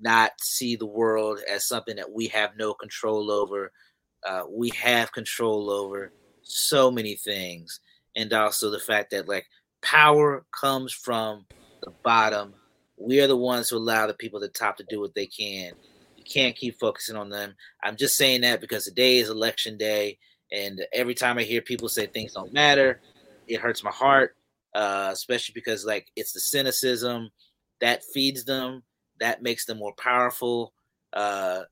[0.00, 3.72] not see the world as something that we have no control over.
[4.26, 6.12] Uh, we have control over
[6.42, 7.80] so many things,
[8.16, 9.46] and also the fact that like
[9.82, 11.46] power comes from
[11.82, 12.54] the bottom.
[12.98, 15.26] We are the ones who allow the people at the top to do what they
[15.26, 15.72] can.
[16.16, 17.54] You can't keep focusing on them.
[17.82, 20.18] I'm just saying that because today is election day,
[20.50, 23.00] and every time I hear people say things don't matter,
[23.46, 24.36] it hurts my heart.
[24.74, 27.30] Uh, especially because like it's the cynicism
[27.80, 28.82] that feeds them
[29.20, 30.72] that makes them more powerful.
[31.12, 31.62] Uh,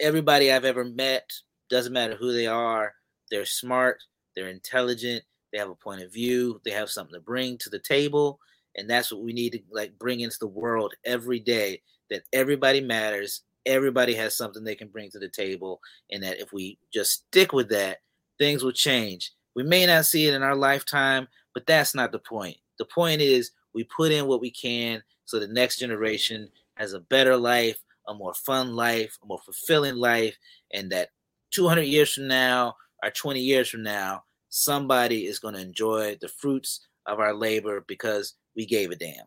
[0.00, 1.32] everybody I've ever met
[1.70, 2.94] doesn't matter who they are.
[3.30, 4.02] They're smart.
[4.34, 5.24] They're intelligent.
[5.52, 6.60] They have a point of view.
[6.64, 8.40] They have something to bring to the table,
[8.76, 11.82] and that's what we need to like bring into the world every day.
[12.10, 13.42] That everybody matters.
[13.64, 15.80] Everybody has something they can bring to the table,
[16.10, 17.98] and that if we just stick with that,
[18.38, 19.32] things will change.
[19.54, 22.58] We may not see it in our lifetime, but that's not the point.
[22.78, 27.00] The point is we put in what we can so the next generation has a
[27.00, 30.36] better life, a more fun life, a more fulfilling life,
[30.72, 31.10] and that
[31.50, 36.28] 200 years from now or 20 years from now, somebody is going to enjoy the
[36.28, 39.26] fruits of our labor because we gave a damn.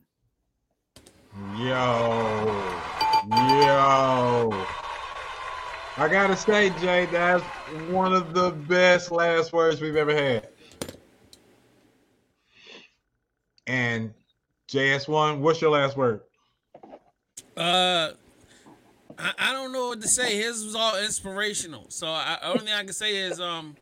[1.58, 2.46] Yo,
[3.30, 4.66] yo.
[5.98, 7.44] I gotta say, Jay, that's
[7.90, 10.48] one of the best last words we've ever had.
[13.68, 14.14] And
[14.70, 16.22] JS1, what's your last word?
[17.60, 18.14] Uh,
[19.18, 20.38] I, I don't know what to say.
[20.38, 21.86] His was all inspirational.
[21.90, 23.76] So I only thing I can say is um,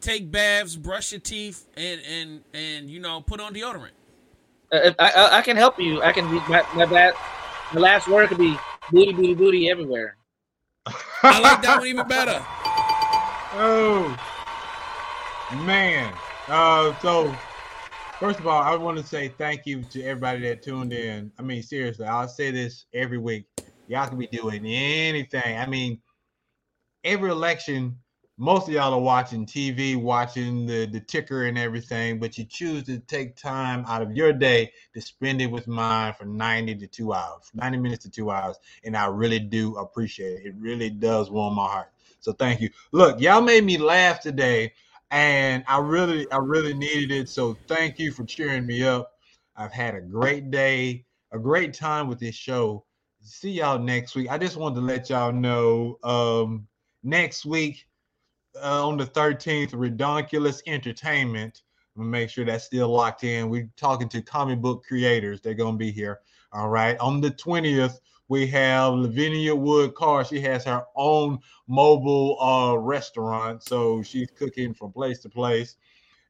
[0.00, 3.90] take baths, brush your teeth, and and and you know put on deodorant.
[4.72, 6.02] Uh, I, I, I can help you.
[6.02, 7.14] I can my, my bad.
[7.74, 8.56] The last word could be
[8.90, 10.16] booty, booty, booty everywhere.
[11.22, 12.44] I like that one even better.
[13.54, 14.14] Oh
[15.64, 16.12] man.
[16.48, 17.34] Uh so
[18.18, 21.30] first of all, I want to say thank you to everybody that tuned in.
[21.38, 23.46] I mean, seriously, I'll say this every week.
[23.86, 25.56] Y'all can be doing anything.
[25.56, 26.00] I mean,
[27.04, 27.96] every election,
[28.36, 32.84] most of y'all are watching TV, watching the, the ticker and everything, but you choose
[32.84, 36.86] to take time out of your day to spend it with mine for 90 to
[36.86, 38.58] two hours, 90 minutes to two hours.
[38.84, 40.46] And I really do appreciate it.
[40.46, 41.92] It really does warm my heart.
[42.20, 42.70] So thank you.
[42.92, 44.72] Look, y'all made me laugh today,
[45.10, 47.28] and I really, I really needed it.
[47.28, 49.12] So thank you for cheering me up.
[49.56, 52.84] I've had a great day, a great time with this show.
[53.20, 54.30] See y'all next week.
[54.30, 56.66] I just wanted to let y'all know um,
[57.02, 57.86] next week
[58.62, 61.62] uh, on the 13th, Redonkulous Entertainment.
[61.96, 63.48] I'm gonna make sure that's still locked in.
[63.48, 65.40] We're talking to comic book creators.
[65.40, 66.20] They're gonna be here.
[66.52, 66.96] All right.
[67.00, 67.98] On the 20th,
[68.28, 70.24] we have Lavinia Wood Carr.
[70.24, 75.76] She has her own mobile uh, restaurant, so she's cooking from place to place.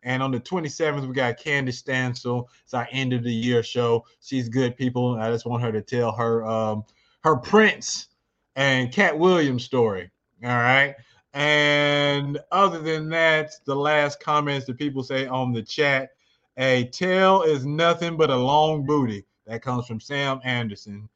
[0.05, 2.47] And on the 27th, we got Candace Stansel.
[2.63, 4.07] It's our end of the year show.
[4.21, 5.17] She's good people.
[5.17, 6.85] I just want her to tell her um,
[7.25, 8.07] her Prince
[8.55, 10.11] and Katt Williams story.
[10.45, 10.95] All right.
[11.35, 16.11] And other than that, the last comments that people say on the chat,
[16.57, 19.25] a tail is nothing but a long booty.
[19.47, 21.09] That comes from Sam Anderson.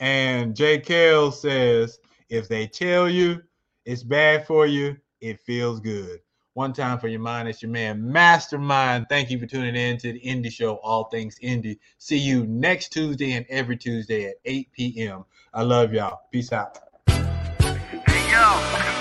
[0.00, 1.98] And Jay Kell says,
[2.28, 3.42] if they tell you
[3.84, 6.20] it's bad for you, it feels good.
[6.54, 9.06] One time for your mind, it's your man, Mastermind.
[9.08, 11.78] Thank you for tuning in to the Indie Show, All Things Indie.
[11.98, 15.24] See you next Tuesday and every Tuesday at 8 p.m.
[15.52, 16.20] I love y'all.
[16.30, 16.78] Peace out.
[17.08, 18.46] Hey yo,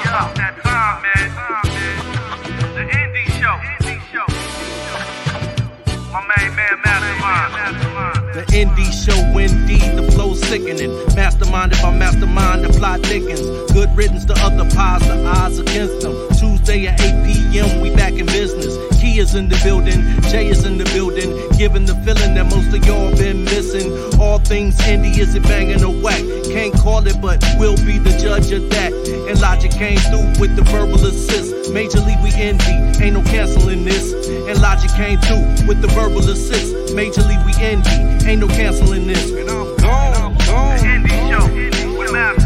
[0.03, 1.29] yo, that time, man.
[2.73, 3.55] The indie show.
[3.85, 4.25] Indie show.
[6.11, 8.22] My main man, Mastermind.
[8.33, 10.89] The indie show, indeed, the flow sickening.
[11.13, 13.41] Masterminded by mastermind, the plot thickens.
[13.71, 16.15] Good riddance to other pies, the odds against them.
[16.39, 18.92] Tuesday at 8 p.m., we back in business.
[19.13, 22.83] Is in the building, Jay is in the building, giving the feeling that most of
[22.83, 23.93] y'all been missing.
[24.19, 26.19] All things indie, is it banging or whack?
[26.45, 28.91] Can't call it, but we'll be the judge of that.
[29.29, 31.71] And logic came through with the verbal assist.
[31.71, 34.13] Majorly we envy, ain't no canceling this.
[34.27, 36.73] And logic came through with the verbal assist.
[36.95, 39.29] Majorly we envy, ain't no canceling this.
[39.29, 40.77] And I'm gone, and I'm gone.
[40.79, 42.42] The indie show.